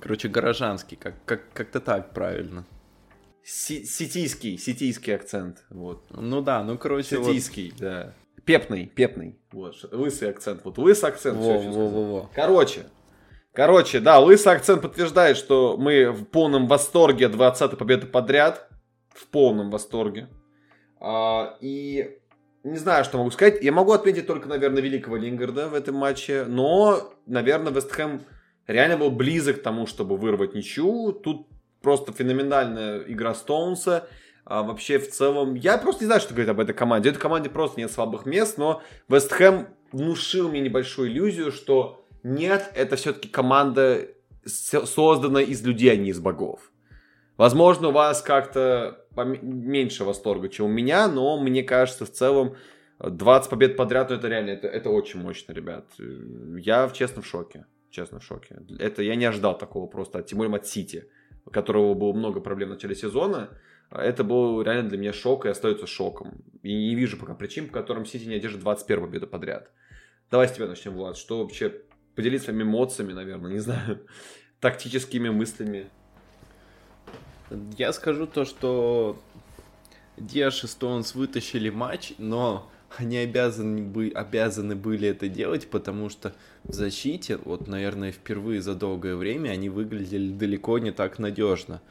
короче, 0.00 0.28
горожанский, 0.28 0.96
как, 0.96 1.14
как, 1.24 1.52
как-то 1.52 1.80
так 1.80 2.12
правильно. 2.12 2.64
Ситийский, 3.42 4.56
ситийский 4.56 5.12
акцент, 5.12 5.64
вот. 5.70 6.04
Ну 6.10 6.40
да, 6.40 6.62
ну 6.62 6.78
короче 6.78 7.16
Ситийский, 7.16 7.70
вот... 7.70 7.80
да. 7.80 8.14
Пепный, 8.44 8.86
пепный. 8.86 9.38
Вот, 9.52 9.74
лысый 9.90 10.28
акцент. 10.28 10.62
Вот 10.64 10.76
лысый 10.76 11.08
акцент. 11.08 11.38
Во, 11.38 11.58
во, 11.58 11.88
во, 11.88 12.04
во. 12.04 12.30
Короче, 12.34 12.84
короче, 13.54 14.00
да, 14.00 14.18
лысый 14.18 14.52
акцент 14.52 14.82
подтверждает, 14.82 15.36
что 15.36 15.76
мы 15.78 16.10
в 16.10 16.24
полном 16.26 16.66
восторге 16.66 17.26
20-й 17.26 17.76
победы 17.76 18.06
подряд. 18.06 18.68
В 19.08 19.26
полном 19.28 19.70
восторге. 19.70 20.28
А, 21.00 21.56
и 21.60 22.18
не 22.64 22.78
знаю, 22.78 23.04
что 23.04 23.18
могу 23.18 23.30
сказать. 23.30 23.62
Я 23.62 23.72
могу 23.72 23.92
отметить 23.92 24.26
только, 24.26 24.48
наверное, 24.48 24.82
великого 24.82 25.16
Лингарда 25.16 25.68
в 25.68 25.74
этом 25.74 25.94
матче. 25.96 26.44
Но, 26.48 27.12
наверное, 27.26 27.72
Вестхэм 27.72 28.22
реально 28.66 28.96
был 28.96 29.10
близок 29.10 29.60
к 29.60 29.62
тому, 29.62 29.86
чтобы 29.86 30.16
вырвать 30.16 30.54
ничью. 30.54 31.12
Тут 31.12 31.46
просто 31.82 32.12
феноменальная 32.12 33.00
игра 33.02 33.34
Стоунса. 33.34 34.08
А 34.46 34.62
вообще, 34.62 34.98
в 34.98 35.10
целом, 35.10 35.54
я 35.54 35.78
просто 35.78 36.04
не 36.04 36.06
знаю, 36.06 36.20
что 36.20 36.34
говорить 36.34 36.50
об 36.50 36.60
этой 36.60 36.74
команде. 36.74 37.10
Этой 37.10 37.20
команде 37.20 37.50
просто 37.50 37.78
нет 37.78 37.90
слабых 37.92 38.26
мест, 38.26 38.58
но 38.58 38.82
Вест 39.08 39.30
Хэм 39.32 39.68
внушил 39.92 40.48
мне 40.48 40.60
небольшую 40.60 41.10
иллюзию, 41.10 41.52
что 41.52 42.03
нет, 42.24 42.72
это 42.74 42.96
все-таки 42.96 43.28
команда 43.28 44.08
создана 44.46 45.42
из 45.42 45.62
людей, 45.62 45.92
а 45.92 45.96
не 45.96 46.08
из 46.08 46.18
богов. 46.18 46.72
Возможно, 47.36 47.88
у 47.88 47.92
вас 47.92 48.22
как-то 48.22 49.06
меньше 49.14 50.04
восторга, 50.04 50.48
чем 50.48 50.66
у 50.66 50.68
меня, 50.68 51.06
но 51.08 51.38
мне 51.38 51.62
кажется, 51.62 52.06
в 52.06 52.10
целом 52.10 52.56
20 52.98 53.50
побед 53.50 53.76
подряд, 53.76 54.08
ну, 54.08 54.16
это 54.16 54.28
реально, 54.28 54.50
это, 54.50 54.68
это 54.68 54.88
очень 54.90 55.20
мощно, 55.20 55.52
ребят. 55.52 55.86
Я, 55.98 56.88
честно, 56.92 57.22
в 57.22 57.26
шоке. 57.26 57.66
Честно, 57.90 58.20
в 58.20 58.24
шоке. 58.24 58.60
Это 58.78 59.02
я 59.02 59.16
не 59.16 59.24
ожидал 59.24 59.56
такого 59.58 59.86
просто, 59.86 60.22
тем 60.22 60.38
более 60.38 60.54
от 60.56 60.66
Сити, 60.66 61.08
у 61.44 61.50
которого 61.50 61.94
было 61.94 62.12
много 62.12 62.40
проблем 62.40 62.70
в 62.70 62.72
начале 62.72 62.94
сезона. 62.94 63.50
Это 63.90 64.24
был 64.24 64.62
реально 64.62 64.88
для 64.88 64.98
меня 64.98 65.12
шок 65.12 65.44
и 65.44 65.50
остается 65.50 65.86
шоком. 65.86 66.42
И 66.62 66.74
не 66.74 66.94
вижу 66.94 67.18
пока 67.18 67.34
причин, 67.34 67.66
по 67.66 67.74
которым 67.74 68.06
Сити 68.06 68.24
не 68.24 68.36
одержит 68.36 68.60
21 68.60 69.04
победу 69.04 69.26
подряд. 69.26 69.70
Давай 70.30 70.48
с 70.48 70.52
тебя 70.52 70.66
начнем, 70.66 70.94
Влад. 70.94 71.16
Что 71.16 71.40
вообще 71.42 71.82
поделиться 72.14 72.46
своими 72.46 72.62
эмоциями, 72.62 73.12
наверное, 73.12 73.52
не 73.52 73.58
знаю, 73.58 74.00
тактическими 74.60 75.28
мыслями. 75.28 75.86
Я 77.76 77.92
скажу 77.92 78.26
то, 78.26 78.44
что 78.44 79.20
Диаш 80.16 80.64
и 80.64 80.66
Стоунс 80.66 81.14
вытащили 81.14 81.70
матч, 81.70 82.14
но 82.18 82.70
они 82.96 83.18
обязаны, 83.18 83.82
бы, 83.82 84.12
обязаны 84.14 84.76
были 84.76 85.08
это 85.08 85.28
делать, 85.28 85.68
потому 85.68 86.08
что 86.08 86.32
в 86.62 86.72
защите, 86.72 87.36
вот, 87.36 87.66
наверное, 87.66 88.12
впервые 88.12 88.62
за 88.62 88.74
долгое 88.74 89.16
время 89.16 89.50
они 89.50 89.68
выглядели 89.68 90.32
далеко 90.32 90.78
не 90.78 90.92
так 90.92 91.18
надежно. 91.18 91.82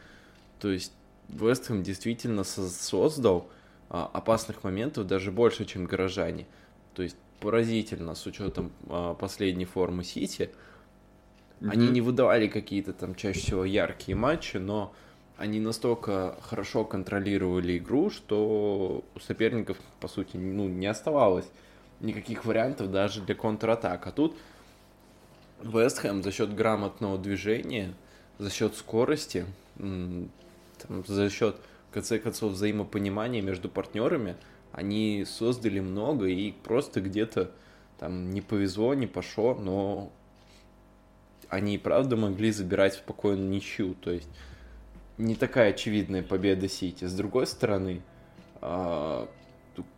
То 0.60 0.72
есть 0.72 0.94
Вестхэм 1.30 1.84
действительно 1.84 2.44
создал 2.44 3.50
а, 3.90 4.10
опасных 4.14 4.64
моментов 4.64 5.08
даже 5.08 5.32
больше, 5.32 5.66
чем 5.66 5.86
горожане. 5.86 6.48
То 6.94 7.04
есть 7.04 7.18
поразительно 7.44 8.16
с 8.16 8.26
учетом 8.26 8.72
а, 8.88 9.16
последней 9.16 9.66
формы 9.66 10.06
Сити. 10.06 10.50
Mm-hmm. 11.60 11.70
Они 11.70 11.88
не 11.90 12.00
выдавали 12.00 12.48
какие-то 12.48 12.94
там 12.94 13.16
чаще 13.16 13.40
всего 13.40 13.66
яркие 13.66 14.16
матчи, 14.16 14.56
но 14.56 14.94
они 15.38 15.60
настолько 15.60 16.38
хорошо 16.42 16.86
контролировали 16.86 17.78
игру, 17.78 18.10
что 18.10 19.04
у 19.14 19.20
соперников, 19.20 19.78
по 20.00 20.08
сути, 20.08 20.38
ну, 20.38 20.70
не 20.70 20.88
оставалось 20.88 21.46
никаких 22.00 22.46
вариантов 22.46 22.90
даже 22.92 23.22
для 23.22 23.36
контратак. 23.36 24.08
А 24.08 24.12
тут 24.12 24.38
Вестхэм 25.62 26.24
за 26.24 26.32
счет 26.32 26.56
грамотного 26.56 27.18
движения, 27.18 27.94
за 28.38 28.52
счет 28.52 28.76
скорости, 28.78 29.46
там, 29.78 30.30
за 31.06 31.30
счет, 31.30 31.58
в 31.90 31.94
конце 31.94 32.20
концов, 32.20 32.54
взаимопонимания 32.54 33.42
между 33.42 33.68
партнерами, 33.68 34.38
они 34.74 35.24
создали 35.26 35.80
много 35.80 36.26
и 36.26 36.52
просто 36.52 37.00
где-то 37.00 37.52
там 38.00 38.32
не 38.32 38.42
повезло, 38.42 38.94
не 38.96 39.08
пошло, 39.08 39.54
но 39.54 40.12
они 41.48 41.76
и 41.76 41.78
правда 41.78 42.18
могли 42.18 42.52
забирать 42.52 42.96
спокойно 42.96 43.48
ничью. 43.48 43.94
То 43.94 44.12
есть 44.12 44.28
не 45.20 45.36
такая 45.36 45.70
очевидная 45.70 46.24
победа 46.24 46.68
Сити. 46.68 47.06
С 47.06 47.14
другой 47.14 47.46
стороны, 47.46 48.02
а, 48.62 49.30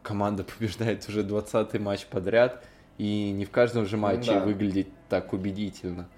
команда 0.04 0.44
побеждает 0.60 1.08
уже 1.08 1.24
20-й 1.24 1.80
матч 1.80 2.06
подряд, 2.06 2.64
и 2.98 3.32
не 3.32 3.46
в 3.46 3.52
каждом 3.52 3.86
же 3.86 3.96
матче 3.96 4.34
да. 4.34 4.40
выглядит 4.42 4.90
так 5.08 5.32
убедительно. 5.32 6.10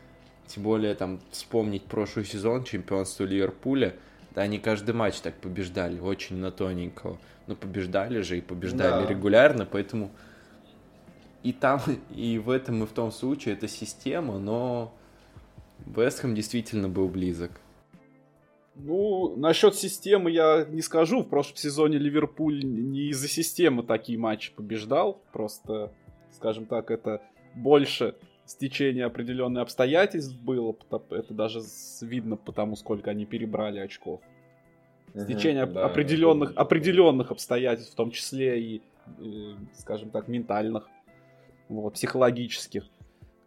Тем 0.47 0.63
более, 0.63 0.95
там, 0.95 1.19
вспомнить 1.29 1.83
прошлый 1.83 2.25
сезон 2.25 2.63
чемпионства 2.63 3.23
Ливерпуля– 3.23 3.93
они 4.41 4.59
каждый 4.59 4.93
матч 4.93 5.19
так 5.19 5.35
побеждали, 5.35 5.99
очень 5.99 6.37
на 6.37 6.51
тоненького. 6.51 7.17
Но 7.47 7.55
побеждали 7.55 8.21
же 8.21 8.37
и 8.37 8.41
побеждали 8.41 9.05
да. 9.05 9.09
регулярно, 9.09 9.65
поэтому 9.65 10.11
и 11.43 11.53
там, 11.53 11.81
и 12.15 12.37
в 12.37 12.49
этом, 12.49 12.83
и 12.83 12.85
в 12.85 12.91
том 12.91 13.11
случае 13.11 13.55
это 13.55 13.67
система, 13.67 14.37
но 14.37 14.93
Вестхэм 15.85 16.35
действительно 16.35 16.89
был 16.89 17.07
близок. 17.07 17.51
Ну, 18.75 19.35
насчет 19.37 19.75
системы 19.75 20.29
я 20.29 20.65
не 20.69 20.81
скажу. 20.81 21.23
В 21.23 21.29
прошлом 21.29 21.57
сезоне 21.57 21.97
Ливерпуль 21.97 22.63
не 22.63 23.09
из-за 23.09 23.27
системы 23.27 23.81
такие 23.81 24.19
матчи 24.19 24.53
побеждал. 24.53 25.19
Просто, 25.31 25.91
скажем 26.35 26.67
так, 26.67 26.91
это 26.91 27.23
больше 27.55 28.15
стечение 28.47 29.05
определенных 29.05 29.63
обстоятельств 29.63 30.35
было, 30.39 30.75
это 31.11 31.33
даже 31.33 31.61
видно 32.01 32.37
потому, 32.37 32.75
сколько 32.75 33.11
они 33.11 33.25
перебрали 33.25 33.79
очков. 33.79 34.21
Стечение 35.15 35.65
угу, 35.65 35.73
да, 35.73 35.85
определенных, 35.85 36.53
определенных 36.55 37.31
обстоятельств, 37.31 37.93
в 37.93 37.95
том 37.95 38.11
числе 38.11 38.61
и, 38.61 38.81
и, 39.19 39.55
скажем 39.73 40.09
так, 40.09 40.27
ментальных, 40.27 40.87
вот, 41.69 41.93
психологических. 41.93 42.83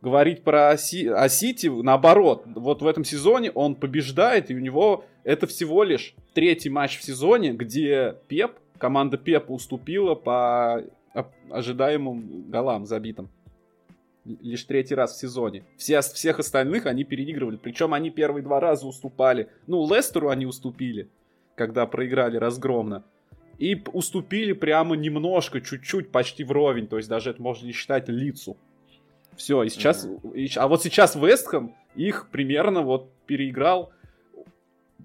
Говорить 0.03 0.43
про 0.43 0.77
Си, 0.77 1.09
о 1.09 1.29
Сити, 1.29 1.67
наоборот, 1.67 2.45
вот 2.47 2.83
в 2.83 2.87
этом 2.87 3.05
сезоне 3.05 3.51
он 3.51 3.75
побеждает, 3.75 4.51
и 4.51 4.55
у 4.55 4.59
него 4.59 5.05
это 5.25 5.47
всего 5.47 5.85
лишь 5.85 6.15
третий 6.33 6.71
матч 6.71 6.99
в 6.99 7.03
сезоне, 7.03 7.53
где 7.53 8.17
Пеп, 8.29 8.53
команда 8.79 9.19
Пепа 9.19 9.53
уступила 9.53 10.15
по 10.15 10.83
ожидаемым 11.51 12.51
голам 12.51 12.87
забитым 12.87 13.31
лишь 14.25 14.65
третий 14.65 14.95
раз 14.95 15.15
в 15.15 15.19
сезоне. 15.19 15.65
Все, 15.77 16.01
всех 16.01 16.39
остальных 16.39 16.87
они 16.87 17.05
переигрывали. 17.05 17.57
Причем 17.57 17.95
они 17.95 18.11
первые 18.11 18.43
два 18.43 18.61
раза 18.61 18.87
уступали. 18.87 19.49
Ну, 19.67 19.89
Лестеру 19.89 20.29
они 20.29 20.47
уступили, 20.47 21.09
когда 21.55 21.87
проиграли 21.87 22.37
разгромно. 22.37 23.05
И 23.59 23.83
уступили 23.93 24.53
прямо 24.53 24.97
немножко, 24.97 25.61
чуть-чуть, 25.61 26.11
почти 26.11 26.45
вровень. 26.45 26.87
То 26.87 26.97
есть 26.97 27.09
даже 27.09 27.31
это 27.31 27.43
можно 27.43 27.67
не 27.67 27.73
считать 27.73 28.09
лицу. 28.09 28.57
Все, 29.37 29.63
и 29.63 29.69
сейчас... 29.69 30.07
Mm-hmm. 30.07 30.35
И, 30.35 30.59
а 30.59 30.69
вот 30.69 30.83
сейчас 30.83 31.15
Вестхэм 31.15 31.75
их 31.95 32.29
примерно 32.31 32.83
вот 32.83 33.11
переиграл 33.27 33.93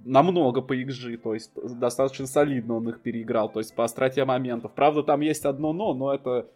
намного 0.03 0.61
по 0.61 0.75
XG, 0.75 1.17
то 1.17 1.33
есть 1.33 1.51
достаточно 1.55 2.27
солидно 2.27 2.75
он 2.75 2.89
их 2.89 3.01
переиграл, 3.01 3.49
то 3.49 3.59
есть 3.59 3.73
по 3.73 3.83
остроте 3.83 4.23
моментов. 4.23 4.71
Правда, 4.73 5.03
там 5.03 5.21
есть 5.21 5.45
одно 5.45 5.73
но, 5.73 5.93
но 5.93 6.13
это 6.13 6.47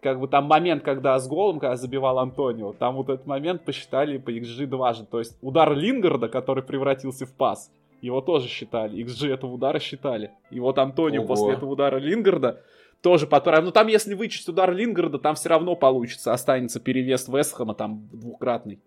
как 0.00 0.20
бы 0.20 0.28
там 0.28 0.44
момент, 0.44 0.82
когда 0.84 1.18
с 1.18 1.26
голом, 1.26 1.58
когда 1.58 1.76
забивал 1.76 2.18
Антонио, 2.18 2.72
там 2.72 2.96
вот 2.96 3.08
этот 3.08 3.26
момент 3.26 3.64
посчитали 3.64 4.18
по 4.18 4.30
XG 4.30 4.66
дважды. 4.66 5.06
То 5.06 5.18
есть 5.18 5.36
удар 5.42 5.74
Лингарда, 5.74 6.28
который 6.28 6.62
превратился 6.62 7.26
в 7.26 7.32
пас, 7.32 7.70
его 8.00 8.20
тоже 8.20 8.46
считали. 8.48 9.04
XG 9.04 9.32
этого 9.32 9.52
удара 9.52 9.78
считали. 9.80 10.30
И 10.50 10.60
вот 10.60 10.78
Антонио 10.78 11.20
Ого. 11.22 11.28
после 11.28 11.54
этого 11.54 11.70
удара 11.70 11.96
Лингарда 11.96 12.62
тоже 13.02 13.26
потом... 13.26 13.64
Ну 13.64 13.70
там, 13.72 13.88
если 13.88 14.14
вычесть 14.14 14.48
удар 14.48 14.72
Лингарда, 14.72 15.18
там 15.18 15.34
все 15.34 15.48
равно 15.48 15.74
получится. 15.74 16.32
Останется 16.32 16.78
перевес 16.80 17.26
Вестхэма 17.28 17.74
там 17.74 18.08
двукратный. 18.12 18.80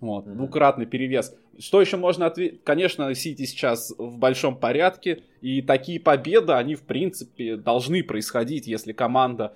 Вот, 0.00 0.26
Мгм. 0.26 0.36
двукратный 0.36 0.86
перевес. 0.86 1.36
Что 1.58 1.80
еще 1.80 1.96
можно 1.96 2.26
ответить? 2.26 2.64
Конечно, 2.64 3.14
Сити 3.14 3.44
сейчас 3.44 3.94
в 3.98 4.18
большом 4.18 4.56
порядке, 4.56 5.22
и 5.40 5.62
такие 5.62 6.00
победы, 6.00 6.52
они, 6.52 6.74
в 6.74 6.82
принципе, 6.82 7.56
должны 7.56 8.02
происходить, 8.02 8.66
если 8.66 8.92
команда, 8.92 9.54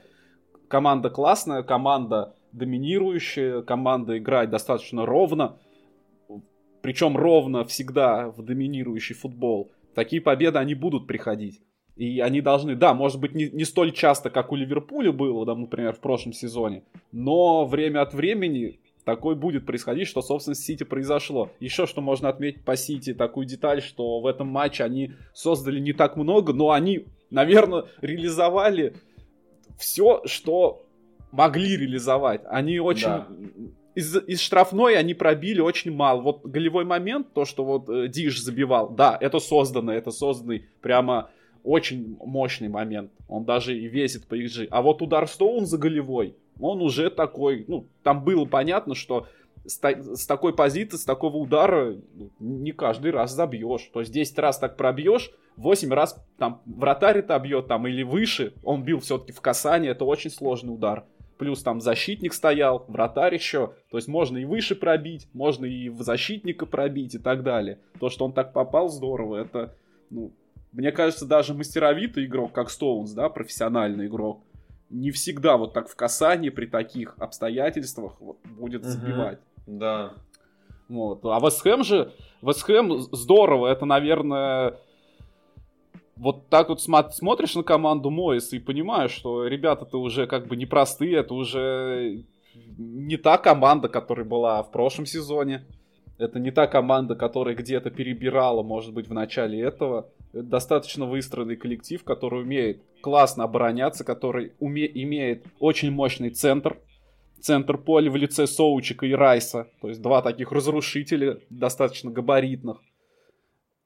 команда 0.68 1.10
классная, 1.10 1.62
команда 1.62 2.34
доминирующая, 2.52 3.62
команда 3.62 4.18
играет 4.18 4.50
достаточно 4.50 5.06
ровно, 5.06 5.56
причем 6.82 7.16
ровно 7.16 7.64
всегда 7.64 8.28
в 8.30 8.42
доминирующий 8.42 9.14
футбол. 9.14 9.72
Такие 9.94 10.20
победы, 10.22 10.58
они 10.58 10.74
будут 10.74 11.06
приходить. 11.06 11.60
И 11.96 12.20
они 12.20 12.42
должны, 12.42 12.76
да, 12.76 12.92
может 12.92 13.20
быть, 13.20 13.34
не, 13.34 13.48
не 13.48 13.64
столь 13.64 13.92
часто, 13.92 14.28
как 14.28 14.52
у 14.52 14.56
Ливерпуля 14.56 15.12
было, 15.12 15.46
да, 15.46 15.54
например, 15.54 15.94
в 15.94 16.00
прошлом 16.00 16.34
сезоне, 16.34 16.82
но 17.10 17.64
время 17.64 18.02
от 18.02 18.12
времени 18.12 18.80
такое 19.06 19.36
будет 19.36 19.64
происходить, 19.64 20.08
что, 20.08 20.20
собственно, 20.20 20.56
с 20.56 20.60
Сити 20.60 20.82
произошло. 20.82 21.50
Еще 21.60 21.86
что 21.86 22.02
можно 22.02 22.28
отметить 22.28 22.64
по 22.64 22.76
Сити, 22.76 23.14
такую 23.14 23.46
деталь, 23.46 23.80
что 23.80 24.20
в 24.20 24.26
этом 24.26 24.48
матче 24.48 24.82
они 24.82 25.12
создали 25.32 25.78
не 25.78 25.92
так 25.92 26.16
много, 26.16 26.52
но 26.52 26.72
они, 26.72 27.06
наверное, 27.30 27.84
реализовали 28.02 28.96
все, 29.78 30.22
что 30.26 30.84
могли 31.30 31.76
реализовать. 31.76 32.42
Они 32.46 32.80
очень... 32.80 33.06
Да. 33.06 33.28
Из, 33.94 34.14
из 34.14 34.40
штрафной 34.40 34.98
они 34.98 35.14
пробили 35.14 35.60
очень 35.60 35.90
мало. 35.90 36.20
Вот 36.20 36.44
голевой 36.44 36.84
момент, 36.84 37.32
то, 37.32 37.46
что 37.46 37.64
вот 37.64 37.88
э, 37.88 38.08
Диш 38.08 38.42
забивал, 38.42 38.90
да, 38.90 39.16
это 39.18 39.38
создано, 39.38 39.90
это 39.90 40.10
созданный 40.10 40.66
прямо 40.82 41.30
очень 41.62 42.18
мощный 42.22 42.68
момент. 42.68 43.10
Он 43.26 43.44
даже 43.44 43.78
и 43.78 43.88
весит 43.88 44.26
по 44.26 44.34
XG. 44.34 44.66
А 44.70 44.82
вот 44.82 45.00
удар 45.00 45.26
Стоун 45.26 45.64
за 45.64 45.78
голевой, 45.78 46.36
он 46.60 46.82
уже 46.82 47.10
такой, 47.10 47.64
ну, 47.68 47.86
там 48.02 48.24
было 48.24 48.44
понятно, 48.44 48.94
что 48.94 49.26
с, 49.64 49.78
та- 49.78 50.02
с 50.02 50.26
такой 50.26 50.54
позиции, 50.54 50.96
с 50.96 51.04
такого 51.04 51.36
удара 51.36 51.96
не 52.38 52.72
каждый 52.72 53.10
раз 53.10 53.32
забьешь. 53.32 53.90
То 53.92 54.00
есть 54.00 54.12
10 54.12 54.38
раз 54.38 54.58
так 54.58 54.76
пробьешь, 54.76 55.30
8 55.56 55.92
раз 55.92 56.22
там 56.38 56.62
вратарь 56.66 57.18
это 57.18 57.38
бьет 57.38 57.66
там 57.66 57.86
или 57.86 58.02
выше, 58.02 58.54
он 58.62 58.82
бил 58.84 59.00
все-таки 59.00 59.32
в 59.32 59.40
касание, 59.40 59.92
это 59.92 60.04
очень 60.04 60.30
сложный 60.30 60.74
удар. 60.74 61.04
Плюс 61.38 61.62
там 61.62 61.82
защитник 61.82 62.32
стоял, 62.32 62.86
вратарь 62.88 63.34
еще. 63.34 63.74
То 63.90 63.98
есть 63.98 64.08
можно 64.08 64.38
и 64.38 64.46
выше 64.46 64.74
пробить, 64.74 65.28
можно 65.34 65.66
и 65.66 65.90
в 65.90 66.00
защитника 66.02 66.64
пробить 66.64 67.14
и 67.14 67.18
так 67.18 67.42
далее. 67.42 67.78
То, 68.00 68.08
что 68.08 68.24
он 68.24 68.32
так 68.32 68.54
попал, 68.54 68.88
здорово. 68.88 69.36
Это, 69.36 69.74
ну, 70.08 70.32
мне 70.72 70.92
кажется, 70.92 71.26
даже 71.26 71.52
мастеровитый 71.52 72.24
игрок, 72.24 72.52
как 72.52 72.70
Стоунс, 72.70 73.12
да, 73.12 73.28
профессиональный 73.28 74.06
игрок, 74.06 74.40
не 74.90 75.10
всегда 75.10 75.56
вот 75.56 75.72
так 75.72 75.88
в 75.88 75.96
касании 75.96 76.50
при 76.50 76.66
таких 76.66 77.14
обстоятельствах 77.18 78.20
вот, 78.20 78.38
будет 78.44 78.84
забивать. 78.84 79.40
Да. 79.66 80.12
Вот. 80.88 81.24
А 81.24 81.40
Вестхэм 81.40 81.82
же, 81.82 82.12
Вестхэм 82.42 83.00
здорово, 83.12 83.66
это, 83.68 83.84
наверное, 83.84 84.78
вот 86.16 86.48
так 86.48 86.68
вот 86.68 86.80
сма- 86.80 87.10
смотришь 87.10 87.54
на 87.54 87.62
команду 87.62 88.10
Моиса 88.10 88.56
и 88.56 88.60
понимаешь, 88.60 89.10
что 89.10 89.46
ребята-то 89.46 90.00
уже 90.00 90.26
как 90.26 90.46
бы 90.46 90.56
непростые, 90.56 91.16
это 91.16 91.34
уже 91.34 92.24
не 92.78 93.16
та 93.16 93.38
команда, 93.38 93.88
которая 93.88 94.24
была 94.24 94.62
в 94.62 94.70
прошлом 94.70 95.06
сезоне. 95.06 95.64
Это 96.18 96.38
не 96.38 96.50
та 96.50 96.66
команда, 96.66 97.14
которая 97.14 97.54
где-то 97.54 97.90
перебирала, 97.90 98.62
может 98.62 98.94
быть, 98.94 99.08
в 99.08 99.12
начале 99.12 99.60
этого. 99.60 100.08
Достаточно 100.32 101.06
выстроенный 101.06 101.56
коллектив, 101.56 102.02
который 102.04 102.42
умеет 102.42 102.82
классно 103.00 103.44
обороняться, 103.44 104.04
который 104.04 104.52
уме- 104.60 104.90
имеет 104.92 105.46
очень 105.60 105.90
мощный 105.90 106.30
центр, 106.30 106.78
центр 107.40 107.78
поля 107.78 108.10
в 108.10 108.16
лице 108.16 108.46
Соучика 108.46 109.06
и 109.06 109.12
Райса. 109.12 109.68
То 109.80 109.88
есть 109.88 110.02
два 110.02 110.22
таких 110.22 110.52
разрушителя, 110.52 111.40
достаточно 111.48 112.10
габаритных. 112.10 112.82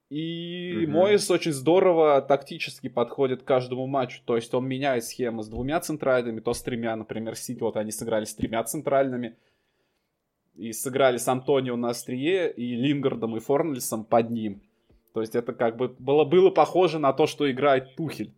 И 0.09 0.73
Мгм. 0.83 0.93
Моис 0.93 1.31
очень 1.31 1.53
здорово 1.53 2.21
тактически 2.21 2.89
подходит 2.89 3.43
к 3.43 3.45
каждому 3.45 3.87
матчу. 3.87 4.21
То 4.25 4.35
есть 4.35 4.53
он 4.55 4.67
меняет 4.67 5.05
схемы 5.05 5.45
с 5.45 5.49
двумя 5.49 5.79
центральными, 5.79 6.41
то 6.41 6.53
с 6.53 6.63
тремя. 6.63 6.97
Например, 6.97 7.37
Сити, 7.37 7.61
вот 7.61 7.77
они 7.77 7.93
сыграли 7.93 8.25
с 8.25 8.35
тремя 8.35 8.65
центральными. 8.65 9.37
И 10.57 10.73
сыграли 10.73 11.17
с 11.17 11.29
Антонио 11.29 11.77
на 11.77 11.91
острие, 11.91 12.53
и 12.53 12.75
Лингардом, 12.75 13.37
и 13.37 13.41
Форнельсом 13.41 14.05
под 14.05 14.31
ним. 14.31 14.63
То 15.13 15.21
есть 15.21 15.35
это 15.35 15.53
как 15.53 15.77
бы 15.77 15.89
было, 15.99 16.25
было 16.25 16.51
похоже 16.51 16.99
на 16.99 17.13
то, 17.13 17.27
что 17.27 17.51
играет 17.51 17.97
Тухель. 17.97 18.35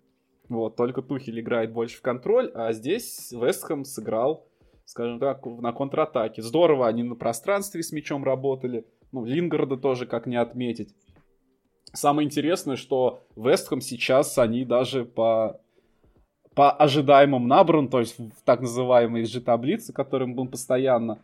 Вот, 0.49 0.77
только 0.77 1.03
Тухель 1.03 1.41
играет 1.41 1.73
больше 1.73 1.99
в 1.99 2.03
контроль, 2.03 2.51
а 2.55 2.73
здесь 2.73 3.33
Вестхэм 3.33 3.85
сыграл, 3.85 4.47
скажем 4.85 5.18
так, 5.18 5.45
на 5.47 5.73
контратаке. 5.73 6.43
Здорово 6.43 6.89
они 6.89 7.03
на 7.03 7.14
пространстве 7.14 7.83
с 7.83 7.93
мячом 7.93 8.25
работали. 8.25 8.87
Ну, 9.12 9.25
Лингарда 9.25 9.77
тоже 9.77 10.07
как 10.07 10.27
не 10.27 10.37
отметить. 10.37 10.95
Самое 11.93 12.27
интересное, 12.27 12.77
что 12.77 13.27
Вестхэм 13.37 13.81
сейчас, 13.81 14.39
они 14.39 14.64
даже 14.64 15.05
по, 15.05 15.61
по 16.55 16.70
ожидаемым 16.70 17.47
наборам, 17.47 17.89
то 17.89 18.01
есть 18.01 18.18
в 18.18 18.43
так 18.45 18.61
называемой 18.62 19.25
G-таблице, 19.25 19.93
к 19.93 19.97
которой 19.97 20.25
мы 20.25 20.49
постоянно 20.49 21.23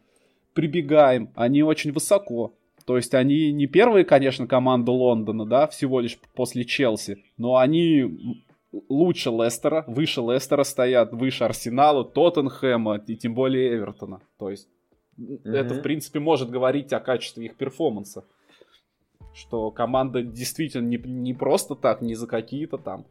прибегаем, 0.53 1.31
они 1.35 1.63
очень 1.63 1.93
высоко. 1.93 2.55
То 2.89 2.97
есть 2.97 3.13
они 3.15 3.53
не 3.53 3.67
первые, 3.67 4.07
конечно, 4.07 4.47
команда 4.47 4.93
Лондона, 4.93 5.45
да, 5.45 5.67
всего 5.67 6.01
лишь 6.01 6.19
после 6.35 6.65
Челси, 6.65 7.23
но 7.37 7.57
они 7.57 8.41
лучше 8.89 9.29
Лестера, 9.29 9.85
выше 9.87 10.23
Лестера 10.23 10.65
стоят, 10.65 11.13
выше 11.13 11.45
Арсенала, 11.45 12.03
Тоттенхэма 12.03 12.97
и 13.07 13.15
тем 13.15 13.35
более 13.35 13.75
Эвертона. 13.75 14.23
То 14.39 14.49
есть 14.49 14.69
это, 15.45 15.75
в 15.75 15.83
принципе, 15.83 16.19
может 16.19 16.49
говорить 16.49 16.91
о 16.95 17.01
качестве 17.01 17.45
их 17.45 17.57
перформанса. 17.57 18.25
Что 19.35 19.71
команда 19.71 20.23
действительно 20.23 20.87
не, 20.87 20.97
не 20.97 21.35
просто 21.35 21.75
так, 21.75 22.01
не 22.01 22.15
за 22.15 22.27
какие-то 22.27 22.79
там 22.79 23.05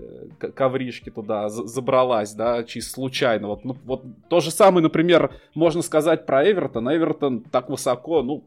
э, 0.00 0.26
ковришки 0.56 1.10
туда 1.10 1.48
за- 1.50 1.68
забралась, 1.68 2.34
да, 2.34 2.64
чисто 2.64 2.94
случайно. 2.94 3.46
Вот, 3.46 3.64
ну, 3.64 3.76
вот 3.84 4.02
то 4.28 4.40
же 4.40 4.50
самое, 4.50 4.82
например, 4.82 5.30
можно 5.54 5.82
сказать 5.82 6.26
про 6.26 6.50
Эвертон. 6.50 6.92
Эвертон 6.92 7.42
так 7.42 7.70
высоко, 7.70 8.24
ну, 8.24 8.42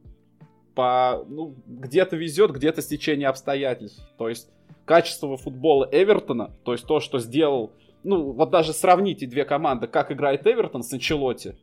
по, 0.75 1.25
ну, 1.27 1.55
где-то 1.67 2.15
везет, 2.15 2.51
где-то 2.51 2.81
стечение 2.81 3.27
обстоятельств. 3.27 4.01
То 4.17 4.29
есть 4.29 4.49
качество 4.85 5.37
футбола 5.37 5.87
Эвертона, 5.91 6.51
то 6.63 6.73
есть 6.73 6.85
то, 6.85 6.99
что 6.99 7.19
сделал, 7.19 7.71
ну, 8.03 8.31
вот 8.31 8.49
даже 8.49 8.73
сравните 8.73 9.27
две 9.27 9.45
команды, 9.45 9.87
как 9.87 10.11
играет 10.11 10.47
Эвертон 10.47 10.83
с 10.83 10.91
Анчелотти 10.93 11.55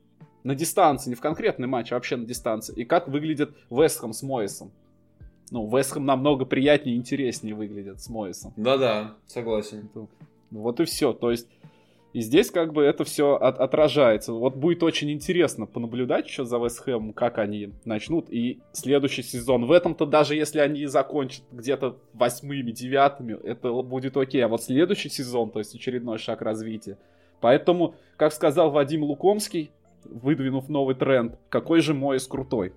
на 0.44 0.54
дистанции, 0.54 1.10
не 1.10 1.16
в 1.16 1.20
конкретный 1.20 1.66
матч, 1.66 1.92
а 1.92 1.96
вообще 1.96 2.16
на 2.16 2.24
дистанции, 2.24 2.74
и 2.74 2.84
как 2.84 3.08
выглядит 3.08 3.50
Вестхэм 3.70 4.12
с 4.12 4.22
Моисом. 4.22 4.70
Ну, 5.50 5.66
Вестхэм 5.66 6.04
намного 6.04 6.44
приятнее 6.44 6.96
и 6.96 6.98
интереснее 6.98 7.54
выглядит 7.54 8.00
с 8.00 8.08
Моисом. 8.08 8.52
Да-да, 8.56 9.14
согласен. 9.26 9.88
Вот 10.50 10.80
и 10.80 10.84
все. 10.84 11.12
То 11.12 11.30
есть, 11.30 11.48
и 12.14 12.20
здесь 12.20 12.50
как 12.50 12.72
бы 12.72 12.82
это 12.82 13.04
все 13.04 13.34
от- 13.34 13.58
отражается. 13.58 14.32
Вот 14.32 14.56
будет 14.56 14.82
очень 14.82 15.10
интересно 15.10 15.66
понаблюдать 15.66 16.26
еще 16.26 16.44
за 16.44 16.56
Вестхэмом, 16.58 17.12
как 17.12 17.38
они 17.38 17.72
начнут. 17.84 18.30
И 18.30 18.60
следующий 18.72 19.22
сезон. 19.22 19.66
В 19.66 19.72
этом-то 19.72 20.06
даже 20.06 20.34
если 20.34 20.58
они 20.60 20.86
закончат 20.86 21.42
где-то 21.52 21.96
восьмыми, 22.14 22.70
девятыми, 22.70 23.38
это 23.44 23.72
будет 23.82 24.16
окей. 24.16 24.44
А 24.44 24.48
вот 24.48 24.62
следующий 24.62 25.10
сезон, 25.10 25.50
то 25.50 25.58
есть 25.58 25.74
очередной 25.74 26.18
шаг 26.18 26.40
развития. 26.42 26.96
Поэтому, 27.40 27.94
как 28.16 28.32
сказал 28.32 28.70
Вадим 28.70 29.04
Лукомский, 29.04 29.70
выдвинув 30.04 30.68
новый 30.68 30.94
тренд, 30.94 31.36
какой 31.50 31.80
же 31.80 31.92
Моис 31.94 32.26
крутой. 32.26 32.72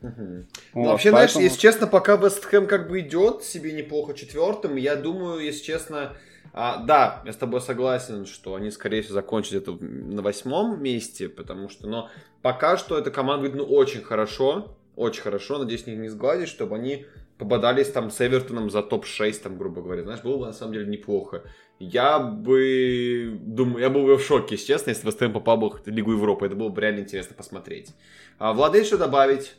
Мгм. 0.00 0.46
Вот, 0.72 0.86
вообще, 0.88 1.10
знаешь, 1.10 1.30
поэтому- 1.30 1.44
если 1.44 1.58
честно, 1.60 1.86
пока 1.86 2.16
Вест 2.16 2.44
Хэм 2.44 2.66
как 2.66 2.88
бы 2.88 3.00
идет 3.00 3.44
себе 3.44 3.72
неплохо 3.72 4.14
четвертым, 4.14 4.74
я 4.76 4.96
думаю, 4.96 5.40
если 5.44 5.62
честно, 5.62 6.14
а, 6.52 6.82
да, 6.84 7.22
я 7.24 7.32
с 7.32 7.36
тобой 7.36 7.60
согласен, 7.60 8.26
что 8.26 8.54
они, 8.54 8.70
скорее 8.70 9.02
всего, 9.02 9.14
закончат 9.14 9.54
это 9.54 9.72
на 9.72 10.20
восьмом 10.20 10.82
месте, 10.82 11.28
потому 11.28 11.68
что, 11.68 11.88
но 11.88 12.10
пока 12.42 12.76
что 12.76 12.98
эта 12.98 13.10
команда 13.10 13.42
выглядит 13.42 13.68
ну, 13.68 13.74
очень 13.74 14.02
хорошо, 14.02 14.76
очень 14.94 15.22
хорошо, 15.22 15.58
надеюсь, 15.58 15.86
них 15.86 15.98
не 15.98 16.08
сгладить, 16.08 16.48
чтобы 16.48 16.76
они 16.76 17.06
пободались 17.38 17.90
там 17.90 18.10
с 18.10 18.20
Эвертоном 18.20 18.70
за 18.70 18.82
топ-6, 18.82 19.42
там, 19.42 19.56
грубо 19.58 19.82
говоря, 19.82 20.02
знаешь, 20.02 20.22
было 20.22 20.38
бы 20.38 20.46
на 20.46 20.52
самом 20.52 20.74
деле 20.74 20.86
неплохо. 20.86 21.42
Я 21.78 22.20
бы, 22.20 23.36
думаю, 23.40 23.80
я 23.80 23.90
был 23.90 24.04
бы 24.04 24.16
в 24.16 24.22
шоке, 24.22 24.54
если 24.54 24.66
честно, 24.66 24.90
если 24.90 25.06
Вест 25.06 25.18
Хэм 25.18 25.32
попал 25.32 25.56
бы 25.56 25.70
в 25.70 25.86
Лигу 25.86 26.12
Европы, 26.12 26.46
это 26.46 26.54
было 26.54 26.68
бы 26.68 26.80
реально 26.80 27.00
интересно 27.00 27.34
посмотреть. 27.34 27.94
А, 28.38 28.52
Влад, 28.52 28.76
что 28.86 28.98
добавить? 28.98 29.54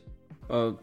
Э, 0.48 0.76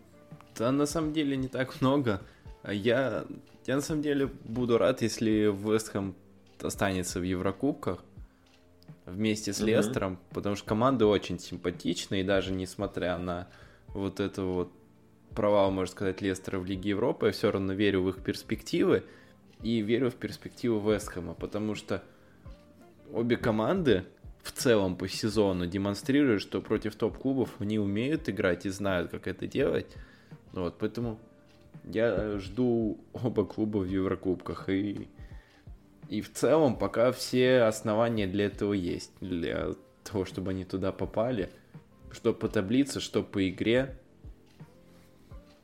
Да, 0.59 0.73
на 0.73 0.87
самом 0.87 1.13
деле 1.13 1.37
не 1.37 1.49
так 1.49 1.81
много. 1.81 2.21
А 2.63 2.75
Я, 2.75 3.25
я 3.67 3.77
на 3.77 3.83
самом 3.83 4.03
деле 4.03 4.27
буду 4.45 4.79
рад, 4.79 5.03
если 5.03 5.53
Вестхэм 5.53 6.15
останется 6.61 7.21
в 7.21 7.23
Еврокубках 7.23 8.03
вместе 9.07 9.53
с 9.53 9.59
Мгм. 9.61 9.69
Лестером, 9.69 10.19
потому 10.31 10.57
что 10.57 10.67
команды 10.67 11.05
очень 11.05 11.39
симпатичные, 11.39 12.23
и 12.23 12.25
даже 12.25 12.53
несмотря 12.53 13.19
на 13.19 13.49
вот 13.89 14.21
это 14.21 14.43
вот 14.43 14.73
провал, 15.35 15.71
можно 15.71 15.93
сказать, 15.93 16.21
Лестера 16.21 16.59
в 16.59 16.67
Лиге 16.67 16.91
Европы, 16.91 17.27
я 17.27 17.33
все 17.33 17.51
равно 17.51 17.73
верю 17.73 18.03
в 18.03 18.09
их 18.09 18.23
перспективы 18.23 19.05
и 19.63 19.81
верю 19.81 20.11
в 20.11 20.15
перспективу 20.15 20.81
Вестхэма, 20.91 21.35
потому 21.35 21.75
что 21.75 22.03
обе 23.13 23.37
команды 23.37 24.05
в 24.43 24.53
целом 24.53 24.97
по 24.97 25.09
сезону 25.09 25.67
демонстрируют, 25.67 26.43
что 26.43 26.61
против 26.61 26.95
топ-клубов 26.95 27.51
они 27.59 27.79
умеют 27.79 28.29
играть 28.29 28.67
и 28.67 28.71
знают, 28.71 29.11
как 29.11 29.27
это 29.27 29.47
делать. 29.47 29.95
Вот, 30.53 30.79
поэтому 30.79 31.21
я 31.85 32.39
жду 32.39 32.99
оба 33.13 33.45
клуба 33.45 33.79
в 33.79 33.87
Еврокубках. 33.87 34.69
И, 34.69 35.09
и 36.09 36.21
в 36.21 36.33
целом 36.33 36.77
пока 36.77 37.13
все 37.13 37.63
основания 37.63 38.27
для 38.27 38.47
этого 38.47 38.73
есть. 38.73 39.13
Для 39.21 39.69
того, 40.05 40.25
чтобы 40.25 40.51
они 40.51 40.65
туда 40.65 40.93
попали. 40.93 41.51
Что 42.11 42.33
по 42.33 42.49
таблице, 42.49 43.01
что 43.01 43.23
по 43.23 43.49
игре. 43.49 43.97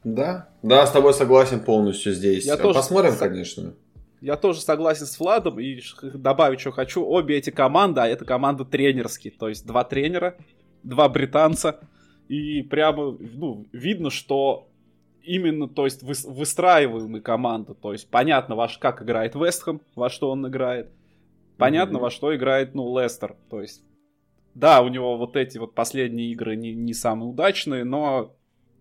Да. 0.05 0.49
Да, 0.63 0.87
с 0.87 0.93
тобой 0.93 1.15
согласен 1.15 1.61
полностью 1.61 2.13
здесь. 2.13 2.47
Я 2.47 2.55
А 2.55 2.57
тоже 2.57 2.79
Посмотрим, 2.79 3.13
со- 3.13 3.29
конечно. 3.29 3.75
Я 4.21 4.37
тоже 4.37 4.61
согласен 4.61 5.07
с 5.07 5.19
Владом 5.19 5.61
и 5.61 5.81
добавить, 6.03 6.61
что 6.61 6.71
хочу. 6.71 7.05
Обе 7.05 7.37
эти 7.37 7.51
команды, 7.51 8.01
а 8.01 8.07
это 8.07 8.25
команды 8.25 8.65
тренерские. 8.65 9.33
То 9.33 9.49
есть 9.49 9.67
два 9.67 9.85
тренера, 9.85 10.37
два 10.83 11.09
британца. 11.09 11.81
И 12.29 12.63
прямо, 12.63 13.17
ну, 13.21 13.67
видно, 13.73 14.11
что 14.11 14.69
именно, 15.27 15.69
то 15.69 15.85
есть, 15.85 16.03
выс- 16.03 16.31
выстраиваемые 16.31 17.23
команды. 17.23 17.75
То 17.75 17.93
есть, 17.93 18.09
понятно, 18.11 18.55
во 18.57 18.69
ш- 18.69 18.79
как 18.81 19.03
играет 19.03 19.35
Вестхэм, 19.35 19.81
во 19.95 20.09
что 20.09 20.31
он 20.31 20.47
играет. 20.49 20.91
Понятно, 21.59 21.95
Мгм. 21.95 22.03
во 22.03 22.11
что 22.11 22.35
играет, 22.37 22.75
ну, 22.75 22.99
Лестер. 22.99 23.37
То 23.51 23.61
есть, 23.61 23.83
да, 24.55 24.83
у 24.83 24.89
него 24.89 25.17
вот 25.17 25.37
эти 25.37 25.59
вот 25.59 25.75
последние 25.75 26.31
игры 26.33 26.57
не, 26.57 26.75
не 26.75 26.95
самые 26.95 27.31
удачные, 27.31 27.85
но 27.85 28.36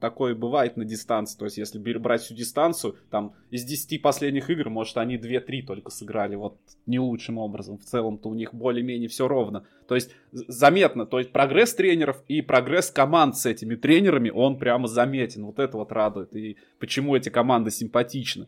такое 0.06 0.36
бывает 0.36 0.78
на 0.78 0.86
дистанции. 0.86 1.36
То 1.36 1.46
есть, 1.46 1.58
если 1.58 1.80
брать 1.80 2.22
всю 2.22 2.36
дистанцию, 2.36 2.96
там 3.10 3.34
из 3.50 3.64
10 3.64 4.04
последних 4.04 4.52
игр, 4.52 4.70
может, 4.70 4.98
они 4.98 5.18
2-3 5.18 5.66
только 5.66 5.90
сыграли 5.90 6.36
вот 6.36 6.58
не 6.86 7.00
лучшим 7.00 7.40
образом. 7.40 7.80
В 7.80 7.86
целом-то 7.86 8.30
у 8.30 8.36
них 8.36 8.54
более-менее 8.54 9.10
все 9.10 9.28
ровно. 9.28 9.66
То 9.88 9.96
есть, 9.96 10.12
заметно, 10.32 11.08
то 11.08 11.18
есть 11.18 11.32
прогресс 11.32 11.74
тренеров 11.74 12.24
и 12.28 12.44
прогресс 12.44 12.92
команд 12.92 13.36
с 13.36 13.48
этими 13.48 13.74
тренерами, 13.74 14.30
он 14.30 14.60
прямо 14.60 14.88
заметен. 14.88 15.44
Вот 15.44 15.58
это 15.58 15.76
вот 15.78 15.92
радует. 15.92 16.36
И 16.36 16.58
почему 16.78 17.16
эти 17.16 17.30
команды 17.30 17.72
симпатичны. 17.72 18.46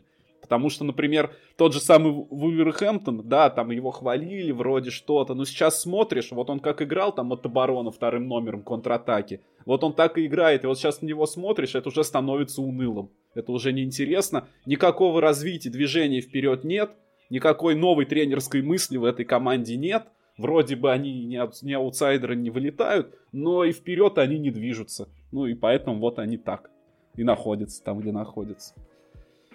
Потому 0.48 0.70
что, 0.70 0.84
например, 0.84 1.30
тот 1.56 1.74
же 1.74 1.80
самый 1.80 2.10
Вулверхэмптон, 2.10 3.28
да, 3.28 3.50
там 3.50 3.70
его 3.70 3.90
хвалили, 3.90 4.50
вроде 4.50 4.90
что-то, 4.90 5.34
но 5.34 5.44
сейчас 5.44 5.82
смотришь, 5.82 6.32
вот 6.32 6.48
он 6.48 6.58
как 6.58 6.80
играл 6.80 7.14
там 7.14 7.30
от 7.32 7.44
обороны 7.44 7.90
вторым 7.90 8.28
номером 8.28 8.62
контратаки, 8.62 9.42
вот 9.66 9.84
он 9.84 9.92
так 9.92 10.16
и 10.16 10.24
играет, 10.24 10.64
и 10.64 10.66
вот 10.66 10.78
сейчас 10.78 11.02
на 11.02 11.06
него 11.06 11.26
смотришь, 11.26 11.74
это 11.74 11.90
уже 11.90 12.02
становится 12.02 12.62
унылым. 12.62 13.10
Это 13.34 13.52
уже 13.52 13.74
неинтересно, 13.74 14.48
никакого 14.64 15.20
развития, 15.20 15.68
движения 15.68 16.22
вперед 16.22 16.64
нет, 16.64 16.92
никакой 17.28 17.74
новой 17.74 18.06
тренерской 18.06 18.62
мысли 18.62 18.96
в 18.96 19.04
этой 19.04 19.26
команде 19.26 19.76
нет, 19.76 20.06
вроде 20.38 20.76
бы 20.76 20.90
они 20.90 21.26
не, 21.26 21.38
не 21.62 21.74
аутсайдеры 21.74 22.36
не 22.36 22.48
вылетают, 22.48 23.14
но 23.32 23.64
и 23.64 23.72
вперед 23.72 24.16
они 24.16 24.38
не 24.38 24.50
движутся. 24.50 25.10
Ну 25.30 25.44
и 25.44 25.52
поэтому 25.52 25.98
вот 25.98 26.18
они 26.18 26.38
так 26.38 26.70
и 27.16 27.22
находятся 27.22 27.84
там, 27.84 28.00
где 28.00 28.12
находятся. 28.12 28.72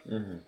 Мгм. 0.05 0.41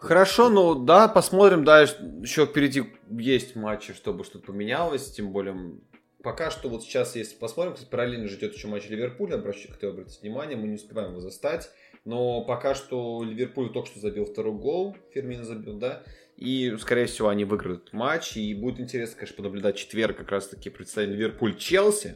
Хорошо, 0.00 0.48
ну 0.48 0.74
да, 0.74 1.08
посмотрим, 1.08 1.62
да, 1.62 1.82
еще 1.82 2.46
впереди 2.46 2.84
есть 3.10 3.54
матчи, 3.54 3.92
чтобы 3.92 4.24
что-то 4.24 4.46
поменялось, 4.46 5.12
тем 5.12 5.30
более 5.30 5.74
пока 6.22 6.50
что 6.50 6.70
вот 6.70 6.82
сейчас, 6.82 7.16
если 7.16 7.36
посмотрим, 7.36 7.74
кстати, 7.74 7.90
параллельно 7.90 8.26
ждет 8.26 8.54
еще 8.54 8.66
матч 8.68 8.88
Ливерпуля, 8.88 9.34
обращу, 9.34 9.70
хотел 9.70 9.90
обратить 9.90 10.22
внимание, 10.22 10.56
мы 10.56 10.68
не 10.68 10.76
успеваем 10.76 11.10
его 11.10 11.20
застать, 11.20 11.68
но 12.06 12.42
пока 12.44 12.74
что 12.74 13.22
Ливерпуль 13.22 13.74
только 13.74 13.88
что 13.88 14.00
забил 14.00 14.24
второй 14.24 14.54
гол, 14.54 14.96
Фермин 15.12 15.44
забил, 15.44 15.74
да, 15.74 16.02
и, 16.38 16.74
скорее 16.80 17.04
всего, 17.04 17.28
они 17.28 17.44
выиграют 17.44 17.92
матч, 17.92 18.38
и 18.38 18.54
будет 18.54 18.80
интересно, 18.80 19.16
конечно, 19.16 19.36
понаблюдать 19.36 19.76
четверг 19.76 20.16
как 20.16 20.30
раз-таки 20.30 20.70
представление 20.70 21.18
Ливерпуль-Челси, 21.18 22.14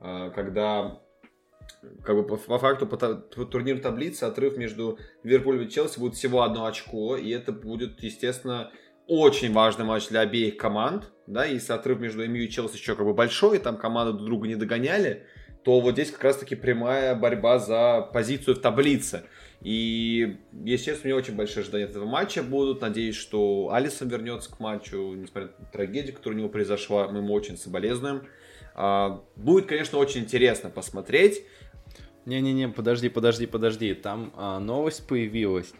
а, 0.00 0.30
когда 0.30 1.00
как 2.04 2.16
бы 2.16 2.26
по, 2.26 2.36
по 2.36 2.58
факту 2.58 2.86
по, 2.86 2.96
по 2.96 3.44
турниру 3.44 3.80
таблицы 3.80 4.24
отрыв 4.24 4.56
между 4.56 4.98
Ливерпулем 5.22 5.62
и 5.62 5.70
Челси 5.70 5.98
будет 5.98 6.14
всего 6.14 6.42
одно 6.42 6.66
очко, 6.66 7.16
и 7.16 7.30
это 7.30 7.52
будет, 7.52 8.02
естественно, 8.02 8.70
очень 9.06 9.52
важный 9.52 9.84
матч 9.84 10.08
для 10.08 10.20
обеих 10.20 10.56
команд, 10.56 11.10
да, 11.26 11.44
если 11.44 11.72
отрыв 11.72 11.98
между 12.00 12.26
МЮ 12.28 12.44
и 12.44 12.48
Челси 12.48 12.76
еще 12.76 12.94
как 12.94 13.06
бы 13.06 13.14
большой, 13.14 13.56
и 13.56 13.60
там 13.60 13.76
команды 13.76 14.12
друг 14.12 14.26
друга 14.26 14.48
не 14.48 14.56
догоняли, 14.56 15.26
то 15.64 15.80
вот 15.80 15.92
здесь 15.92 16.10
как 16.10 16.24
раз-таки 16.24 16.54
прямая 16.54 17.14
борьба 17.14 17.58
за 17.58 18.08
позицию 18.12 18.56
в 18.56 18.60
таблице. 18.60 19.24
И, 19.60 20.38
естественно, 20.64 21.02
у 21.02 21.06
меня 21.08 21.16
очень 21.16 21.36
большие 21.36 21.62
ожидания 21.62 21.84
этого 21.84 22.06
матча 22.06 22.42
будут. 22.42 22.80
Надеюсь, 22.80 23.16
что 23.16 23.70
Алисон 23.72 24.08
вернется 24.08 24.50
к 24.50 24.58
матчу, 24.58 24.96
несмотря 25.14 25.50
на 25.58 25.66
трагедию, 25.66 26.14
которая 26.14 26.38
у 26.38 26.40
него 26.40 26.48
произошла. 26.48 27.08
Мы 27.08 27.18
ему 27.18 27.34
очень 27.34 27.58
соболезнуем. 27.58 28.22
А, 28.74 29.22
Будет, 29.36 29.66
конечно, 29.66 29.98
очень 29.98 30.22
интересно 30.22 30.70
посмотреть. 30.70 31.44
Не-не-не, 32.26 32.68
подожди, 32.68 33.08
подожди, 33.08 33.46
подожди. 33.46 33.94
Там 33.94 34.32
а, 34.36 34.58
новость 34.58 35.06
появилась 35.06 35.72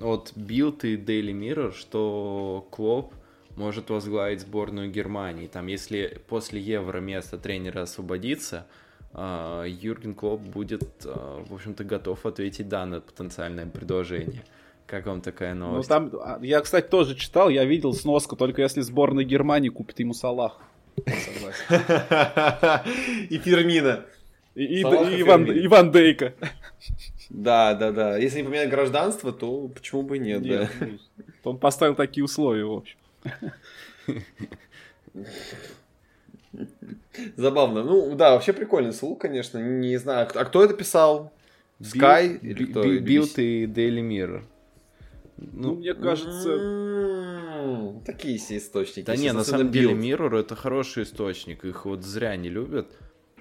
от 0.00 0.32
Билд 0.34 0.84
и 0.84 0.96
Daily 0.96 1.32
Mirror, 1.32 1.72
что 1.74 2.66
Клоп 2.70 3.14
может 3.56 3.90
возглавить 3.90 4.40
сборную 4.40 4.90
Германии. 4.90 5.46
Там, 5.46 5.66
если 5.68 6.20
после 6.28 6.60
Евро 6.60 6.98
место 7.00 7.38
тренера 7.38 7.82
освободится, 7.82 8.66
а, 9.12 9.64
Юрген 9.64 10.14
Клоп 10.14 10.40
будет, 10.40 10.88
а, 11.04 11.44
в 11.48 11.54
общем-то, 11.54 11.84
готов 11.84 12.26
ответить 12.26 12.68
да 12.68 12.84
на 12.86 13.00
потенциальное 13.00 13.66
предложение. 13.66 14.42
Как 14.86 15.06
вам 15.06 15.20
такая 15.22 15.54
Ну, 15.54 15.66
новость? 15.70 15.88
там, 15.88 16.10
а, 16.14 16.38
я, 16.42 16.60
кстати, 16.60 16.88
тоже 16.88 17.14
читал, 17.14 17.48
я 17.48 17.64
видел 17.64 17.92
сноску, 17.94 18.36
только 18.36 18.62
если 18.62 18.80
сборная 18.80 19.24
Германии 19.24 19.68
купит 19.68 20.00
ему 20.00 20.14
Салах. 20.14 20.58
Согласен. 21.06 21.66
И 23.30 23.38
Фермина. 23.38 24.04
И, 24.54 24.62
и- 24.64 24.78
и 24.78 24.82
Иван. 25.22 25.44
Иван 25.50 25.90
Дейка. 25.92 26.34
Да, 27.30 27.74
да, 27.74 27.90
да. 27.90 28.16
Если 28.18 28.38
не 28.40 28.44
поменять 28.44 28.70
гражданство, 28.70 29.32
то 29.32 29.68
почему 29.68 30.02
бы 30.02 30.16
и 30.16 30.20
нет, 30.20 30.42
Нет, 30.42 30.70
да. 30.80 30.86
ну, 30.86 30.98
Он 31.50 31.58
поставил 31.58 31.94
такие 31.94 32.22
условия, 32.24 32.64
в 32.64 32.72
общем. 32.72 32.98
Забавно. 37.36 37.82
Ну, 37.82 38.14
да, 38.14 38.32
вообще 38.32 38.52
прикольный 38.52 38.92
слух, 38.92 39.18
конечно. 39.20 39.58
Не 39.58 39.96
знаю, 39.96 40.28
а 40.34 40.44
кто 40.44 40.62
это 40.64 40.74
писал? 40.74 41.32
Sky? 41.80 42.38
или 42.40 42.66
кто? 42.66 42.82
Билд 43.00 43.38
и 43.38 43.66
Daily 43.66 44.00
Mirror. 44.02 44.42
Ну, 45.36 45.48
Ну, 45.52 45.74
мне 45.76 45.94
кажется, 45.94 46.50
М, 46.50 48.00
Такие 48.04 48.38
все 48.38 48.58
источники. 48.58 49.06
Да 49.06 49.16
не, 49.16 49.32
на 49.32 49.42
самом 49.44 49.70
деле. 49.72 49.92
Mirror 49.94 50.38
это 50.40 50.54
хороший 50.54 51.02
источник, 51.02 51.64
их 51.64 51.84
вот 51.86 52.04
зря 52.04 52.36
не 52.36 52.48
любят. 52.48 52.86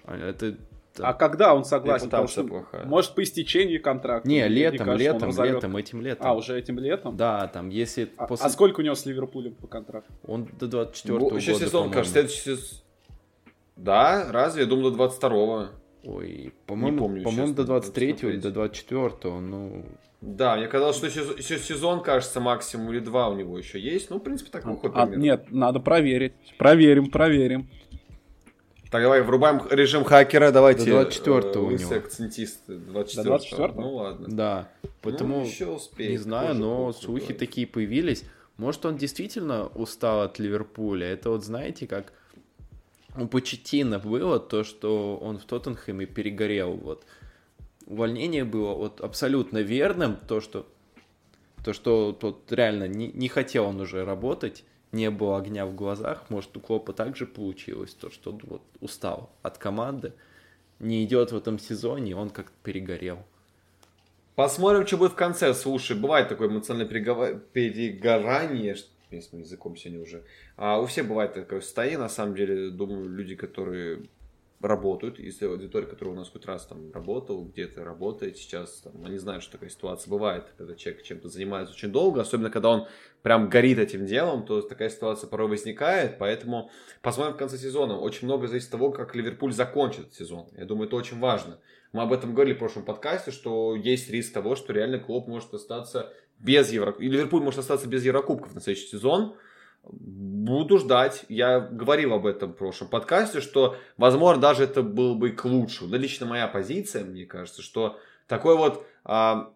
А 0.05 0.17
Это... 0.17 0.55
а 0.99 1.13
когда 1.13 1.53
он 1.55 1.65
согласен? 1.65 2.05
Потому 2.05 2.27
что, 2.27 2.43
плохая. 2.43 2.85
может, 2.85 3.15
по 3.15 3.23
истечении 3.23 3.77
контракта. 3.77 4.27
Не, 4.27 4.39
Мне 4.45 4.47
летом, 4.47 4.85
кажется, 4.85 5.03
летом, 5.03 5.29
разорвет. 5.29 5.53
летом, 5.55 5.77
этим 5.77 6.01
летом. 6.01 6.27
А, 6.27 6.33
уже 6.33 6.57
этим 6.59 6.79
летом? 6.79 7.17
Да, 7.17 7.47
там, 7.47 7.69
если 7.69 8.11
А, 8.17 8.27
после... 8.27 8.45
а 8.45 8.49
сколько 8.49 8.79
у 8.81 8.83
него 8.83 8.95
с 8.95 9.05
Ливерпулем 9.05 9.55
по 9.55 9.67
контракту? 9.67 10.13
Он 10.25 10.47
до 10.59 10.67
24 10.67 11.17
Бо- 11.17 11.23
года, 11.25 11.35
Еще 11.37 11.55
сезон, 11.55 11.89
кажется, 11.91 12.13
следующий 12.13 12.41
сезон. 12.41 12.79
Да, 13.75 14.27
разве? 14.31 14.63
Я 14.63 14.67
думал, 14.69 14.91
до 14.91 15.03
22-го. 15.03 15.69
Ой, 16.05 16.53
по-моему, 16.65 16.97
помню, 16.99 17.23
по-моему, 17.23 17.53
до 17.53 17.63
23 17.63 18.09
или 18.23 18.37
до 18.37 18.51
24 18.51 19.39
ну... 19.39 19.85
Да, 20.19 20.55
мне 20.55 20.67
казалось, 20.67 20.95
что 20.97 21.07
еще, 21.07 21.21
еще 21.37 21.59
сезон, 21.59 22.01
кажется, 22.01 22.39
максимум 22.39 22.91
или 22.91 22.99
два 22.99 23.27
у 23.29 23.35
него 23.35 23.57
еще 23.57 23.77
есть. 23.79 24.09
Ну, 24.09 24.17
в 24.17 24.19
принципе, 24.19 24.51
такой 24.51 24.75
ход 24.77 24.91
А, 24.95 25.05
примерно. 25.05 25.21
нет, 25.21 25.51
надо 25.51 25.79
проверить. 25.81 26.33
Проверим, 26.57 27.09
проверим. 27.11 27.69
Так, 28.93 29.01
давай, 29.01 29.23
врубаем 29.23 29.59
режим 29.71 30.03
хакера, 30.03 30.51
давайте. 30.51 30.91
До 30.91 31.01
24-го 31.01 31.59
э, 31.61 31.63
у 31.63 31.71
него. 31.71 31.77
все 31.77 31.95
акцентисты. 31.95 32.75
24 32.75 33.23
До 33.23 33.35
24-го? 33.37 33.81
Ну, 33.81 33.95
ладно. 33.95 34.27
Да, 34.29 34.69
поэтому... 35.01 35.39
Ну, 35.39 35.45
еще 35.45 35.65
успеет, 35.65 36.11
Не 36.11 36.17
знаю, 36.19 36.49
позже 36.49 36.59
но 36.59 36.85
будет 36.85 36.97
слухи 36.97 37.21
говорить. 37.21 37.37
такие 37.39 37.65
появились. 37.65 38.23
Может, 38.57 38.85
он 38.85 38.97
действительно 38.97 39.65
устал 39.65 40.21
от 40.21 40.37
Ливерпуля. 40.37 41.07
Это 41.07 41.31
вот, 41.31 41.43
знаете, 41.43 41.87
как 41.87 42.13
у 43.17 43.25
Почетина 43.25 43.97
было 43.97 44.39
то, 44.39 44.63
что 44.63 45.17
он 45.17 45.39
в 45.39 45.45
Тоттенхэме 45.45 46.05
перегорел. 46.05 46.73
Вот. 46.73 47.03
Увольнение 47.87 48.43
было 48.43 48.75
вот 48.75 49.01
абсолютно 49.01 49.57
верным, 49.63 50.17
то, 50.27 50.39
что 50.39 50.67
то, 51.65 51.73
что 51.73 52.11
тот 52.11 52.51
реально 52.51 52.87
не, 52.87 53.07
не 53.07 53.27
хотел 53.27 53.65
он 53.65 53.81
уже 53.81 54.05
работать, 54.05 54.63
не 54.93 55.09
было 55.09 55.37
огня 55.37 55.65
в 55.65 55.75
глазах. 55.75 56.29
Может, 56.29 56.55
у 56.55 56.59
Клопа 56.59 56.93
также 56.93 57.25
получилось, 57.25 57.93
то, 57.93 58.09
что 58.09 58.31
он 58.31 58.41
вот 58.43 58.61
устал 58.79 59.31
от 59.41 59.57
команды, 59.57 60.13
не 60.79 61.03
идет 61.03 61.31
в 61.31 61.37
этом 61.37 61.59
сезоне, 61.59 62.15
он 62.15 62.29
как-то 62.29 62.55
перегорел. 62.63 63.19
Посмотрим, 64.35 64.87
что 64.87 64.97
будет 64.97 65.11
в 65.11 65.15
конце. 65.15 65.53
Слушай, 65.53 65.97
бывает 65.97 66.29
такое 66.29 66.47
эмоциональное 66.47 66.89
перегова- 66.89 67.39
перегорание, 67.53 68.75
что 68.75 68.89
с 69.11 69.31
языком 69.31 69.75
сегодня 69.75 70.01
уже. 70.01 70.23
А 70.57 70.79
у 70.79 70.85
всех 70.87 71.07
бывает 71.07 71.33
такое 71.33 71.61
состояние, 71.61 71.99
на 71.99 72.09
самом 72.09 72.35
деле, 72.35 72.71
думаю, 72.71 73.09
люди, 73.09 73.35
которые 73.35 74.03
работают, 74.63 75.19
если 75.19 75.45
аудитория, 75.45 75.85
которая 75.85 76.15
у 76.15 76.17
нас 76.17 76.29
хоть 76.29 76.45
раз 76.45 76.65
там 76.65 76.91
работал, 76.91 77.43
где-то 77.45 77.83
работает 77.83 78.37
сейчас, 78.37 78.81
там, 78.81 79.05
они 79.05 79.17
знают, 79.17 79.43
что 79.43 79.53
такая 79.53 79.69
ситуация 79.69 80.09
бывает, 80.09 80.45
когда 80.57 80.75
человек 80.75 81.03
чем-то 81.03 81.27
занимается 81.29 81.73
очень 81.73 81.91
долго, 81.91 82.21
особенно 82.21 82.49
когда 82.49 82.69
он 82.69 82.87
прям 83.21 83.49
горит 83.49 83.77
этим 83.77 84.05
делом, 84.05 84.45
то 84.45 84.61
такая 84.61 84.89
ситуация 84.89 85.27
порой 85.27 85.49
возникает, 85.49 86.17
поэтому 86.17 86.71
посмотрим 87.01 87.35
в 87.35 87.37
конце 87.37 87.57
сезона. 87.57 87.99
Очень 87.99 88.27
много 88.27 88.47
зависит 88.47 88.67
от 88.67 88.71
того, 88.73 88.91
как 88.91 89.15
Ливерпуль 89.15 89.53
закончит 89.53 90.13
сезон. 90.13 90.47
Я 90.57 90.65
думаю, 90.65 90.87
это 90.87 90.95
очень 90.95 91.19
важно. 91.19 91.59
Мы 91.91 92.01
об 92.01 92.13
этом 92.13 92.33
говорили 92.33 92.55
в 92.55 92.59
прошлом 92.59 92.85
подкасте, 92.85 93.31
что 93.31 93.75
есть 93.75 94.09
риск 94.09 94.33
того, 94.33 94.55
что 94.55 94.73
реально 94.73 94.99
клуб 94.99 95.27
может 95.27 95.53
остаться 95.53 96.11
без 96.39 96.71
Евро... 96.71 96.95
И 96.99 97.07
Ливерпуль 97.07 97.41
может 97.41 97.59
остаться 97.59 97.87
без 97.87 98.03
Еврокубков 98.03 98.55
на 98.55 98.61
следующий 98.61 98.87
сезон. 98.87 99.35
Буду 99.83 100.77
ждать. 100.77 101.25
Я 101.29 101.59
говорил 101.59 102.13
об 102.13 102.25
этом 102.25 102.53
в 102.53 102.57
прошлом 102.57 102.87
подкасте, 102.87 103.41
что, 103.41 103.75
возможно, 103.97 104.41
даже 104.41 104.63
это 104.63 104.81
было 104.81 105.13
бы 105.13 105.31
к 105.31 105.43
лучшему. 105.45 105.89
Но 105.89 105.97
лично 105.97 106.25
моя 106.25 106.47
позиция, 106.47 107.03
мне 107.03 107.25
кажется, 107.25 107.61
что 107.61 107.99
такой 108.27 108.55
вот 108.55 108.85
а, 109.03 109.53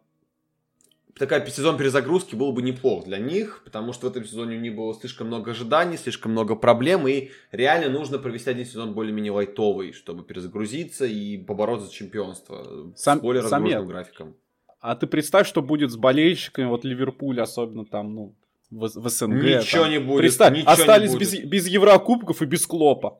такая 1.17 1.45
сезон 1.47 1.77
перезагрузки 1.77 2.35
был 2.35 2.51
бы 2.51 2.61
неплох 2.61 3.05
для 3.05 3.17
них, 3.17 3.61
потому 3.63 3.93
что 3.93 4.07
в 4.07 4.11
этом 4.11 4.25
сезоне 4.25 4.57
у 4.57 4.59
них 4.59 4.75
было 4.75 4.93
слишком 4.93 5.27
много 5.27 5.51
ожиданий, 5.51 5.97
слишком 5.97 6.31
много 6.31 6.55
проблем, 6.55 7.07
и 7.07 7.29
реально 7.51 7.89
нужно 7.89 8.19
провести 8.19 8.49
один 8.49 8.65
сезон 8.65 8.93
более-менее 8.93 9.31
лайтовый, 9.31 9.93
чтобы 9.93 10.23
перезагрузиться 10.23 11.05
и 11.05 11.37
побороться 11.37 11.87
за 11.87 11.93
чемпионство 11.93 12.91
Сам, 12.95 13.19
с 13.19 13.21
более 13.21 13.43
разгруженным 13.43 13.87
графиком. 13.87 14.35
А 14.79 14.95
ты 14.95 15.07
представь, 15.07 15.47
что 15.47 15.61
будет 15.61 15.91
с 15.91 15.95
болельщиками, 15.95 16.65
вот 16.65 16.83
Ливерпуль, 16.83 17.41
особенно 17.41 17.85
там, 17.85 18.13
ну, 18.13 18.35
в, 18.69 18.87
в 18.87 19.09
СНГ. 19.09 19.43
Ничего 19.43 19.83
там. 19.83 19.91
не 19.91 19.99
будет. 19.99 20.19
Представь, 20.19 20.53
ничего 20.55 20.71
остались 20.71 21.11
не 21.11 21.17
будет. 21.17 21.31
без, 21.31 21.39
без 21.45 21.67
Еврокубков 21.67 22.41
и 22.41 22.45
без 22.45 22.65
Клопа. 22.65 23.19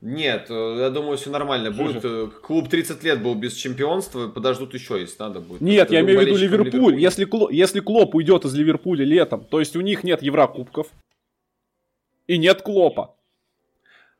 Нет, 0.00 0.46
э, 0.50 0.76
я 0.80 0.90
думаю, 0.90 1.16
все 1.16 1.30
нормально 1.30 1.70
будет. 1.70 2.04
Э, 2.04 2.28
Клуб 2.42 2.68
30 2.68 3.04
лет 3.04 3.22
был 3.22 3.36
без 3.36 3.54
чемпионства, 3.54 4.26
подождут 4.26 4.74
еще, 4.74 5.00
если 5.00 5.16
надо 5.22 5.40
будет. 5.40 5.60
Нет, 5.60 5.84
Это 5.84 5.94
я 5.94 6.00
имею 6.00 6.18
в 6.18 6.22
виду 6.22 6.36
Ливерпуль. 6.36 6.66
Ливерпуля. 6.66 6.98
Если, 6.98 7.24
Кло- 7.24 7.52
если 7.52 7.78
Клоп 7.78 8.16
уйдет 8.16 8.44
из 8.44 8.52
Ливерпуля 8.52 9.04
летом, 9.04 9.44
то 9.44 9.60
есть 9.60 9.76
у 9.76 9.80
них 9.80 10.02
нет 10.02 10.20
Еврокубков 10.22 10.88
и 12.26 12.36
нет 12.36 12.62
Клопа. 12.62 13.14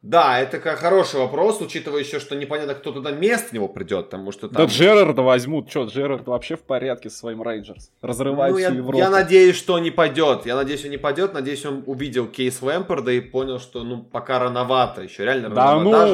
Да, 0.03 0.41
это 0.41 0.59
как 0.59 0.79
хороший 0.81 1.21
вопрос, 1.21 1.61
учитывая 1.61 2.01
еще, 2.01 2.19
что 2.19 2.35
непонятно, 2.35 2.75
кто 2.75 2.91
туда 2.91 3.11
вместо 3.13 3.55
него 3.55 3.69
придет, 3.69 4.07
потому 4.07 4.33
что 4.33 4.49
Да 4.49 4.57
там... 4.63 4.67
Джерарда 4.67 5.23
возьмут. 5.23 5.71
Че, 5.71 5.85
Джерард 5.85 6.27
вообще 6.27 6.57
в 6.57 6.63
порядке 6.63 7.09
со 7.09 7.19
своим 7.19 7.41
Рейнджерс. 7.41 7.93
Разрывает 8.03 8.53
Ну, 8.53 8.59
я, 8.59 8.69
всю 8.71 8.79
Европу. 8.79 8.99
я 8.99 9.11
надеюсь, 9.11 9.57
что 9.57 9.75
он 9.75 9.83
не 9.85 9.93
пойдет. 9.93 10.45
Я 10.45 10.57
надеюсь, 10.57 10.85
он 10.85 10.91
не 10.91 10.97
пойдет. 10.97 11.35
Надеюсь, 11.35 11.65
он 11.65 11.85
увидел 11.87 12.27
кейс 12.27 12.61
Лэмпорда 12.61 13.13
и 13.13 13.21
понял, 13.21 13.61
что 13.61 13.85
ну 13.85 14.03
пока 14.03 14.41
рановато. 14.41 15.03
Еще 15.03 15.25
реально 15.25 15.51
Да 15.51 15.75
рановато. 15.75 16.07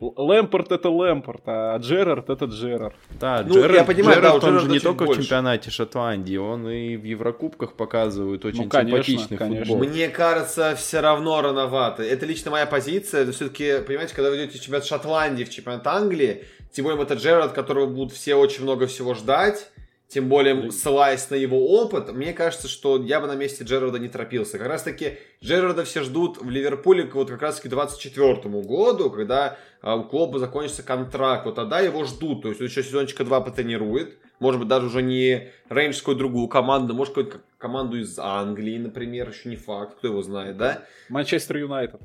ну, 0.00 0.10
Даже- 0.10 0.14
Лэмпорт 0.16 0.72
это 0.72 0.88
Лэмпорт, 0.88 1.42
а 1.44 1.76
Джерард 1.76 2.30
это 2.30 2.46
Джерард. 2.46 2.96
Да, 3.20 3.44
Ну, 3.46 3.54
Джерард, 3.56 3.74
я 3.74 3.84
понимаю, 3.84 4.22
да, 4.22 4.28
Джерард, 4.28 4.44
у 4.44 4.46
он 4.46 4.58
же 4.60 4.68
не 4.70 4.78
только 4.80 5.04
больше. 5.04 5.20
в 5.20 5.24
чемпионате 5.24 5.70
Шотландии, 5.70 6.38
он 6.38 6.66
и 6.70 6.96
в 6.96 7.04
Еврокубках 7.04 7.74
показывает 7.74 8.42
очень 8.46 8.62
Ну, 8.64 8.68
конечно, 8.70 9.02
симпатичный 9.04 9.36
конечно. 9.36 9.66
футбол. 9.66 9.86
Мне 9.86 10.08
кажется, 10.08 10.74
все 10.76 11.00
равно 11.00 11.42
рановато. 11.42 12.02
Это 12.02 12.24
лично 12.24 12.50
моя 12.50 12.64
позиция. 12.64 13.33
Все-таки, 13.34 13.80
понимаете, 13.86 14.14
когда 14.14 14.30
вы 14.30 14.36
идете 14.36 14.58
в 14.58 14.62
чемпионат 14.62 14.86
Шотландии, 14.86 15.44
в 15.44 15.50
чемпионат 15.50 15.86
Англии, 15.86 16.44
тем 16.72 16.84
более 16.84 17.02
это 17.02 17.14
Джерард, 17.14 17.52
которого 17.52 17.86
будут 17.86 18.12
все 18.12 18.34
очень 18.34 18.62
много 18.62 18.86
всего 18.86 19.14
ждать, 19.14 19.70
тем 20.08 20.28
более 20.28 20.70
ссылаясь 20.70 21.28
на 21.30 21.34
его 21.34 21.80
опыт, 21.80 22.12
мне 22.12 22.32
кажется, 22.32 22.68
что 22.68 23.02
я 23.02 23.20
бы 23.20 23.26
на 23.26 23.34
месте 23.34 23.64
Джерарда 23.64 23.98
не 23.98 24.08
торопился. 24.08 24.58
Как 24.58 24.68
раз 24.68 24.82
таки 24.82 25.18
Джерарда 25.42 25.84
все 25.84 26.02
ждут 26.02 26.40
в 26.40 26.48
Ливерпуле 26.48 27.10
вот 27.12 27.30
как 27.30 27.42
раз 27.42 27.56
таки 27.56 27.68
к 27.68 27.70
24 27.72 28.34
году, 28.62 29.10
когда 29.10 29.58
а, 29.82 29.96
у 29.96 30.04
клуба 30.04 30.38
закончится 30.38 30.82
контракт. 30.82 31.46
Вот 31.46 31.56
тогда 31.56 31.80
его 31.80 32.04
ждут. 32.04 32.42
То 32.42 32.48
есть 32.48 32.60
он 32.60 32.66
еще 32.68 32.82
сезончика 32.82 33.24
два 33.24 33.40
потренирует. 33.40 34.16
Может 34.38 34.60
быть, 34.60 34.68
даже 34.68 34.86
уже 34.86 35.02
не 35.02 35.50
рейнджерскую 35.68 36.16
другую 36.16 36.48
команду, 36.48 36.94
может, 36.94 37.14
какую-то 37.14 37.40
команду 37.58 37.98
из 37.98 38.18
Англии, 38.18 38.78
например, 38.78 39.30
еще 39.30 39.48
не 39.48 39.56
факт, 39.56 39.96
кто 39.98 40.08
его 40.08 40.22
знает, 40.22 40.56
да? 40.56 40.84
Манчестер 41.08 41.56
Юнайтед. 41.56 42.00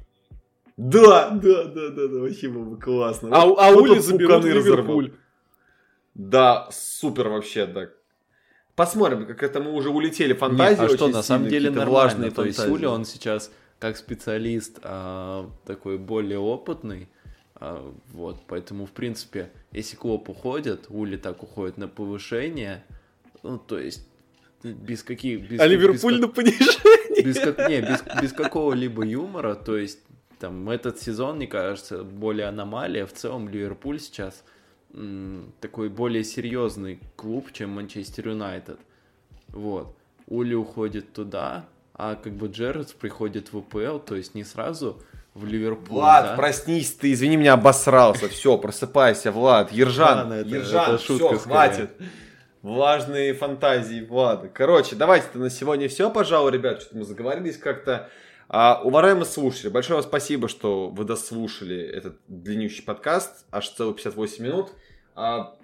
Да, 0.82 1.32
да, 1.32 1.66
да, 1.66 1.90
да, 1.90 2.08
да, 2.08 2.20
вообще 2.20 2.48
было 2.48 2.64
бы 2.64 2.78
классно. 2.80 3.30
А, 3.34 3.46
Вот 3.46 3.60
а 3.60 3.70
кто-то 3.72 3.92
Ули 3.92 4.00
заберут 4.00 4.32
в 4.32 4.36
пуканы 4.38 4.54
разорвал. 4.56 5.00
Ливерпуль. 5.02 5.20
Да, 6.16 6.70
супер 6.72 7.28
вообще, 7.28 7.66
да. 7.66 7.90
Посмотрим, 8.76 9.26
как 9.28 9.44
это 9.44 9.60
мы 9.60 9.74
уже 9.74 9.90
улетели 9.90 10.32
в 10.32 10.38
фантазию. 10.38 10.84
Нет, 10.84 10.94
а 10.94 10.96
что, 10.96 11.08
на 11.10 11.22
самом 11.22 11.50
деле 11.50 11.70
нормально. 11.70 12.32
То 12.32 12.46
есть 12.46 12.58
фантазии. 12.60 12.74
Ули, 12.74 12.86
он 12.86 13.04
сейчас 13.04 13.52
как 13.78 13.98
специалист 13.98 14.80
а, 14.84 15.50
такой 15.66 15.98
более 15.98 16.40
опытный. 16.40 17.10
а, 17.56 17.94
вот, 18.14 18.38
поэтому, 18.48 18.86
в 18.86 18.92
принципе, 18.92 19.52
если 19.74 19.98
Клоп 19.98 20.30
уходит, 20.30 20.86
Ули 20.88 21.18
так 21.18 21.44
уходит 21.44 21.78
на 21.78 21.90
повышение, 21.90 22.86
ну, 23.44 23.58
то 23.58 23.78
есть 23.78 24.08
без 24.64 25.04
каких... 25.04 25.50
Без, 25.50 25.60
А 25.60 25.68
без 25.68 25.72
Ливерпуль 25.74 26.14
как- 26.14 26.22
на 26.22 26.28
понижение. 26.30 27.24
без, 27.24 27.38
как- 27.38 27.68
не, 27.70 27.82
без, 27.82 28.02
без 28.22 28.32
какого-либо 28.32 29.04
юмора, 29.04 29.56
то 29.56 29.76
есть 29.78 30.00
там 30.40 30.70
этот 30.70 31.00
сезон, 31.00 31.36
мне 31.38 31.48
кажется, 31.48 32.04
более 32.04 32.48
аномалия. 32.48 33.06
В 33.06 33.14
целом 33.14 33.50
Ливерпуль 33.50 34.00
сейчас 34.00 34.44
м, 34.94 35.52
такой 35.62 35.90
более 35.90 36.24
серьезный 36.24 37.00
клуб, 37.16 37.50
чем 37.54 37.72
Манчестер 37.72 38.30
Юнайтед. 38.30 38.80
Вот. 39.50 39.96
Ули 40.28 40.54
уходит 40.54 41.14
туда, 41.14 41.66
а 41.94 42.16
как 42.16 42.34
бы 42.34 42.48
Джерард 42.48 42.94
приходит 42.96 43.52
в 43.52 43.58
УПЛ, 43.58 43.98
то 44.00 44.16
есть 44.16 44.36
не 44.36 44.44
сразу 44.44 45.02
в 45.34 45.46
Ливерпуль. 45.46 45.96
Влад, 45.98 46.24
да? 46.26 46.36
проснись, 46.36 46.92
ты, 46.94 47.12
извини 47.14 47.38
меня, 47.38 47.54
обосрался. 47.54 48.30
Все, 48.30 48.58
просыпайся, 48.58 49.32
Влад. 49.32 49.72
Ержан, 49.72 50.18
Ладно, 50.20 50.34
это- 50.36 50.50
Ержан, 50.50 50.96
это 50.96 51.04
шутка 51.04 51.28
все, 51.30 51.40
скорее. 51.40 51.44
хватит. 51.54 51.92
Влажные 52.62 53.34
фантазии 53.34 54.02
Влада. 54.06 54.50
Короче, 54.50 54.96
давайте-то 54.96 55.40
на 55.40 55.50
сегодня 55.50 55.88
все, 55.88 56.10
пожалуй, 56.12 56.52
ребят. 56.52 56.82
Что-то 56.82 56.98
мы 56.98 57.06
заговорились 57.06 57.58
как-то. 57.58 58.10
А, 58.52 58.82
уважаемые 58.84 59.26
слушатели, 59.26 59.70
большое 59.70 60.00
вам 60.00 60.04
спасибо, 60.04 60.48
что 60.48 60.90
вы 60.90 61.06
дослушали 61.06 61.80
этот 61.80 62.18
длиннющий 62.28 62.84
подкаст, 62.84 63.46
аж 63.52 63.70
целых 63.70 63.98
58 63.98 64.44
минут. 64.44 64.72
А, 65.14 65.56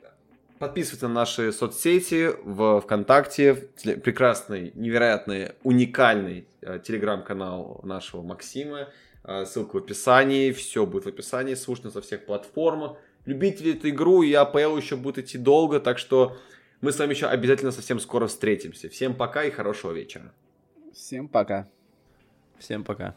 подписывайтесь 0.59 1.01
на 1.01 1.09
наши 1.09 1.51
соцсети 1.51 2.29
в 2.43 2.81
ВКонтакте, 2.81 3.69
теле- 3.75 3.97
прекрасный, 3.97 4.71
невероятный, 4.75 5.53
уникальный 5.63 6.47
э, 6.61 6.79
телеграм-канал 6.79 7.79
нашего 7.83 8.21
Максима. 8.21 8.89
Э, 9.23 9.45
Ссылка 9.47 9.77
в 9.77 9.83
описании, 9.83 10.51
все 10.51 10.85
будет 10.85 11.05
в 11.05 11.07
описании, 11.07 11.55
слушайте 11.55 11.89
на 11.95 12.01
всех 12.03 12.27
платформах. 12.27 12.97
Любите 13.25 13.73
эту 13.73 13.89
игру, 13.89 14.21
и 14.21 14.31
АПЛ 14.31 14.77
еще 14.77 14.95
будет 14.95 15.17
идти 15.17 15.39
долго, 15.39 15.79
так 15.79 15.97
что 15.97 16.37
мы 16.81 16.91
с 16.91 16.99
вами 16.99 17.15
еще 17.15 17.25
обязательно 17.25 17.71
совсем 17.71 17.99
скоро 17.99 18.27
встретимся. 18.27 18.89
Всем 18.89 19.15
пока 19.15 19.43
и 19.43 19.49
хорошего 19.49 19.91
вечера. 19.91 20.31
Всем 20.93 21.27
пока. 21.27 21.67
Всем 22.59 22.83
пока. 22.83 23.15